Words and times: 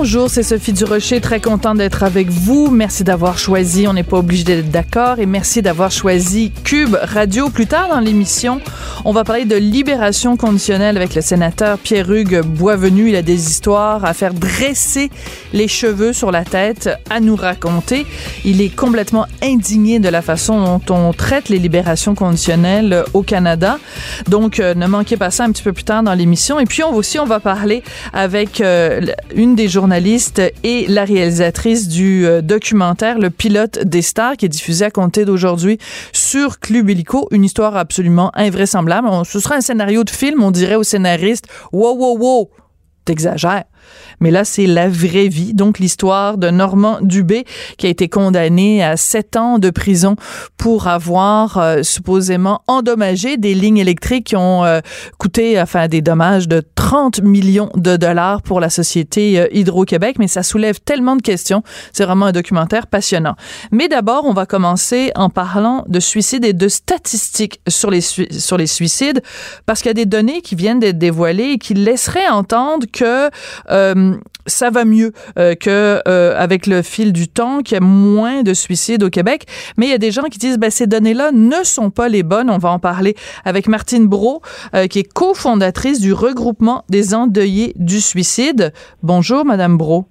Bonjour, 0.00 0.30
c'est 0.30 0.44
Sophie 0.44 0.72
Durocher, 0.72 1.20
très 1.20 1.40
content 1.40 1.74
d'être 1.74 2.04
avec 2.04 2.30
vous. 2.30 2.70
Merci 2.70 3.02
d'avoir 3.02 3.36
choisi, 3.36 3.88
on 3.88 3.94
n'est 3.94 4.04
pas 4.04 4.18
obligé 4.18 4.44
d'être 4.44 4.70
d'accord, 4.70 5.18
et 5.18 5.26
merci 5.26 5.60
d'avoir 5.60 5.90
choisi 5.90 6.52
Cube 6.62 6.96
Radio. 7.02 7.50
Plus 7.50 7.66
tard 7.66 7.88
dans 7.88 7.98
l'émission, 7.98 8.60
on 9.04 9.10
va 9.12 9.24
parler 9.24 9.44
de 9.44 9.56
libération 9.56 10.36
conditionnelle 10.36 10.96
avec 10.96 11.16
le 11.16 11.20
sénateur 11.20 11.78
Pierre-Hugues 11.78 12.42
Boisvenu. 12.42 13.08
Il 13.08 13.16
a 13.16 13.22
des 13.22 13.50
histoires 13.50 14.04
à 14.04 14.14
faire 14.14 14.34
dresser 14.34 15.10
les 15.52 15.66
cheveux 15.66 16.12
sur 16.12 16.30
la 16.30 16.44
tête, 16.44 16.88
à 17.10 17.18
nous 17.18 17.34
raconter. 17.34 18.06
Il 18.44 18.60
est 18.60 18.74
complètement 18.74 19.26
indigné 19.42 19.98
de 19.98 20.08
la 20.08 20.22
façon 20.22 20.78
dont 20.86 20.94
on 20.94 21.12
traite 21.12 21.48
les 21.48 21.58
libérations 21.58 22.14
conditionnelles 22.14 23.02
au 23.14 23.22
Canada. 23.22 23.80
Donc, 24.28 24.60
euh, 24.60 24.74
ne 24.74 24.86
manquez 24.86 25.16
pas 25.16 25.32
ça 25.32 25.42
un 25.42 25.50
petit 25.50 25.64
peu 25.64 25.72
plus 25.72 25.82
tard 25.82 26.04
dans 26.04 26.14
l'émission. 26.14 26.60
Et 26.60 26.66
puis, 26.66 26.84
on, 26.84 26.94
aussi, 26.94 27.18
on 27.18 27.26
va 27.26 27.40
parler 27.40 27.82
avec 28.12 28.60
euh, 28.60 29.00
une 29.34 29.56
des 29.56 29.66
journalistes 29.66 29.87
et 30.64 30.86
la 30.88 31.04
réalisatrice 31.04 31.88
du 31.88 32.26
euh, 32.26 32.42
documentaire 32.42 33.18
Le 33.18 33.30
pilote 33.30 33.78
des 33.84 34.02
stars 34.02 34.36
qui 34.36 34.44
est 34.44 34.48
diffusé 34.48 34.84
à 34.84 34.90
compter 34.90 35.24
d'aujourd'hui 35.24 35.78
sur 36.12 36.60
Club 36.60 36.90
Illico. 36.90 37.28
Une 37.30 37.44
histoire 37.44 37.76
absolument 37.76 38.30
invraisemblable. 38.34 39.08
ce 39.24 39.40
sera 39.40 39.56
un 39.56 39.60
scénario 39.60 40.04
de 40.04 40.10
film. 40.10 40.42
On 40.42 40.50
dirait 40.50 40.74
au 40.74 40.82
scénariste, 40.82 41.46
wow, 41.72 41.96
wow, 41.96 42.18
wow, 42.18 42.50
t'exagères. 43.04 43.64
Mais 44.20 44.30
là, 44.30 44.44
c'est 44.44 44.66
la 44.66 44.88
vraie 44.88 45.28
vie. 45.28 45.54
Donc, 45.54 45.78
l'histoire 45.78 46.38
de 46.38 46.50
Normand 46.50 46.98
Dubé, 47.02 47.44
qui 47.76 47.86
a 47.86 47.88
été 47.88 48.08
condamné 48.08 48.82
à 48.82 48.96
sept 48.96 49.36
ans 49.36 49.58
de 49.58 49.70
prison 49.70 50.16
pour 50.56 50.88
avoir 50.88 51.58
euh, 51.58 51.82
supposément 51.82 52.62
endommagé 52.66 53.36
des 53.36 53.54
lignes 53.54 53.78
électriques 53.78 54.26
qui 54.26 54.36
ont 54.36 54.64
euh, 54.64 54.80
coûté, 55.18 55.60
enfin, 55.60 55.88
des 55.88 56.00
dommages 56.00 56.48
de 56.48 56.62
30 56.74 57.22
millions 57.22 57.70
de 57.74 57.96
dollars 57.96 58.42
pour 58.42 58.60
la 58.60 58.70
société 58.70 59.38
euh, 59.38 59.46
Hydro-Québec. 59.52 60.16
Mais 60.18 60.28
ça 60.28 60.42
soulève 60.42 60.80
tellement 60.80 61.16
de 61.16 61.22
questions. 61.22 61.62
C'est 61.92 62.04
vraiment 62.04 62.26
un 62.26 62.32
documentaire 62.32 62.86
passionnant. 62.86 63.36
Mais 63.70 63.88
d'abord, 63.88 64.24
on 64.24 64.32
va 64.32 64.46
commencer 64.46 65.12
en 65.14 65.30
parlant 65.30 65.84
de 65.88 66.00
suicides 66.00 66.44
et 66.44 66.52
de 66.52 66.68
statistiques 66.68 67.60
sur 67.68 67.90
les, 67.90 68.00
sur 68.00 68.56
les 68.56 68.66
suicides, 68.66 69.22
parce 69.66 69.80
qu'il 69.80 69.90
y 69.90 69.90
a 69.90 69.94
des 69.94 70.06
données 70.06 70.40
qui 70.40 70.54
viennent 70.54 70.80
d'être 70.80 70.98
dévoilées 70.98 71.52
et 71.52 71.58
qui 71.58 71.74
laisseraient 71.74 72.28
entendre 72.28 72.86
que 72.92 73.30
euh, 73.70 74.07
ça 74.46 74.70
va 74.70 74.84
mieux 74.84 75.12
euh, 75.38 75.54
que 75.54 76.00
euh, 76.08 76.34
avec 76.36 76.66
le 76.66 76.82
fil 76.82 77.12
du 77.12 77.28
temps, 77.28 77.60
qu'il 77.60 77.74
y 77.74 77.78
a 77.78 77.80
moins 77.80 78.42
de 78.42 78.54
suicides 78.54 79.02
au 79.02 79.10
Québec. 79.10 79.44
Mais 79.76 79.86
il 79.86 79.90
y 79.90 79.94
a 79.94 79.98
des 79.98 80.10
gens 80.10 80.24
qui 80.24 80.38
disent 80.38 80.58
ben 80.58 80.70
ces 80.70 80.86
données-là 80.86 81.32
ne 81.32 81.62
sont 81.64 81.90
pas 81.90 82.08
les 82.08 82.22
bonnes. 82.22 82.50
On 82.50 82.58
va 82.58 82.70
en 82.70 82.78
parler 82.78 83.14
avec 83.44 83.68
Martine 83.68 84.06
Bro, 84.06 84.42
qui 84.90 85.00
est 85.00 85.12
cofondatrice 85.12 86.00
du 86.00 86.12
regroupement 86.12 86.84
des 86.88 87.14
endeuillés 87.14 87.72
du 87.76 88.00
suicide. 88.00 88.72
Bonjour, 89.02 89.44
Madame 89.44 89.76
Bro. 89.76 90.06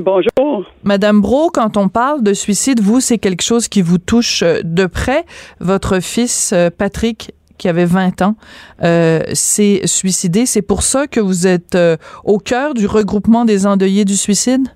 Bonjour. 0.00 0.64
Madame 0.84 1.20
Bro, 1.20 1.50
quand 1.52 1.76
on 1.76 1.88
parle 1.88 2.22
de 2.22 2.32
suicide, 2.32 2.80
vous, 2.80 3.00
c'est 3.00 3.18
quelque 3.18 3.42
chose 3.42 3.68
qui 3.68 3.82
vous 3.82 3.98
touche 3.98 4.42
de 4.42 4.86
près. 4.86 5.26
Votre 5.60 6.00
fils, 6.00 6.54
Patrick, 6.78 7.32
qui 7.62 7.68
avait 7.68 7.84
20 7.84 8.22
ans, 8.22 8.34
euh, 8.82 9.20
s'est 9.34 9.86
suicidé. 9.86 10.46
C'est 10.46 10.66
pour 10.66 10.82
ça 10.82 11.06
que 11.06 11.20
vous 11.20 11.46
êtes 11.46 11.76
euh, 11.76 11.96
au 12.24 12.38
cœur 12.38 12.74
du 12.74 12.86
regroupement 12.86 13.44
des 13.44 13.66
endeuillés 13.68 14.04
du 14.04 14.14
suicide? 14.14 14.66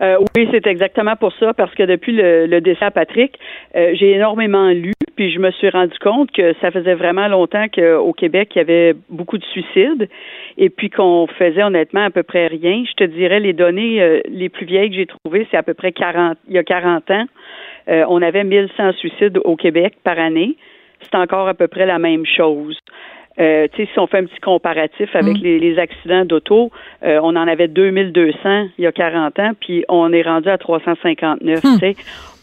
Euh, 0.00 0.16
oui, 0.36 0.48
c'est 0.50 0.66
exactement 0.66 1.14
pour 1.14 1.32
ça, 1.38 1.54
parce 1.54 1.72
que 1.74 1.84
depuis 1.84 2.12
le, 2.12 2.60
décès 2.60 2.84
à 2.84 2.90
Patrick, 2.90 3.36
j'ai 3.74 4.12
énormément 4.12 4.70
lu, 4.70 4.92
puis 5.16 5.32
je 5.32 5.40
me 5.40 5.50
suis 5.50 5.70
rendu 5.70 5.96
compte 6.00 6.30
que 6.30 6.54
ça 6.60 6.70
faisait 6.70 6.94
vraiment 6.94 7.26
longtemps 7.26 7.66
qu'au 7.72 8.12
Québec, 8.12 8.50
il 8.54 8.58
y 8.58 8.60
avait 8.60 8.94
beaucoup 9.10 9.38
de 9.38 9.44
suicides, 9.44 10.08
et 10.56 10.70
puis 10.70 10.88
qu'on 10.90 11.26
faisait 11.26 11.64
honnêtement 11.64 12.04
à 12.04 12.10
peu 12.10 12.22
près 12.22 12.46
rien. 12.46 12.84
Je 12.88 12.94
te 12.94 13.04
dirais, 13.04 13.40
les 13.40 13.54
données 13.54 14.22
les 14.28 14.48
plus 14.48 14.66
vieilles 14.66 14.90
que 14.90 14.96
j'ai 14.96 15.06
trouvées, 15.06 15.48
c'est 15.50 15.56
à 15.56 15.64
peu 15.64 15.74
près 15.74 15.90
40, 15.90 16.38
il 16.48 16.54
y 16.54 16.58
a 16.58 16.64
40 16.64 17.10
ans. 17.10 17.26
on 17.88 18.22
avait 18.22 18.44
1100 18.44 18.92
suicides 18.92 19.38
au 19.44 19.56
Québec 19.56 19.94
par 20.04 20.18
année 20.20 20.56
c'est 21.02 21.14
encore 21.16 21.48
à 21.48 21.54
peu 21.54 21.68
près 21.68 21.86
la 21.86 21.98
même 21.98 22.24
chose. 22.26 22.78
Euh, 23.40 23.68
si 23.76 23.86
on 23.98 24.08
fait 24.08 24.18
un 24.18 24.24
petit 24.24 24.40
comparatif 24.40 25.14
avec 25.14 25.38
mm. 25.38 25.42
les, 25.42 25.78
accidents 25.78 26.24
d'auto, 26.24 26.72
euh, 27.04 27.20
on 27.22 27.36
en 27.36 27.46
avait 27.46 27.68
2200 27.68 28.68
il 28.78 28.84
y 28.84 28.86
a 28.86 28.92
40 28.92 29.38
ans, 29.38 29.52
puis 29.60 29.84
on 29.88 30.12
est 30.12 30.22
rendu 30.22 30.48
à 30.48 30.58
359. 30.58 31.62
Mm. 31.62 31.92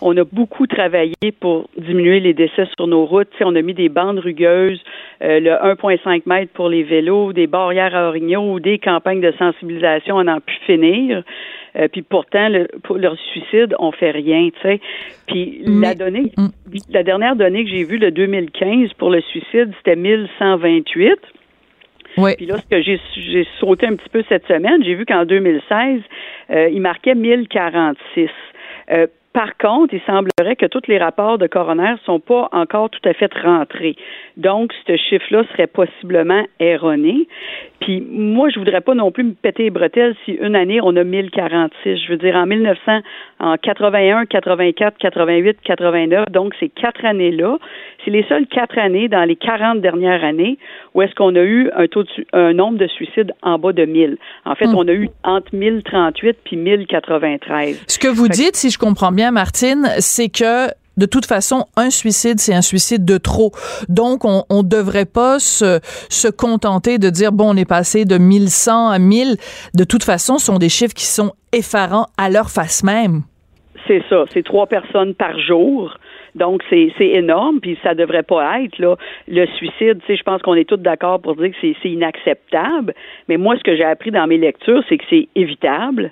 On 0.02 0.16
a 0.16 0.24
beaucoup 0.24 0.68
travaillé 0.68 1.16
pour 1.40 1.68
diminuer 1.78 2.22
les 2.22 2.34
décès 2.34 2.68
sur 2.78 2.88
nos 2.88 3.06
routes. 3.06 3.28
on 3.42 3.56
a 3.56 3.62
mis 3.62 3.74
des 3.74 3.90
bandes 3.90 4.20
rugueuses, 4.20 4.82
euh, 5.22 5.40
le 5.40 5.52
1,5 5.52 6.22
mètres 6.26 6.54
pour 6.54 6.70
les 6.70 6.84
vélos, 6.84 7.34
des 7.34 7.48
barrières 7.48 7.96
à 7.96 8.08
orignaux, 8.08 8.60
des 8.60 8.80
campagnes 8.80 9.22
de 9.22 9.34
sensibilisation, 9.38 10.16
on 10.16 10.28
en 10.28 10.40
pu 10.40 10.54
finir. 10.66 11.24
Euh, 11.78 11.88
puis 11.88 12.02
pourtant, 12.02 12.50
le, 12.50 12.68
pour 12.84 12.98
leur 12.98 13.18
suicide, 13.32 13.76
on 13.80 13.92
fait 13.92 14.12
rien, 14.12 14.50
tu 14.50 14.62
sais. 14.62 14.80
Puis 15.28 15.62
la 15.66 15.94
donnée, 15.94 16.32
mm. 16.38 16.48
la 16.90 17.04
dernière 17.04 17.36
donnée 17.36 17.66
que 17.66 17.70
j'ai 17.70 17.84
vue, 17.84 17.98
le 17.98 18.12
2015, 18.12 18.94
pour 18.94 19.10
le 19.10 19.22
suicide, 19.22 19.72
c'était 19.78 19.96
1128. 19.96 21.20
Oui. 22.18 22.36
Puis 22.38 22.46
là, 22.46 22.58
ce 22.58 22.66
que 22.70 22.82
j'ai, 22.82 23.00
j'ai 23.16 23.46
sauté 23.60 23.88
un 23.88 23.96
petit 23.96 24.10
peu 24.10 24.24
cette 24.30 24.48
semaine, 24.48 24.84
j'ai 24.84 24.96
vu 24.96 25.06
qu'en 25.06 25.26
2016, 25.26 26.02
euh, 26.52 26.70
il 26.70 26.82
marquait 26.82 27.16
1046. 27.16 28.30
Euh, 28.92 29.08
par 29.36 29.58
contre, 29.58 29.94
il 29.94 30.02
semblerait 30.08 30.56
que 30.56 30.66
tous 30.66 30.88
les 30.88 30.98
rapports 30.98 31.38
de 31.38 31.46
coroner 31.46 31.92
ne 31.92 31.98
sont 32.06 32.22
pas 32.22 32.48
encore 32.54 32.90
tout 32.90 33.02
à 33.04 33.14
fait 33.14 33.30
rentrés. 33.34 33.98
Donc, 34.38 34.72
ce 34.88 34.96
chiffre-là 34.96 35.44
serait 35.52 35.68
possiblement 35.68 36.46
erroné. 36.62 37.28
Puis 37.82 38.02
moi, 38.10 38.50
je 38.50 38.58
voudrais 38.58 38.80
pas 38.80 38.96
non 38.96 39.12
plus 39.12 39.26
me 39.26 39.34
péter 39.34 39.64
les 39.64 39.70
bretelles 39.70 40.16
si 40.24 40.32
une 40.32 40.56
année 40.56 40.80
on 40.82 40.96
a 40.96 41.04
1046. 41.04 41.98
Je 41.98 42.12
veux 42.12 42.18
dire 42.18 42.36
en 42.36 42.46
1900, 42.46 43.02
en 43.42 43.58
81, 43.58 44.26
84, 44.26 44.98
88, 44.98 45.58
89. 45.64 46.32
Donc 46.32 46.54
ces 46.60 46.70
quatre 46.70 47.04
années-là, 47.04 47.58
c'est 48.04 48.12
les 48.12 48.24
seules 48.24 48.48
quatre 48.48 48.78
années 48.78 49.10
dans 49.10 49.24
les 49.26 49.36
40 49.36 49.82
dernières 49.82 50.24
années 50.24 50.58
où 50.94 51.02
est-ce 51.02 51.14
qu'on 51.14 51.36
a 51.36 51.44
eu 51.44 51.70
un 51.76 51.88
taux 51.88 52.04
de, 52.04 52.10
un 52.32 52.54
nombre 52.54 52.78
de 52.78 52.88
suicides 52.88 53.34
en 53.42 53.60
bas 53.60 53.74
de 53.74 53.84
1000. 53.84 54.18
En 54.46 54.56
fait, 54.56 54.68
hmm. 54.68 54.78
on 54.78 54.88
a 54.88 54.94
eu 54.94 55.10
entre 55.24 55.54
1038 55.54 56.38
puis 56.46 56.56
1093. 56.56 57.84
Ce 57.88 58.00
que 58.00 58.08
vous 58.08 58.30
dites, 58.30 58.56
si 58.56 58.70
je 58.70 58.80
comprends 58.80 59.12
bien, 59.12 59.25
Martine, 59.32 59.88
c'est 60.00 60.30
que 60.30 60.70
de 60.98 61.06
toute 61.06 61.26
façon, 61.26 61.66
un 61.76 61.90
suicide, 61.90 62.40
c'est 62.40 62.54
un 62.54 62.62
suicide 62.62 63.04
de 63.04 63.18
trop. 63.18 63.52
Donc, 63.90 64.24
on 64.24 64.46
ne 64.50 64.68
devrait 64.68 65.06
pas 65.06 65.40
se, 65.40 65.80
se 66.10 66.30
contenter 66.30 66.98
de 66.98 67.10
dire, 67.10 67.32
bon, 67.32 67.54
on 67.54 67.58
est 67.58 67.68
passé 67.68 68.06
de 68.06 68.18
1100 68.18 68.90
à 68.90 69.00
1000. 69.00 69.36
De 69.74 69.84
toute 69.84 70.04
façon, 70.04 70.38
ce 70.38 70.46
sont 70.46 70.58
des 70.58 70.70
chiffres 70.70 70.94
qui 70.94 71.06
sont 71.06 71.34
effarants 71.52 72.08
à 72.18 72.30
leur 72.30 72.50
face 72.50 72.84
même. 72.84 73.24
C'est 73.88 74.04
ça, 74.10 74.24
c'est 74.34 74.44
trois 74.44 74.68
personnes 74.68 75.14
par 75.14 75.38
jour. 75.40 75.98
Donc, 76.34 76.64
c'est 76.70 76.92
énorme, 77.00 77.62
puis 77.62 77.78
ça 77.82 77.94
devrait 77.94 78.24
pas 78.24 78.60
être. 78.62 78.78
Là. 78.80 78.96
Le 79.28 79.46
suicide, 79.58 80.00
tu 80.00 80.08
sais, 80.08 80.16
je 80.18 80.24
pense 80.24 80.42
qu'on 80.42 80.56
est 80.56 80.68
tous 80.68 80.78
d'accord 80.78 81.22
pour 81.22 81.36
dire 81.36 81.52
que 81.52 81.56
c'est 81.62 81.90
inacceptable. 81.90 82.94
Mais 83.30 83.38
moi, 83.38 83.56
ce 83.58 83.64
que 83.64 83.76
j'ai 83.76 83.86
appris 83.86 84.12
dans 84.12 84.28
mes 84.28 84.38
lectures, 84.38 84.84
c'est 84.90 84.98
que 84.98 85.06
c'est 85.10 85.30
évitable 85.36 86.12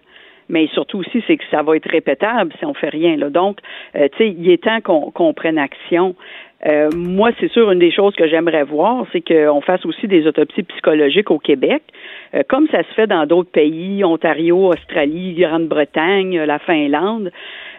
mais 0.50 0.68
surtout 0.74 1.00
aussi, 1.00 1.24
c'est 1.28 1.38
que 1.38 1.44
ça 1.52 1.64
va 1.64 1.76
être 1.76 1.90
répétable 1.90 2.54
si 2.59 2.66
on 2.66 2.74
fait 2.74 2.90
rien. 2.90 3.18
Là. 3.18 3.30
Donc, 3.30 3.59
euh, 3.96 4.08
tu 4.16 4.18
sais, 4.18 4.30
il 4.30 4.50
est 4.50 4.64
temps 4.64 4.81
qu'on 4.81 5.34
prenne 5.34 5.58
action. 5.58 6.16
Euh, 6.66 6.90
moi, 6.96 7.31
c'est 7.40 7.52
sûr, 7.52 7.70
une 7.72 7.80
des 7.80 7.92
choses 7.92 8.16
que 8.16 8.28
j'aimerais 8.28 8.64
voir, 8.64 9.06
c'est 9.12 9.22
qu'on 9.22 9.59
fasse 9.62 9.86
aussi 9.86 10.08
des 10.08 10.25
autopsies 10.28 10.63
psychologiques 10.63 11.30
au 11.30 11.40
Québec, 11.40 11.84
euh, 12.34 12.44
comme 12.48 12.68
ça 12.69 12.84
se 12.84 12.94
fait 12.95 13.07
dans 13.07 13.25
d'autres 13.25 13.51
pays, 13.51 14.04
Ontario, 14.06 14.72
Australie, 14.72 15.34
Grande-Bretagne, 15.34 16.40
la 16.40 16.60
Finlande, 16.60 17.31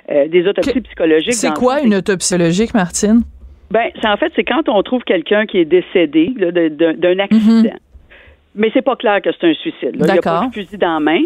des 0.07 0.47
autopsies 0.47 0.83
psychologiques. 0.83 1.33
C'est 1.33 1.55
quoi 1.55 1.81
une 1.81 1.95
autopsie 1.95 2.35
psychologique, 2.35 2.75
Martine? 2.75 3.23
Ben, 3.71 3.89
c'est 4.01 4.09
en 4.09 4.19
fait, 4.19 4.31
c'est 4.37 4.45
quand 4.45 4.69
on 4.69 4.83
trouve 4.83 5.03
quelqu'un 5.03 5.47
qui 5.47 5.59
est 5.59 5.65
décédé 5.65 6.29
d'un 6.37 7.19
accident. 7.19 7.71
Mm-hmm. 7.71 7.94
Mais 8.55 8.71
c'est 8.73 8.83
pas 8.83 8.97
clair 8.97 9.21
que 9.21 9.31
c'est 9.33 9.49
un 9.49 9.55
suicide. 9.55 9.91
Il 9.95 10.03
n'y 10.03 10.11
a 10.11 10.23
pas 10.23 10.47
de 10.47 10.53
fusil 10.53 10.79
dans 10.79 10.95
la 10.95 11.01
main. 11.01 11.23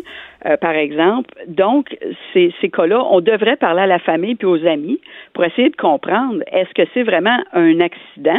euh, 0.46 0.56
par 0.56 0.72
exemple. 0.72 1.30
Donc, 1.46 1.96
ces, 2.32 2.54
ces 2.60 2.69
cas-là, 2.69 3.02
on 3.10 3.20
devrait 3.20 3.56
parler 3.56 3.82
à 3.82 3.86
la 3.86 3.98
famille 3.98 4.34
puis 4.34 4.46
aux 4.46 4.64
amis 4.66 5.00
pour 5.34 5.44
essayer 5.44 5.70
de 5.70 5.76
comprendre 5.76 6.42
est-ce 6.52 6.72
que 6.75 6.88
c'est 6.94 7.02
vraiment 7.02 7.38
un 7.52 7.80
accident 7.80 8.38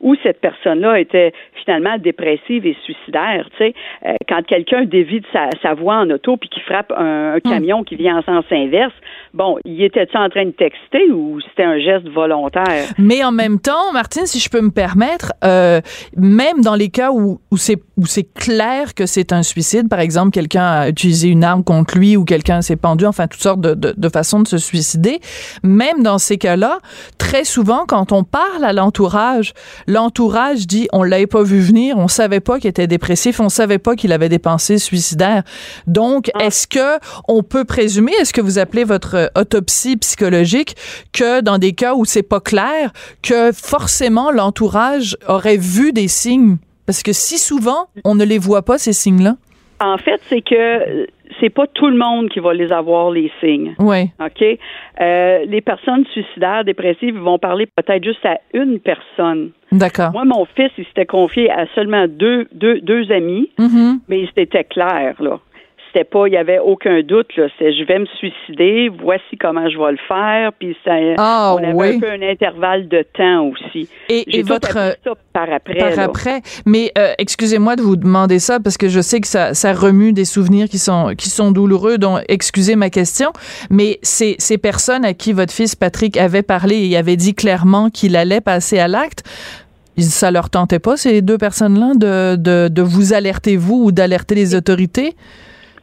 ou 0.00 0.14
cette 0.22 0.40
personne-là 0.40 1.00
était 1.00 1.32
finalement 1.64 1.98
dépressive 1.98 2.66
et 2.66 2.76
suicidaire. 2.84 3.46
Tu 3.52 3.58
sais, 3.58 3.74
euh, 4.06 4.14
quand 4.28 4.44
quelqu'un 4.46 4.84
dévie 4.84 5.22
sa, 5.32 5.48
sa 5.62 5.74
voix 5.74 5.96
en 5.96 6.10
auto 6.10 6.36
puis 6.36 6.48
qui 6.48 6.60
frappe 6.60 6.92
un, 6.96 7.38
Hmm. 7.44 7.50
camion 7.50 7.84
qui 7.84 7.96
vient 7.96 8.18
en 8.18 8.22
sens 8.22 8.44
inverse, 8.50 8.92
bon, 9.34 9.58
il 9.64 9.82
était-tu 9.82 10.16
en 10.16 10.28
train 10.28 10.44
de 10.46 10.50
texter 10.50 11.10
ou 11.12 11.40
c'était 11.40 11.64
un 11.64 11.78
geste 11.78 12.08
volontaire? 12.08 12.88
Mais 12.98 13.22
en 13.24 13.32
même 13.32 13.60
temps, 13.60 13.92
Martine, 13.92 14.26
si 14.26 14.38
je 14.38 14.48
peux 14.48 14.60
me 14.60 14.70
permettre, 14.70 15.32
euh, 15.44 15.80
même 16.16 16.62
dans 16.62 16.74
les 16.74 16.88
cas 16.88 17.10
où, 17.10 17.40
où 17.50 17.56
c'est 17.56 17.78
où 17.96 18.06
c'est 18.06 18.32
clair 18.32 18.94
que 18.94 19.06
c'est 19.06 19.32
un 19.32 19.42
suicide, 19.42 19.88
par 19.88 19.98
exemple, 19.98 20.30
quelqu'un 20.30 20.64
a 20.64 20.88
utilisé 20.88 21.28
une 21.28 21.42
arme 21.42 21.64
contre 21.64 21.98
lui 21.98 22.16
ou 22.16 22.24
quelqu'un 22.24 22.62
s'est 22.62 22.76
pendu, 22.76 23.04
enfin 23.06 23.26
toutes 23.26 23.42
sortes 23.42 23.60
de, 23.60 23.74
de, 23.74 23.92
de 23.96 24.08
façons 24.08 24.40
de 24.40 24.46
se 24.46 24.58
suicider. 24.58 25.18
Même 25.64 26.02
dans 26.04 26.18
ces 26.18 26.38
cas-là, 26.38 26.78
très 27.18 27.44
souvent, 27.44 27.84
quand 27.88 28.12
on 28.12 28.22
parle 28.22 28.64
à 28.64 28.72
l'entourage, 28.72 29.52
l'entourage 29.88 30.66
dit 30.68 30.86
on 30.92 31.02
l'avait 31.02 31.26
pas 31.26 31.42
vu 31.42 31.58
venir, 31.58 31.98
on 31.98 32.06
savait 32.06 32.40
pas 32.40 32.60
qu'il 32.60 32.70
était 32.70 32.86
dépressif, 32.86 33.40
on 33.40 33.48
savait 33.48 33.78
pas 33.78 33.96
qu'il 33.96 34.12
avait 34.12 34.28
des 34.28 34.38
pensées 34.38 34.78
suicidaires. 34.78 35.42
Donc, 35.88 36.30
est-ce 36.38 36.68
que 36.68 37.00
on 37.26 37.42
peut 37.42 37.64
présumer, 37.64 38.12
est-ce 38.20 38.32
que 38.32 38.40
vous 38.40 38.58
appelez 38.60 38.84
votre 38.84 39.16
euh, 39.16 39.26
autopsie 39.34 39.96
psychologique, 39.96 40.76
que 41.12 41.40
dans 41.40 41.58
des 41.58 41.72
cas 41.72 41.94
où 41.94 42.04
c'est 42.04 42.22
pas 42.22 42.40
clair, 42.40 42.92
que 43.22 43.50
forcément 43.52 44.30
l'entourage 44.30 45.16
aurait 45.26 45.56
vu 45.56 45.92
des 45.92 46.06
signes? 46.06 46.58
Parce 46.86 47.02
que 47.02 47.12
si 47.12 47.38
souvent, 47.38 47.88
on 48.04 48.14
ne 48.14 48.24
les 48.24 48.38
voit 48.38 48.62
pas, 48.62 48.78
ces 48.78 48.92
signes-là? 48.92 49.36
En 49.80 49.98
fait, 49.98 50.20
c'est 50.28 50.42
que 50.42 51.06
c'est 51.40 51.50
pas 51.50 51.66
tout 51.66 51.88
le 51.88 51.96
monde 51.96 52.28
qui 52.30 52.40
va 52.40 52.52
les 52.54 52.72
avoir, 52.72 53.10
les 53.10 53.30
signes. 53.40 53.74
Oui. 53.78 54.10
OK? 54.24 54.44
Euh, 55.00 55.44
les 55.46 55.60
personnes 55.60 56.04
suicidaires, 56.12 56.64
dépressives 56.64 57.16
vont 57.18 57.38
parler 57.38 57.66
peut-être 57.66 58.04
juste 58.04 58.24
à 58.26 58.38
une 58.54 58.80
personne. 58.80 59.50
D'accord. 59.70 60.12
Moi, 60.12 60.24
mon 60.24 60.44
fils, 60.46 60.70
il 60.78 60.84
s'était 60.86 61.06
confié 61.06 61.50
à 61.50 61.66
seulement 61.74 62.06
deux, 62.08 62.46
deux, 62.52 62.80
deux 62.80 63.10
amis, 63.12 63.50
Mhm. 63.58 64.00
mais 64.08 64.26
c'était 64.34 64.64
clair, 64.64 65.14
là. 65.20 65.38
C'était 65.92 66.04
pas, 66.04 66.26
il 66.26 66.34
y 66.34 66.36
avait 66.36 66.58
aucun 66.58 67.00
doute, 67.02 67.34
là. 67.36 67.46
C'est 67.58 67.72
je 67.72 67.84
vais 67.84 67.98
me 67.98 68.06
suicider, 68.18 68.90
voici 69.02 69.36
comment 69.40 69.68
je 69.70 69.78
vais 69.78 69.92
le 69.92 69.98
faire, 70.06 70.52
puis 70.58 70.76
ça, 70.84 70.92
Ah, 71.16 71.54
on 71.58 71.62
avait 71.64 71.72
oui. 71.72 71.96
un 71.96 72.00
peu 72.00 72.10
un 72.10 72.22
intervalle 72.22 72.88
de 72.88 73.04
temps 73.16 73.46
aussi. 73.46 73.88
Et, 74.08 74.24
J'ai 74.28 74.40
et 74.40 74.42
votre 74.42 74.72
ça 74.72 74.94
par 75.32 75.50
après. 75.52 75.78
par 75.78 75.96
là. 75.96 76.02
après. 76.02 76.40
Mais 76.66 76.92
euh, 76.98 77.12
excusez-moi 77.18 77.76
de 77.76 77.82
vous 77.82 77.96
demander 77.96 78.38
ça 78.38 78.60
parce 78.60 78.76
que 78.76 78.88
je 78.88 79.00
sais 79.00 79.20
que 79.20 79.26
ça, 79.26 79.54
ça 79.54 79.72
remue 79.72 80.12
des 80.12 80.24
souvenirs 80.24 80.68
qui 80.68 80.78
sont 80.78 81.14
qui 81.16 81.30
sont 81.30 81.52
douloureux. 81.52 81.96
Donc 81.98 82.20
excusez 82.28 82.76
ma 82.76 82.90
question. 82.90 83.32
Mais 83.70 83.98
ces 84.02 84.36
ces 84.38 84.58
personnes 84.58 85.04
à 85.04 85.14
qui 85.14 85.32
votre 85.32 85.52
fils 85.52 85.74
Patrick 85.74 86.16
avait 86.16 86.42
parlé 86.42 86.86
et 86.88 86.96
avait 86.96 87.16
dit 87.16 87.34
clairement 87.34 87.88
qu'il 87.88 88.16
allait 88.16 88.40
passer 88.40 88.78
à 88.78 88.88
l'acte. 88.88 89.22
Ça 90.00 90.30
leur 90.30 90.48
tentait 90.48 90.78
pas, 90.78 90.96
ces 90.96 91.22
deux 91.22 91.38
personnes-là, 91.38 91.94
de, 91.96 92.36
de, 92.36 92.68
de 92.68 92.82
vous 92.82 93.14
alerter, 93.14 93.56
vous, 93.56 93.82
ou 93.86 93.90
d'alerter 93.90 94.36
les 94.36 94.54
autorités? 94.54 95.14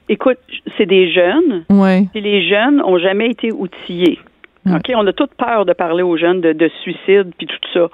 Écoute, 0.10 0.38
c'est 0.78 0.86
des 0.86 1.12
jeunes, 1.12 1.66
Oui. 1.70 2.08
puis 2.12 2.22
les 2.22 2.48
jeunes 2.48 2.82
ont 2.82 2.98
jamais 3.00 3.30
été 3.30 3.52
outillés. 3.52 4.20
Mm. 4.66 4.76
OK? 4.76 4.92
On 4.96 5.08
a 5.08 5.14
toute 5.14 5.34
peur 5.36 5.66
de 5.66 5.74
parler 5.74 6.04
aux 6.04 6.18
jeunes 6.18 6.42
de, 6.42 6.54
de 6.54 6.70
suicide 6.82 7.32
puis 7.38 7.48
tout 7.48 7.58
ça. 7.74 7.90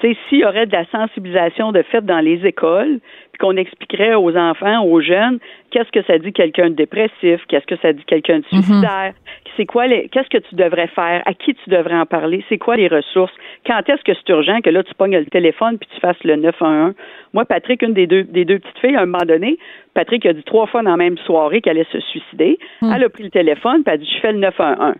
Tu 0.00 0.06
sais, 0.12 0.16
s'il 0.28 0.38
y 0.38 0.44
aurait 0.44 0.66
de 0.66 0.72
la 0.72 0.84
sensibilisation 0.92 1.72
de 1.72 1.82
fait 1.82 2.04
dans 2.04 2.20
les 2.20 2.46
écoles, 2.46 3.00
puis 3.32 3.38
qu'on 3.40 3.56
expliquerait 3.56 4.14
aux 4.14 4.36
enfants, 4.36 4.84
aux 4.84 5.00
jeunes, 5.00 5.40
qu'est-ce 5.72 5.90
que 5.90 6.04
ça 6.04 6.18
dit 6.18 6.32
quelqu'un 6.32 6.70
de 6.70 6.74
dépressif, 6.76 7.40
qu'est-ce 7.48 7.66
que 7.66 7.74
ça 7.82 7.92
dit 7.92 8.04
quelqu'un 8.04 8.38
de 8.38 8.44
suicidaire, 8.44 9.12
c'est 9.56 9.66
quoi 9.66 9.88
les, 9.88 10.08
qu'est-ce 10.08 10.28
que 10.28 10.38
tu 10.38 10.54
devrais 10.54 10.86
faire, 10.86 11.22
à 11.26 11.34
qui 11.34 11.52
tu 11.52 11.70
devrais 11.70 11.96
en 11.96 12.06
parler, 12.06 12.44
c'est 12.48 12.58
quoi 12.58 12.76
les 12.76 12.86
ressources, 12.86 13.32
quand 13.66 13.80
est-ce 13.88 14.02
que 14.04 14.12
c'est 14.14 14.28
urgent 14.32 14.60
que 14.60 14.70
là 14.70 14.84
tu 14.84 14.94
pognes 14.94 15.18
le 15.18 15.26
téléphone 15.26 15.78
puis 15.78 15.88
tu 15.92 16.00
fasses 16.00 16.22
le 16.22 16.36
911. 16.36 16.94
Moi, 17.34 17.44
Patrick, 17.44 17.82
une 17.82 17.92
des 17.94 18.06
deux, 18.06 18.24
des 18.24 18.44
deux 18.44 18.58
petites 18.58 18.78
filles, 18.78 18.96
à 18.96 19.02
un 19.02 19.06
moment 19.06 19.24
donné, 19.26 19.58
Patrick 19.94 20.24
a 20.26 20.32
dit 20.32 20.42
trois 20.44 20.66
fois 20.66 20.82
dans 20.82 20.90
la 20.92 20.96
même 20.96 21.18
soirée 21.18 21.60
qu'elle 21.60 21.76
allait 21.76 21.86
se 21.92 22.00
suicider. 22.00 22.58
Elle 22.94 23.04
a 23.04 23.08
pris 23.08 23.24
le 23.24 23.30
téléphone 23.30 23.82
puis 23.84 23.92
elle 23.92 23.94
a 23.94 23.96
dit, 23.98 24.10
je 24.14 24.20
fais 24.20 24.32
le 24.32 24.38
911. 24.38 24.94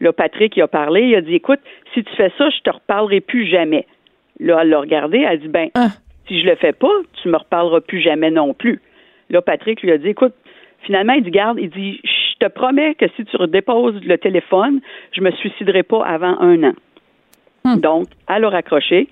Là, 0.00 0.12
Patrick, 0.12 0.56
il 0.56 0.62
a 0.62 0.68
parlé, 0.68 1.02
il 1.02 1.14
a 1.14 1.20
dit, 1.20 1.34
écoute, 1.34 1.60
si 1.94 2.02
tu 2.04 2.14
fais 2.16 2.32
ça, 2.38 2.48
je 2.50 2.60
te 2.60 2.70
reparlerai 2.70 3.20
plus 3.20 3.46
jamais. 3.46 3.86
Là, 4.38 4.60
elle 4.62 4.70
l'a 4.70 4.80
regardé, 4.80 5.18
elle 5.18 5.26
a 5.26 5.36
dit, 5.36 5.48
ben, 5.48 5.68
Ah. 5.74 5.88
si 6.26 6.40
je 6.40 6.46
le 6.46 6.54
fais 6.56 6.72
pas, 6.72 6.92
tu 7.22 7.28
me 7.28 7.36
reparleras 7.36 7.80
plus 7.80 8.00
jamais 8.00 8.30
non 8.30 8.54
plus. 8.54 8.80
Là, 9.28 9.42
Patrick 9.42 9.82
lui 9.82 9.92
a 9.92 9.98
dit, 9.98 10.08
écoute, 10.08 10.34
finalement, 10.82 11.12
il 11.12 11.22
dit, 11.22 11.30
garde, 11.30 11.58
il 11.60 11.68
dit, 11.70 12.00
je 12.02 12.46
te 12.46 12.50
promets 12.50 12.94
que 12.94 13.06
si 13.16 13.24
tu 13.26 13.36
redéposes 13.36 14.02
le 14.02 14.16
téléphone, 14.16 14.80
je 15.12 15.20
me 15.20 15.30
suiciderai 15.32 15.82
pas 15.82 16.04
avant 16.04 16.38
un 16.40 16.62
an. 16.64 16.72
Hmm. 17.64 17.76
Donc, 17.80 18.06
elle 18.28 18.44
a 18.44 18.48
raccroché. 18.48 19.08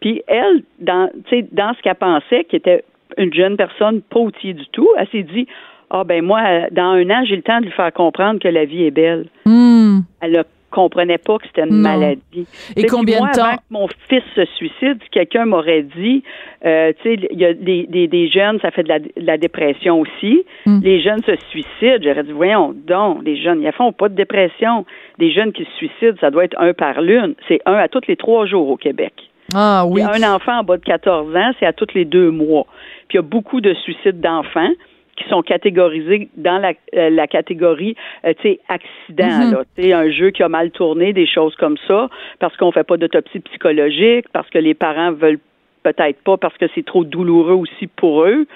Puis 0.00 0.22
elle, 0.26 0.62
dans, 0.78 1.08
tu 1.26 1.36
sais, 1.40 1.46
dans 1.52 1.74
ce 1.74 1.82
qu'elle 1.82 1.94
pensait, 1.94 2.44
qui 2.44 2.56
était 2.56 2.84
une 3.18 3.32
jeune 3.34 3.56
personne 3.56 4.00
pas 4.02 4.20
outillée 4.20 4.54
du 4.54 4.66
tout, 4.72 4.88
elle 4.96 5.08
s'est 5.08 5.22
dit, 5.22 5.46
ah 5.90 6.04
ben 6.04 6.24
moi, 6.24 6.40
dans 6.70 6.92
un 6.92 7.10
an, 7.10 7.24
j'ai 7.24 7.36
le 7.36 7.42
temps 7.42 7.58
de 7.60 7.64
lui 7.66 7.72
faire 7.72 7.92
comprendre 7.92 8.38
que 8.40 8.48
la 8.48 8.64
vie 8.64 8.84
est 8.84 8.90
belle. 8.92 9.26
Hmm. 9.44 10.00
Elle 10.20 10.32
ne 10.32 10.42
comprenait 10.70 11.18
pas 11.18 11.36
que 11.38 11.46
c'était 11.48 11.62
une 11.68 11.82
Non. 11.82 11.88
maladie. 11.98 12.46
Et 12.76 12.84
combien 12.86 13.18
moi, 13.18 13.30
de 13.30 13.34
temps? 13.34 13.44
Avant 13.44 13.56
que 13.56 13.62
mon 13.70 13.88
fils 14.08 14.22
se 14.36 14.44
suicide, 14.54 14.98
quelqu'un 15.10 15.46
m'aurait 15.46 15.82
dit, 15.82 16.22
euh, 16.64 16.92
tu 17.02 17.16
sais, 17.16 17.28
il 17.32 17.40
y 17.40 17.44
a 17.44 17.52
des, 17.54 17.86
des, 17.88 18.06
des 18.06 18.28
jeunes, 18.28 18.60
ça 18.60 18.70
fait 18.70 18.84
de 18.84 18.88
la, 18.88 19.00
de 19.00 19.10
la 19.16 19.36
dépression 19.36 20.00
aussi. 20.00 20.44
Mm. 20.66 20.80
Les 20.84 21.02
jeunes 21.02 21.22
se 21.24 21.34
suicident. 21.50 21.98
J'aurais 22.04 22.22
dit, 22.22 22.30
voyons 22.30 22.72
donc, 22.86 23.24
les 23.24 23.36
jeunes, 23.36 23.62
ils 23.62 23.72
font 23.72 23.92
pas 23.92 24.08
de 24.08 24.14
dépression. 24.14 24.86
Des 25.18 25.32
jeunes 25.32 25.52
qui 25.52 25.64
se 25.64 25.72
suicident, 25.72 26.16
ça 26.20 26.30
doit 26.30 26.44
être 26.44 26.56
un 26.60 26.72
par 26.72 27.00
lune. 27.02 27.34
C'est 27.48 27.60
un 27.66 27.74
à 27.74 27.88
tous 27.88 28.06
les 28.06 28.14
trois 28.16 28.46
jours 28.46 28.68
au 28.70 28.76
Québec. 28.76 29.12
Ah 29.54 29.84
oui. 29.86 30.02
Un 30.02 30.22
enfant 30.34 30.58
en 30.60 30.62
bas 30.64 30.76
de 30.76 30.84
14 30.84 31.34
ans, 31.36 31.50
c'est 31.58 31.66
à 31.66 31.72
tous 31.72 31.92
les 31.94 32.04
deux 32.04 32.30
mois. 32.30 32.66
Puis 33.08 33.16
il 33.16 33.16
y 33.16 33.18
a 33.18 33.22
beaucoup 33.22 33.60
de 33.60 33.74
suicides 33.74 34.20
d'enfants 34.20 34.70
qui 35.16 35.28
sont 35.28 35.42
catégorisés 35.42 36.28
dans 36.36 36.58
la, 36.58 36.72
euh, 36.96 37.10
la 37.10 37.26
catégorie, 37.26 37.94
euh, 38.24 38.32
tu 38.40 38.48
sais, 38.48 38.60
accident, 38.68 39.44
Mhm. 39.46 39.52
là. 39.52 39.62
Tu 39.76 39.82
sais, 39.82 39.92
un 39.92 40.10
jeu 40.10 40.30
qui 40.30 40.42
a 40.42 40.48
mal 40.48 40.70
tourné, 40.70 41.12
des 41.12 41.26
choses 41.26 41.54
comme 41.56 41.76
ça, 41.86 42.08
parce 42.38 42.56
qu'on 42.56 42.72
fait 42.72 42.84
pas 42.84 42.96
d'autopsie 42.96 43.40
psychologique, 43.40 44.26
parce 44.32 44.48
que 44.48 44.58
les 44.58 44.72
parents 44.74 45.12
veulent 45.12 45.40
peut-être 45.82 46.22
pas, 46.22 46.36
parce 46.38 46.56
que 46.56 46.66
c'est 46.74 46.84
trop 46.86 47.04
douloureux 47.04 47.54
aussi 47.54 47.86
pour 47.86 48.24
eux. 48.24 48.46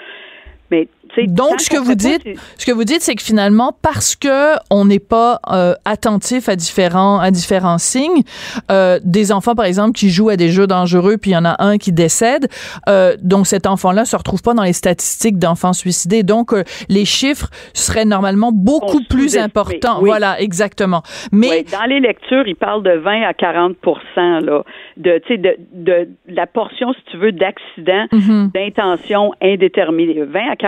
Mais, 1.16 1.26
Donc, 1.28 1.60
ce 1.60 1.70
que 1.70 1.76
vous 1.76 1.90
pas 1.90 1.94
dites, 1.94 2.22
ce 2.58 2.66
que 2.66 2.72
vous 2.72 2.84
dites, 2.84 3.00
c'est 3.02 3.14
que 3.14 3.22
finalement, 3.22 3.76
parce 3.82 4.16
que 4.16 4.54
on 4.70 4.84
n'est 4.84 4.98
pas 4.98 5.38
euh, 5.52 5.74
attentif 5.84 6.48
à 6.48 6.56
différents 6.56 7.20
à 7.20 7.30
différents 7.30 7.78
signes, 7.78 8.22
euh, 8.70 8.98
des 9.04 9.30
enfants, 9.30 9.54
par 9.54 9.64
exemple, 9.66 9.92
qui 9.92 10.10
jouent 10.10 10.30
à 10.30 10.36
des 10.36 10.48
jeux 10.48 10.66
dangereux, 10.66 11.16
puis 11.16 11.30
il 11.30 11.34
y 11.34 11.36
en 11.36 11.44
a 11.44 11.56
un 11.62 11.78
qui 11.78 11.92
décède, 11.92 12.48
euh, 12.88 13.16
donc 13.22 13.46
cet 13.46 13.66
enfant-là 13.66 14.04
se 14.04 14.16
retrouve 14.16 14.42
pas 14.42 14.54
dans 14.54 14.64
les 14.64 14.72
statistiques 14.72 15.38
d'enfants 15.38 15.72
suicidés. 15.72 16.22
Donc, 16.24 16.52
les 16.88 17.04
chiffres 17.04 17.48
seraient 17.74 18.04
normalement 18.04 18.50
beaucoup 18.52 19.02
plus 19.08 19.36
importants. 19.36 19.98
oui. 20.00 20.08
Voilà, 20.08 20.40
exactement. 20.40 21.02
Mais 21.32 21.48
Oui, 21.50 21.64
dans 21.70 21.84
les 21.88 22.00
lectures, 22.00 22.46
il 22.46 22.56
parle 22.56 22.82
de 22.82 22.92
20 22.98 23.22
à 23.22 23.34
40 23.34 23.76
là, 24.16 24.62
de, 24.96 26.08
la 26.28 26.46
portion, 26.46 26.92
si 26.92 27.00
tu 27.10 27.18
veux, 27.18 27.32
d'accidents 27.32 28.06
Mhm. 28.12 28.50
d'intention 28.54 29.32
indéterminée. 29.42 30.22
20 30.22 30.50
à 30.50 30.56
40 30.56 30.63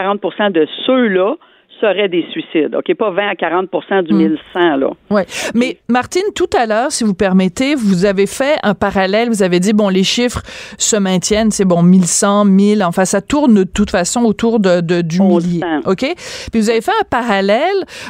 de 0.50 0.66
ceux-là 0.86 1.34
seraient 1.80 2.08
des 2.08 2.24
suicides. 2.30 2.74
OK, 2.74 2.94
pas 2.96 3.10
20 3.10 3.28
à 3.28 3.34
40 3.34 3.68
du 4.06 4.14
Mm. 4.14 4.16
1100, 4.18 4.76
là. 4.76 4.90
Ouais. 5.10 5.26
Mais 5.54 5.78
Martine, 5.88 6.22
tout 6.34 6.48
à 6.56 6.66
l'heure, 6.66 6.92
si 6.92 7.04
vous 7.04 7.14
permettez, 7.14 7.74
vous 7.74 8.04
avez 8.04 8.26
fait 8.26 8.58
un 8.62 8.74
parallèle. 8.74 9.28
Vous 9.28 9.42
avez 9.42 9.60
dit 9.60 9.72
bon, 9.72 9.88
les 9.88 10.04
chiffres 10.04 10.42
se 10.78 10.96
maintiennent, 10.96 11.50
c'est 11.50 11.64
bon, 11.64 11.82
1100, 11.82 12.44
1000. 12.46 12.84
Enfin, 12.84 13.04
ça 13.04 13.20
tourne 13.20 13.54
de 13.54 13.64
toute 13.64 13.90
façon 13.90 14.22
autour 14.24 14.60
de, 14.60 14.80
de 14.80 15.00
du 15.02 15.20
millier. 15.22 15.60
Ok? 15.86 16.04
Puis 16.52 16.60
vous 16.60 16.70
avez 16.70 16.80
fait 16.80 16.92
un 17.00 17.04
parallèle 17.08 17.60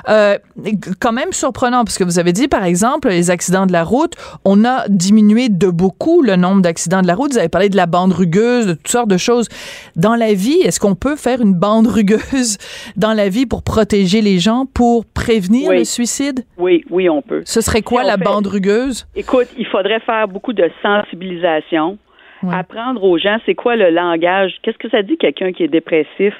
euh, 0.08 0.36
quand 1.00 1.12
même 1.12 1.32
surprenant 1.32 1.84
parce 1.84 1.98
que 1.98 2.04
vous 2.04 2.18
avez 2.18 2.32
dit 2.32 2.48
par 2.48 2.64
exemple 2.64 3.08
les 3.08 3.30
accidents 3.30 3.66
de 3.66 3.72
la 3.72 3.84
route, 3.84 4.14
on 4.44 4.64
a 4.64 4.84
diminué 4.88 5.48
de 5.48 5.68
beaucoup 5.68 6.22
le 6.22 6.36
nombre 6.36 6.62
d'accidents 6.62 7.02
de 7.02 7.06
la 7.06 7.14
route. 7.14 7.32
Vous 7.32 7.38
avez 7.38 7.48
parlé 7.48 7.68
de 7.68 7.76
la 7.76 7.86
bande 7.86 8.12
rugueuse, 8.12 8.66
de 8.66 8.72
toutes 8.74 8.88
sortes 8.88 9.08
de 9.08 9.16
choses. 9.16 9.48
Dans 9.96 10.14
la 10.14 10.32
vie, 10.34 10.60
est-ce 10.62 10.80
qu'on 10.80 10.94
peut 10.94 11.16
faire 11.16 11.40
une 11.40 11.54
bande 11.54 11.86
rugueuse 11.86 12.58
dans 12.96 13.12
la 13.12 13.28
vie 13.28 13.46
pour 13.46 13.55
protéger 13.62 14.20
les 14.20 14.38
gens, 14.38 14.64
pour 14.66 15.04
prévenir 15.06 15.70
Oui. 15.70 15.78
le 15.78 15.84
suicide? 15.84 16.44
Oui, 16.58 16.84
oui, 16.90 17.08
on 17.08 17.22
peut. 17.22 17.42
Ce 17.44 17.60
serait 17.60 17.82
quoi 17.82 18.02
Si 18.02 18.08
la 18.08 18.16
fait- 18.18 18.24
bande 18.24 18.46
rugueuse? 18.46 19.06
Écoute, 19.14 19.48
il 19.58 19.66
faudrait 19.66 20.00
faire 20.00 20.28
beaucoup 20.28 20.52
de 20.52 20.68
sensibilisation, 20.82 21.98
Ouais. 22.42 22.54
apprendre 22.54 23.02
aux 23.02 23.18
gens 23.18 23.38
c'est 23.46 23.54
quoi 23.54 23.76
le 23.76 23.90
langage, 23.90 24.52
qu'est-ce 24.62 24.76
que 24.78 24.90
ça 24.90 25.02
dit 25.02 25.16
quelqu'un 25.16 25.52
qui 25.52 25.62
est 25.64 25.68
dépressif? 25.68 26.34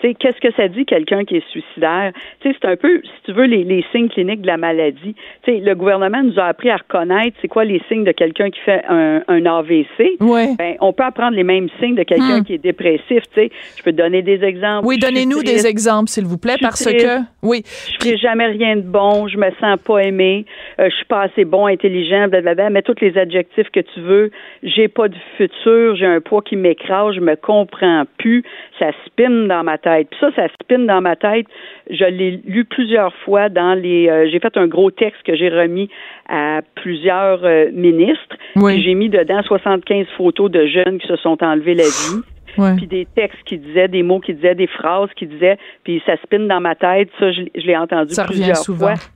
Tu 0.00 0.08
sais, 0.08 0.14
qu'est-ce 0.14 0.38
que 0.40 0.52
ça 0.54 0.68
dit 0.68 0.84
quelqu'un 0.84 1.24
qui 1.24 1.36
est 1.36 1.48
suicidaire? 1.50 2.12
Tu 2.40 2.48
sais, 2.50 2.56
c'est 2.60 2.68
un 2.68 2.76
peu, 2.76 3.00
si 3.02 3.10
tu 3.24 3.32
veux, 3.32 3.44
les, 3.46 3.64
les 3.64 3.84
signes 3.92 4.08
cliniques 4.08 4.42
de 4.42 4.46
la 4.46 4.56
maladie. 4.56 5.14
Tu 5.42 5.52
sais, 5.52 5.58
le 5.58 5.74
gouvernement 5.74 6.22
nous 6.22 6.38
a 6.38 6.44
appris 6.44 6.70
à 6.70 6.76
reconnaître 6.76 7.36
c'est 7.42 7.48
quoi 7.48 7.64
les 7.64 7.82
signes 7.88 8.04
de 8.04 8.12
quelqu'un 8.12 8.50
qui 8.50 8.60
fait 8.60 8.82
un, 8.88 9.22
un 9.26 9.44
AVC. 9.46 10.16
Ouais. 10.20 10.54
Ben, 10.58 10.76
on 10.80 10.92
peut 10.92 11.02
apprendre 11.04 11.36
les 11.36 11.42
mêmes 11.44 11.68
signes 11.80 11.94
de 11.96 12.02
quelqu'un 12.04 12.40
Hmm. 12.40 12.44
qui 12.44 12.54
est 12.54 12.58
dépressif. 12.58 13.22
Tu 13.32 13.34
sais, 13.34 13.50
je 13.76 13.82
peux 13.82 13.90
te 13.92 13.96
donner 13.96 14.22
des 14.22 14.44
exemples. 14.44 14.86
Oui, 14.86 14.98
donnez-nous 14.98 15.42
des 15.42 15.66
exemples, 15.66 16.08
s'il 16.10 16.26
vous 16.26 16.38
plaît, 16.38 16.56
parce 16.60 16.84
triste. 16.84 17.04
que, 17.04 17.20
oui, 17.42 17.62
Je 17.64 17.96
ferai 18.06 18.16
jamais 18.18 18.46
rien 18.46 18.76
de 18.76 18.82
bon, 18.82 19.26
je 19.28 19.36
me 19.38 19.50
sens 19.60 19.78
pas 19.80 19.98
aimé, 20.00 20.44
euh, 20.78 20.88
je 20.90 20.94
suis 20.96 21.04
pas 21.06 21.22
assez 21.22 21.44
bon, 21.44 21.66
intelligent, 21.66 22.28
blablabla, 22.28 22.70
mets 22.70 22.82
tous 22.82 23.00
les 23.00 23.16
adjectifs 23.18 23.70
que 23.70 23.80
tu 23.80 24.00
veux. 24.00 24.30
J'ai 24.62 24.88
pas 24.88 25.08
de 25.08 25.16
futur, 25.36 25.96
j'ai 25.96 26.06
un 26.06 26.20
poids 26.20 26.42
qui 26.42 26.56
m'écrase, 26.56 27.14
je 27.14 27.20
me 27.20 27.34
comprends 27.36 28.04
plus, 28.18 28.42
ça 28.78 28.90
spinne 29.06 29.48
dans 29.48 29.64
ma 29.64 29.78
tête. 29.78 29.87
Puis 30.10 30.18
ça, 30.20 30.30
ça 30.34 30.48
spinne 30.60 30.86
dans 30.86 31.00
ma 31.00 31.16
tête. 31.16 31.46
Je 31.90 32.04
l'ai 32.04 32.40
lu 32.44 32.64
plusieurs 32.64 33.14
fois 33.24 33.48
dans 33.48 33.74
les. 33.74 34.08
euh, 34.08 34.28
j'ai 34.30 34.40
fait 34.40 34.56
un 34.56 34.66
gros 34.66 34.90
texte 34.90 35.22
que 35.24 35.34
j'ai 35.34 35.48
remis 35.48 35.88
à 36.28 36.60
plusieurs 36.74 37.44
euh, 37.44 37.66
ministres. 37.72 38.36
Oui. 38.56 38.82
J'ai 38.82 38.94
mis 38.94 39.08
dedans 39.08 39.42
75 39.42 40.06
photos 40.16 40.50
de 40.50 40.66
jeunes 40.66 40.98
qui 40.98 41.06
se 41.06 41.16
sont 41.16 41.42
enlevés 41.42 41.74
la 41.74 41.84
vie 41.84 42.22
ouais. 42.58 42.76
puis 42.76 42.86
des 42.86 43.06
textes 43.14 43.42
qui 43.44 43.58
disaient, 43.58 43.88
des 43.88 44.02
mots 44.02 44.20
qui 44.20 44.34
disaient, 44.34 44.54
des 44.54 44.66
phrases 44.66 45.10
qui 45.16 45.26
disaient, 45.26 45.58
puis 45.84 46.02
ça 46.06 46.16
spinne 46.22 46.48
dans 46.48 46.60
ma 46.60 46.74
tête. 46.74 47.08
Ça, 47.18 47.32
je, 47.32 47.42
je 47.54 47.66
l'ai 47.66 47.76
entendu 47.76 48.14
Ça 48.14 48.24
plusieurs 48.24 48.56
souvent. 48.56 48.94
fois. 48.96 49.08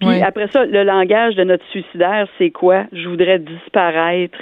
Puis 0.00 0.22
après 0.22 0.46
ça, 0.48 0.64
le 0.64 0.84
langage 0.84 1.34
de 1.34 1.42
notre 1.42 1.64
suicidaire, 1.70 2.28
c'est 2.38 2.50
quoi? 2.50 2.84
Je 2.92 3.08
voudrais 3.08 3.40
disparaître. 3.40 4.38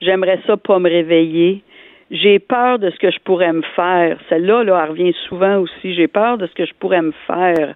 J'aimerais 0.00 0.40
ça 0.46 0.56
pas 0.56 0.78
me 0.80 0.88
réveiller. 0.88 1.62
J'ai 2.10 2.38
peur 2.38 2.78
de 2.78 2.90
ce 2.90 2.96
que 2.96 3.10
je 3.10 3.18
pourrais 3.20 3.52
me 3.52 3.62
faire. 3.76 4.18
Celle-là, 4.28 4.64
là, 4.64 4.82
elle 4.82 4.90
revient 4.90 5.14
souvent 5.28 5.58
aussi. 5.58 5.94
J'ai 5.94 6.08
peur 6.08 6.38
de 6.38 6.46
ce 6.46 6.54
que 6.54 6.64
je 6.64 6.72
pourrais 6.78 7.02
me 7.02 7.12
faire. 7.26 7.74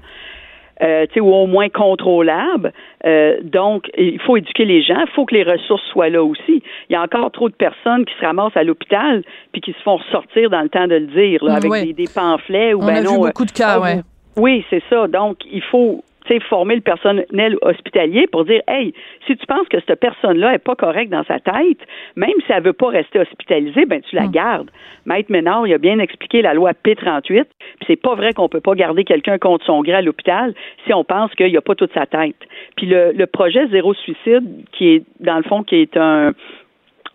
Euh, 0.81 1.05
tu 1.07 1.15
sais, 1.15 1.19
ou 1.19 1.33
au 1.33 1.47
moins 1.47 1.69
contrôlable. 1.69 2.73
Euh, 3.05 3.37
donc, 3.43 3.89
il 3.97 4.19
faut 4.19 4.37
éduquer 4.37 4.65
les 4.65 4.81
gens. 4.81 4.99
Il 4.99 5.11
faut 5.13 5.25
que 5.25 5.35
les 5.35 5.43
ressources 5.43 5.83
soient 5.91 6.09
là 6.09 6.23
aussi. 6.23 6.63
Il 6.89 6.93
y 6.93 6.95
a 6.95 7.01
encore 7.01 7.31
trop 7.31 7.49
de 7.49 7.53
personnes 7.53 8.05
qui 8.05 8.13
se 8.19 8.25
ramassent 8.25 8.57
à 8.57 8.63
l'hôpital 8.63 9.23
puis 9.51 9.61
qui 9.61 9.73
se 9.73 9.81
font 9.83 9.97
ressortir 9.97 10.49
dans 10.49 10.61
le 10.61 10.69
temps 10.69 10.87
de 10.87 10.95
le 10.95 11.07
dire, 11.07 11.43
là, 11.43 11.53
Mm, 11.53 11.55
avec 11.55 11.85
des, 11.85 11.93
des 11.93 12.09
pamphlets 12.13 12.73
ou 12.73 12.81
On 12.81 12.85
ben 12.85 12.95
a 12.95 13.01
non, 13.01 13.23
euh, 13.23 13.27
beaucoup 13.27 13.45
de 13.45 13.51
cas, 13.51 13.79
ouais. 13.79 14.01
Oui, 14.35 14.65
c'est 14.69 14.81
ça. 14.89 15.07
Donc, 15.07 15.37
il 15.51 15.61
faut 15.61 16.03
former 16.49 16.75
le 16.75 16.81
personnel 16.81 17.57
hospitalier 17.61 18.27
pour 18.27 18.45
dire, 18.45 18.61
hey, 18.67 18.93
si 19.27 19.35
tu 19.35 19.45
penses 19.45 19.67
que 19.69 19.77
cette 19.85 19.99
personne-là 19.99 20.53
est 20.55 20.59
pas 20.59 20.75
correcte 20.75 21.11
dans 21.11 21.23
sa 21.23 21.39
tête, 21.39 21.79
même 22.15 22.33
si 22.45 22.51
elle 22.51 22.63
veut 22.63 22.73
pas 22.73 22.89
rester 22.89 23.19
hospitalisée, 23.19 23.85
ben 23.85 24.01
tu 24.01 24.15
la 24.15 24.23
Mm. 24.27 24.31
gardes. 24.31 24.71
Maître 25.05 25.31
Ménard, 25.31 25.67
il 25.67 25.73
a 25.73 25.77
bien 25.77 25.99
expliqué 25.99 26.41
la 26.41 26.53
loi 26.53 26.71
P38, 26.71 27.43
puis 27.43 27.85
c'est 27.87 28.01
pas 28.01 28.15
vrai 28.15 28.33
qu'on 28.33 28.49
peut 28.49 28.61
pas 28.61 28.75
garder 28.75 29.03
quelqu'un 29.03 29.37
contre 29.37 29.65
son 29.65 29.81
gré 29.81 29.93
à 29.93 30.01
l'hôpital 30.01 30.53
si 30.85 30.93
on 30.93 31.03
pense 31.03 31.33
qu'il 31.35 31.55
a 31.55 31.61
pas 31.61 31.75
toute 31.75 31.93
sa 31.93 32.05
tête. 32.05 32.37
Puis 32.77 32.85
le, 32.87 33.11
le 33.11 33.27
projet 33.27 33.67
Zéro 33.67 33.93
Suicide, 33.93 34.65
qui 34.71 34.89
est, 34.95 35.03
dans 35.19 35.37
le 35.37 35.43
fond, 35.43 35.63
qui 35.63 35.75
est 35.75 35.97
un 35.97 36.33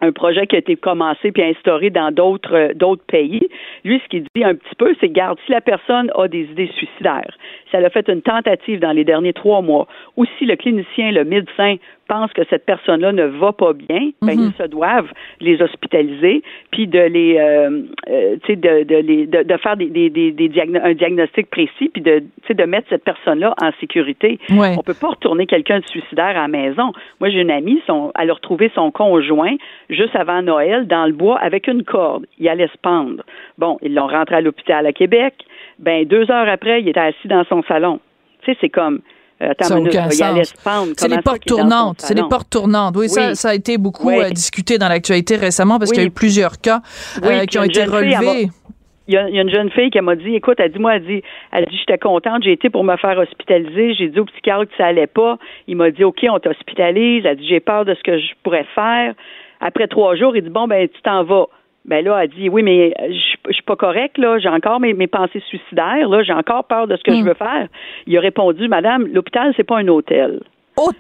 un 0.01 0.13
projet 0.13 0.47
qui 0.47 0.57
a 0.57 0.59
été 0.59 0.77
commencé 0.77 1.33
puis 1.33 1.43
instauré 1.43 1.91
dans 1.91 2.13
d'autres 2.13 2.55
euh, 2.55 2.75
d'autres 2.75 3.05
pays. 3.07 3.49
Lui, 3.85 4.01
ce 4.05 4.09
qu'il 4.09 4.25
dit 4.35 4.45
un 4.45 4.55
petit 4.55 4.75
peu, 4.77 4.95
c'est 5.01 5.09
garde 5.09 5.39
si 5.47 5.53
la 5.53 5.61
personne 5.61 6.11
a 6.15 6.29
des 6.29 6.43
idées 6.43 6.71
suicidaires, 6.77 7.37
si 7.71 7.77
elle 7.77 7.85
a 7.85 7.91
fait 7.91 8.09
une 8.09 8.23
tentative 8.23 8.81
dans 8.81 8.93
les 8.93 9.05
derniers 9.05 9.33
trois 9.33 9.63
mois, 9.63 9.87
ou 10.17 10.25
si 10.39 10.45
le 10.47 10.57
clinicien, 10.57 11.11
le 11.11 11.25
médecin 11.25 11.77
pense 12.09 12.33
que 12.33 12.43
cette 12.51 12.65
personne-là 12.67 13.13
ne 13.13 13.25
va 13.25 13.53
pas 13.53 13.73
bien, 13.75 14.11
ben, 14.23 14.37
Mhm. 14.37 14.51
ils 14.51 14.63
se 14.63 14.67
doivent 14.69 15.13
les 15.41 15.61
hospitaliser, 15.63 16.43
puis 16.73 16.87
de 16.87 16.99
les, 16.99 17.37
euh, 17.39 17.83
euh, 18.09 18.37
tu 18.45 18.55
sais, 18.55 18.57
de, 18.57 18.83
de, 18.85 18.97
les, 18.97 19.27
de, 19.27 19.43
de 19.43 19.57
faire 19.59 19.77
des, 19.77 19.87
des, 19.87 20.11
des, 20.11 20.33
des 20.33 20.49
diagno- 20.49 20.81
un 20.83 20.95
diagnostic 20.95 21.51
précis, 21.51 21.89
puis 21.93 22.03
de, 22.03 22.19
tu 22.21 22.27
sais, 22.49 22.55
de 22.55 22.65
mettre 22.65 22.89
cette 22.89 23.05
personne-là 23.05 23.55
en 23.63 23.71
sécurité. 23.81 24.39
Ouais. 24.51 24.75
On 24.79 24.83
peut 24.83 24.95
pas 25.01 25.09
retourner 25.09 25.47
quelqu'un 25.47 25.81
de 25.81 25.87
suicidaire 25.87 26.27
à 26.37 26.43
la 26.43 26.49
maison. 26.49 26.93
Moi, 27.21 27.29
j'ai 27.31 27.41
une 27.43 27.51
amie, 27.51 27.81
son, 27.87 28.13
elle 28.19 28.31
a 28.31 28.35
retrouvé 28.35 28.71
son 28.75 28.91
conjoint 28.91 29.55
juste 29.91 30.17
avant 30.17 30.43
Noël 30.43 30.87
dans 30.87 31.07
le 31.07 31.13
bois 31.13 31.39
avec 31.39 31.69
une 31.69 31.85
corde. 31.85 32.27
Il 32.39 32.49
allait 32.49 32.69
se 32.69 32.79
pendre. 32.83 33.23
Bon, 33.59 33.79
ils 33.83 33.95
l'ont 33.95 34.07
rentré 34.09 34.37
à 34.37 34.41
l'hôpital 34.41 34.87
à 34.87 34.93
Québec. 34.93 35.35
Ben, 35.79 36.05
deux 36.07 36.31
heures 36.31 36.49
après, 36.49 36.81
il 36.81 36.89
était 36.89 36.99
assis 37.01 37.29
dans 37.29 37.45
son 37.45 37.63
salon. 37.65 38.01
Tu 38.43 38.53
sais, 38.53 38.59
c'est 38.61 38.69
comme, 38.69 39.01
attends 39.41 39.69
pendre. 40.65 40.93
C'est 40.97 41.09
les 41.09 41.19
portes 41.23 41.45
tournantes. 41.45 42.01
C'est 42.01 42.15
les 42.15 42.19
salon? 42.21 42.29
portes 42.29 42.51
tournantes. 42.51 42.97
Oui, 42.97 43.09
ça, 43.09 43.29
Oui. 43.29 43.37
ça 43.37 43.49
a 43.51 43.55
été 43.55 43.79
beaucoup 43.79 44.09
Oui. 44.09 44.19
euh, 44.21 44.31
discuté 44.31 44.79
dans 44.79 44.89
l'actualité 44.89 45.37
récemment 45.37 45.79
parce 45.79 45.91
Oui. 45.91 45.95
qu'il 45.97 46.03
y 46.03 46.07
a 46.07 46.09
eu 46.09 46.13
plusieurs 46.13 46.61
cas 46.61 46.81
euh, 47.25 47.45
qui 47.45 47.59
ont 47.59 47.63
été 47.65 47.85
relevés. 47.85 48.49
il 49.07 49.15
y, 49.15 49.17
a, 49.17 49.29
il 49.29 49.35
y 49.35 49.39
a 49.39 49.43
une 49.43 49.51
jeune 49.51 49.71
fille 49.71 49.91
qui 49.91 50.01
m'a 50.01 50.17
dit, 50.17 50.35
écoute, 50.35 50.57
elle 50.59 50.71
dit, 50.73 50.79
moi, 50.79 50.97
elle 50.97 51.07
dit, 51.07 51.23
elle 51.53 51.65
dit, 51.67 51.79
j'étais 51.79 51.97
contente, 51.99 52.43
j'ai 52.43 52.53
été 52.53 52.69
pour 52.69 52.85
me 52.85 52.97
faire 52.99 53.17
hospitaliser, 53.19 53.95
j'ai 53.95 54.09
dit 54.09 54.21
au 54.21 54.27
psychiatre 54.27 54.67
que 54.67 54.77
ça 54.77 54.87
allait 54.87 55.07
pas, 55.07 55.39
il 55.67 55.77
m'a 55.77 55.91
dit, 55.91 56.05
ok, 56.05 56.27
on 56.31 56.39
t'hospitalise, 56.39 57.25
elle 57.25 57.37
dit, 57.39 57.47
j'ai 57.49 57.61
peur 57.61 57.85
de 57.87 57.95
ce 57.95 58.03
que 58.03 58.19
je 58.19 58.33
pourrais 58.43 58.67
faire. 58.75 59.15
Après 59.61 59.87
trois 59.89 60.15
jours, 60.15 60.37
il 60.37 60.43
dit, 60.43 60.51
bon, 60.51 60.67
ben, 60.69 60.87
tu 60.89 61.01
t'en 61.03 61.25
vas. 61.25 61.47
Ben 61.85 62.05
là, 62.05 62.23
elle 62.25 62.31
dit, 62.31 62.49
oui, 62.49 62.63
mais 62.63 62.93
je 62.99 63.37
je 63.49 63.53
suis 63.55 63.63
pas 63.63 63.77
correct, 63.77 64.19
là, 64.19 64.39
j'ai 64.39 64.49
encore 64.51 64.79
mes, 64.79 64.93
mes 64.93 65.07
pensées 65.07 65.43
suicidaires, 65.49 66.07
là, 66.09 66.23
j'ai 66.23 66.35
encore 66.35 66.65
peur 66.65 66.87
de 66.87 66.97
ce 66.97 67.03
que 67.03 67.11
Hmm. 67.13 67.21
je 67.21 67.25
veux 67.25 67.35
faire. 67.35 67.67
Il 68.07 68.17
a 68.19 68.21
répondu, 68.21 68.69
madame, 68.69 69.07
l'hôpital, 69.07 69.55
c'est 69.57 69.65
pas 69.65 69.79
un 69.79 69.89
hôtel. 69.89 70.41
Oh, 70.77 70.91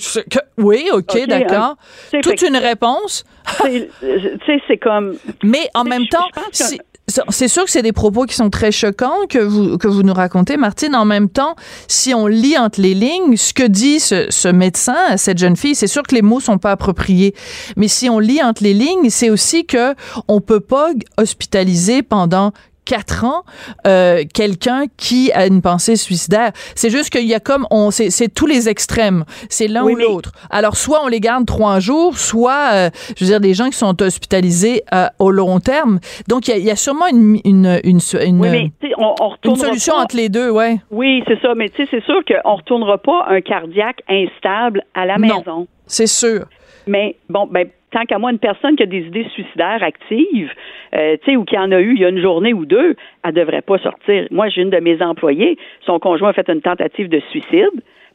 c'est 0.00 0.28
que- 0.28 0.38
Oui, 0.58 0.88
OK, 0.92 1.04
Ok, 1.14 1.26
d'accord. 1.28 1.76
Sais, 2.10 2.20
Toute 2.20 2.42
une 2.42 2.56
réponse? 2.56 3.24
c'est- 3.62 3.88
Tu 4.00 4.38
sais, 4.44 4.60
c'est 4.66 4.76
comme, 4.76 5.14
Mais 5.44 5.68
en 5.74 5.84
même 5.84 6.02
je- 6.04 6.08
temps, 6.10 6.26
je 6.36 6.40
que- 6.50 6.56
si- 6.56 6.80
c'est 7.28 7.48
sûr 7.48 7.64
que 7.64 7.70
c'est 7.70 7.82
des 7.82 7.92
propos 7.92 8.24
qui 8.24 8.34
sont 8.34 8.50
très 8.50 8.72
choquants 8.72 9.26
que 9.28 9.38
vous, 9.38 9.78
que 9.78 9.88
vous 9.88 10.02
nous 10.02 10.14
racontez, 10.14 10.56
Martine. 10.56 10.94
En 10.94 11.04
même 11.04 11.28
temps, 11.28 11.54
si 11.88 12.14
on 12.14 12.26
lit 12.26 12.58
entre 12.58 12.80
les 12.80 12.94
lignes, 12.94 13.36
ce 13.36 13.52
que 13.52 13.66
dit 13.66 14.00
ce, 14.00 14.26
ce 14.30 14.48
médecin, 14.48 15.16
cette 15.16 15.38
jeune 15.38 15.56
fille, 15.56 15.74
c'est 15.74 15.86
sûr 15.86 16.02
que 16.02 16.14
les 16.14 16.22
mots 16.22 16.40
sont 16.40 16.58
pas 16.58 16.72
appropriés. 16.72 17.34
Mais 17.76 17.88
si 17.88 18.08
on 18.08 18.18
lit 18.18 18.42
entre 18.42 18.62
les 18.62 18.74
lignes, 18.74 19.10
c'est 19.10 19.30
aussi 19.30 19.66
que 19.66 19.94
on 20.28 20.40
peut 20.40 20.60
pas 20.60 20.90
hospitaliser 21.18 22.02
pendant 22.02 22.52
quatre 22.84 23.24
ans 23.24 23.42
euh, 23.86 24.24
quelqu'un 24.32 24.84
qui 24.96 25.32
a 25.32 25.46
une 25.46 25.62
pensée 25.62 25.96
suicidaire. 25.96 26.52
C'est 26.74 26.90
juste 26.90 27.10
qu'il 27.10 27.26
y 27.26 27.34
a 27.34 27.40
comme 27.40 27.66
on 27.70 27.90
c'est 27.90 28.10
c'est 28.10 28.28
tous 28.28 28.46
les 28.46 28.68
extrêmes. 28.68 29.24
C'est 29.48 29.68
l'un 29.68 29.84
Oui, 29.84 29.92
ou 29.94 29.96
l'autre. 29.96 30.32
Alors 30.50 30.76
soit 30.76 31.00
on 31.04 31.08
les 31.08 31.20
garde 31.20 31.46
trois 31.46 31.80
jours, 31.80 32.18
soit 32.18 32.70
euh, 32.72 32.90
je 33.16 33.24
veux 33.24 33.30
dire 33.30 33.40
des 33.40 33.54
gens 33.54 33.66
qui 33.70 33.76
sont 33.78 34.00
hospitalisés 34.02 34.82
euh, 34.94 35.06
au 35.18 35.30
long 35.30 35.60
terme. 35.60 35.98
Donc 36.28 36.48
il 36.48 36.50
y 36.50 36.54
a, 36.54 36.56
il 36.58 36.64
y 36.64 36.70
a 36.70 36.76
sûrement 36.76 37.06
une 37.08 37.38
une 37.44 37.80
une, 37.84 37.98
une, 38.22 38.40
oui, 38.40 38.48
mais 38.50 38.70
tu 38.80 38.88
sais, 38.88 38.94
on, 38.98 39.14
on 39.20 39.26
une 39.26 39.32
retournera 39.32 39.66
solution 39.68 39.94
pas- 39.94 40.02
entre 40.02 40.16
les 40.16 40.28
deux, 40.28 40.50
ouais. 40.50 40.78
Oui, 40.90 41.22
c'est 41.26 41.40
ça. 41.40 41.54
Mais 41.56 41.68
tu 41.68 41.82
sais, 41.84 41.88
c'est 41.90 42.04
sûr 42.04 42.20
qu'on 42.26 42.54
retournera 42.56 42.98
pas 42.98 43.26
un 43.28 43.40
cardiaque 43.40 44.00
instable 44.08 44.82
à 44.94 45.06
la 45.06 45.18
Non. 45.18 45.38
maison. 45.38 45.66
C'est 45.86 46.06
sûr. 46.06 46.46
Mais 46.86 47.16
bon, 47.28 47.46
ben 47.50 47.66
tant 47.94 48.04
qu'à 48.04 48.18
moi, 48.18 48.30
une 48.30 48.38
personne 48.38 48.76
qui 48.76 48.82
a 48.82 48.86
des 48.86 49.06
idées 49.06 49.26
suicidaires 49.32 49.82
actives, 49.82 50.52
euh, 50.94 51.16
tu 51.24 51.30
sais, 51.30 51.36
ou 51.36 51.44
qui 51.44 51.56
en 51.56 51.70
a 51.72 51.80
eu 51.80 51.94
il 51.94 52.00
y 52.00 52.04
a 52.04 52.08
une 52.08 52.20
journée 52.20 52.52
ou 52.52 52.66
deux, 52.66 52.96
elle 53.24 53.32
devrait 53.32 53.62
pas 53.62 53.78
sortir. 53.78 54.26
Moi, 54.30 54.48
j'ai 54.48 54.62
une 54.62 54.70
de 54.70 54.78
mes 54.80 55.00
employées, 55.02 55.56
son 55.86 55.98
conjoint 55.98 56.30
a 56.30 56.32
fait 56.32 56.48
une 56.48 56.60
tentative 56.60 57.08
de 57.08 57.20
suicide. 57.30 57.70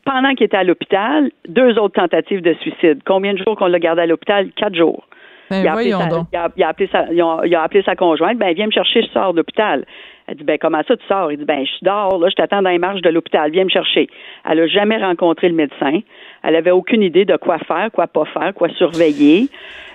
Pendant 0.06 0.34
qu'il 0.34 0.46
était 0.46 0.58
à 0.58 0.64
l'hôpital, 0.64 1.30
deux 1.48 1.78
autres 1.78 1.96
tentatives 2.02 2.42
de 2.42 2.54
suicide. 2.62 3.00
Combien 3.06 3.34
de 3.34 3.40
jours 3.40 3.56
qu'on 3.58 3.68
l'a 3.68 3.80
gardé 3.80 4.02
à 4.04 4.06
l'hôpital? 4.06 4.50
Quatre 4.56 4.76
jours. 4.76 5.04
Ben, 5.50 5.62
il, 5.62 5.68
a 5.68 5.72
appelé 5.74 5.90
voyons 5.92 6.00
sa, 6.00 6.16
donc. 6.16 6.28
il, 6.32 6.38
a, 6.38 6.50
il 6.58 6.64
a 6.64 6.68
appelé 6.70 6.90
sa, 6.92 7.06
il 7.12 7.22
a- 7.22 7.42
il 7.46 7.56
a 7.56 7.64
appelé 7.64 7.82
sa 7.84 7.96
conjointe, 7.96 8.38
ben 8.38 8.54
viens 8.54 8.68
me 8.68 8.72
chercher, 8.72 9.02
je 9.02 9.08
sors 9.08 9.34
de 9.34 9.38
l'hôpital. 9.38 9.84
Elle 10.28 10.36
dit 10.36 10.44
ben 10.44 10.58
comment 10.60 10.82
ça 10.88 10.96
tu 10.96 11.06
sors? 11.08 11.32
Il 11.32 11.40
dit 11.40 11.46
ben 11.46 11.66
je 11.66 11.72
dors 11.84 12.20
là, 12.20 12.30
je 12.30 12.36
t'attends 12.36 12.62
dans 12.62 12.70
les 12.70 12.78
marches 12.78 13.02
de 13.02 13.10
l'hôpital, 13.10 13.50
viens 13.52 13.64
me 13.64 13.70
chercher. 13.70 14.08
Elle 14.48 14.60
a 14.60 14.68
jamais 14.68 14.98
rencontré 14.98 15.50
le 15.50 15.56
médecin. 15.56 16.00
Elle 16.44 16.56
avait 16.56 16.72
aucune 16.72 17.02
idée 17.02 17.26
de 17.26 17.36
quoi 17.38 17.58
faire, 17.60 17.90
quoi 17.92 18.08
pas 18.08 18.26
faire, 18.26 18.54
quoi 18.54 18.70
surveiller. 18.70 19.50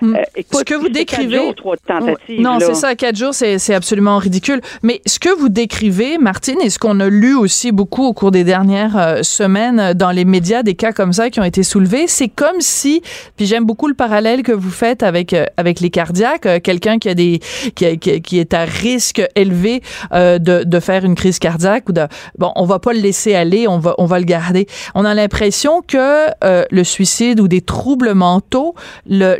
Hmm. 0.04 0.16
Euh, 0.16 0.23
écoute, 0.37 0.58
ce 0.61 0.64
que 0.64 0.75
vous 0.75 0.88
décrivez, 0.88 1.37
jours, 1.38 1.54
trois 1.54 1.76
tentatives. 1.76 2.40
non, 2.40 2.58
c'est 2.61 2.75
ça, 2.75 2.94
quatre 2.94 3.16
jours, 3.16 3.32
c'est 3.34 3.75
absolument 3.75 4.18
ridicule. 4.18 4.61
Mais 4.82 5.00
ce 5.06 5.18
que 5.18 5.28
vous 5.38 5.49
décrivez, 5.49 6.18
Martine, 6.18 6.61
et 6.62 6.70
ce 6.70 6.78
qu'on 6.78 7.00
a 7.00 7.08
lu 7.08 7.34
aussi 7.34 7.73
beaucoup 7.73 8.04
au 8.04 8.12
cours 8.12 8.30
des 8.30 8.44
dernières 8.44 8.96
euh, 8.96 9.23
semaines 9.23 9.80
euh, 9.80 9.94
dans 9.94 10.11
les 10.11 10.25
médias, 10.25 10.62
des 10.62 10.75
cas 10.75 10.92
comme 10.92 11.12
ça 11.12 11.30
qui 11.30 11.40
ont 11.40 11.44
été 11.44 11.62
soulevés, 11.62 12.06
c'est 12.06 12.28
comme 12.28 12.61
si, 12.61 13.02
puis 13.37 13.46
j'aime 13.46 13.64
beaucoup 13.64 13.88
le 13.88 13.94
parallèle 13.94 14.42
que 14.42 14.52
vous 14.52 14.70
faites 14.70 15.02
avec 15.02 15.32
euh, 15.32 15.46
avec 15.56 15.80
les 15.80 15.90
cardiaques, 15.90 16.62
quelqu'un 16.62 16.99
qui 16.99 17.08
a 17.08 17.14
des 17.14 17.40
qui, 17.75 17.87
a- 17.87 17.96
qui, 17.96 18.20
qui 18.20 18.38
est 18.38 18.52
à 18.54 18.64
risque 18.64 19.23
élevé 19.37 19.82
de, 20.12 20.64
de 20.64 20.80
faire 20.80 21.04
une 21.04 21.14
crise 21.14 21.38
cardiaque 21.38 21.88
ou 21.88 21.92
de 21.92 22.02
bon, 22.38 22.52
on 22.56 22.64
va 22.64 22.78
pas 22.78 22.92
le 22.92 23.00
laisser 23.00 23.34
aller, 23.34 23.66
on 23.68 23.78
va 23.78 23.94
on 23.99 24.06
va 24.06 24.18
le 24.18 24.25
garder. 24.25 24.66
On 24.94 25.04
a 25.04 25.14
l'impression 25.14 25.82
que 25.87 26.28
le 26.42 26.84
suicide 26.84 27.40
ou 27.40 27.49
des 27.49 27.61
troubles 27.61 28.14
mentaux, 28.14 28.75
le- 29.08 29.37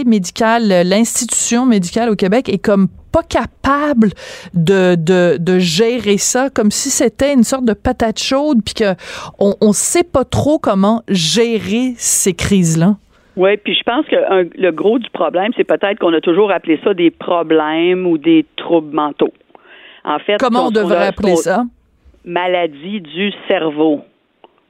l'appareil 0.00 0.04
médical, 0.06 0.62
l'institution 0.86 1.66
médicale 1.66 2.08
au 2.10 2.16
Québec 2.16 2.48
est 2.48 2.58
comme 2.64 2.88
pas 3.12 3.22
capable 3.22 4.10
de, 4.54 4.94
de, 4.94 5.36
de 5.38 5.58
gérer 5.58 6.16
ça 6.18 6.48
comme 6.50 6.70
si 6.70 6.90
c'était 6.90 7.32
une 7.34 7.42
sorte 7.42 7.64
de 7.64 7.72
patate 7.72 8.18
chaude 8.20 8.58
puis 8.64 8.74
que 8.74 8.94
on, 9.38 9.54
on 9.60 9.72
sait 9.72 10.04
pas 10.04 10.24
trop 10.24 10.58
comment 10.58 11.02
gérer 11.08 11.94
ces 11.96 12.34
crises-là. 12.34 12.96
Oui, 13.36 13.56
puis 13.56 13.74
je 13.74 13.82
pense 13.84 14.06
que 14.06 14.16
un- 14.16 14.48
le 14.56 14.70
gros 14.70 14.98
du 14.98 15.08
problème, 15.10 15.50
c'est 15.56 15.64
peut-être 15.64 15.98
qu'on 15.98 16.12
a 16.14 16.20
toujours 16.20 16.52
appelé 16.52 16.78
ça 16.84 16.94
des 16.94 17.10
problèmes 17.10 18.06
ou 18.06 18.16
des 18.18 18.44
troubles 18.56 18.94
mentaux. 18.94 19.32
En 20.04 20.18
fait, 20.18 20.36
Comment 20.38 20.68
on 20.68 20.70
devrait 20.70 21.06
appeler 21.08 21.36
ça? 21.36 21.64
maladie 22.24 23.00
du 23.00 23.32
cerveau. 23.48 24.02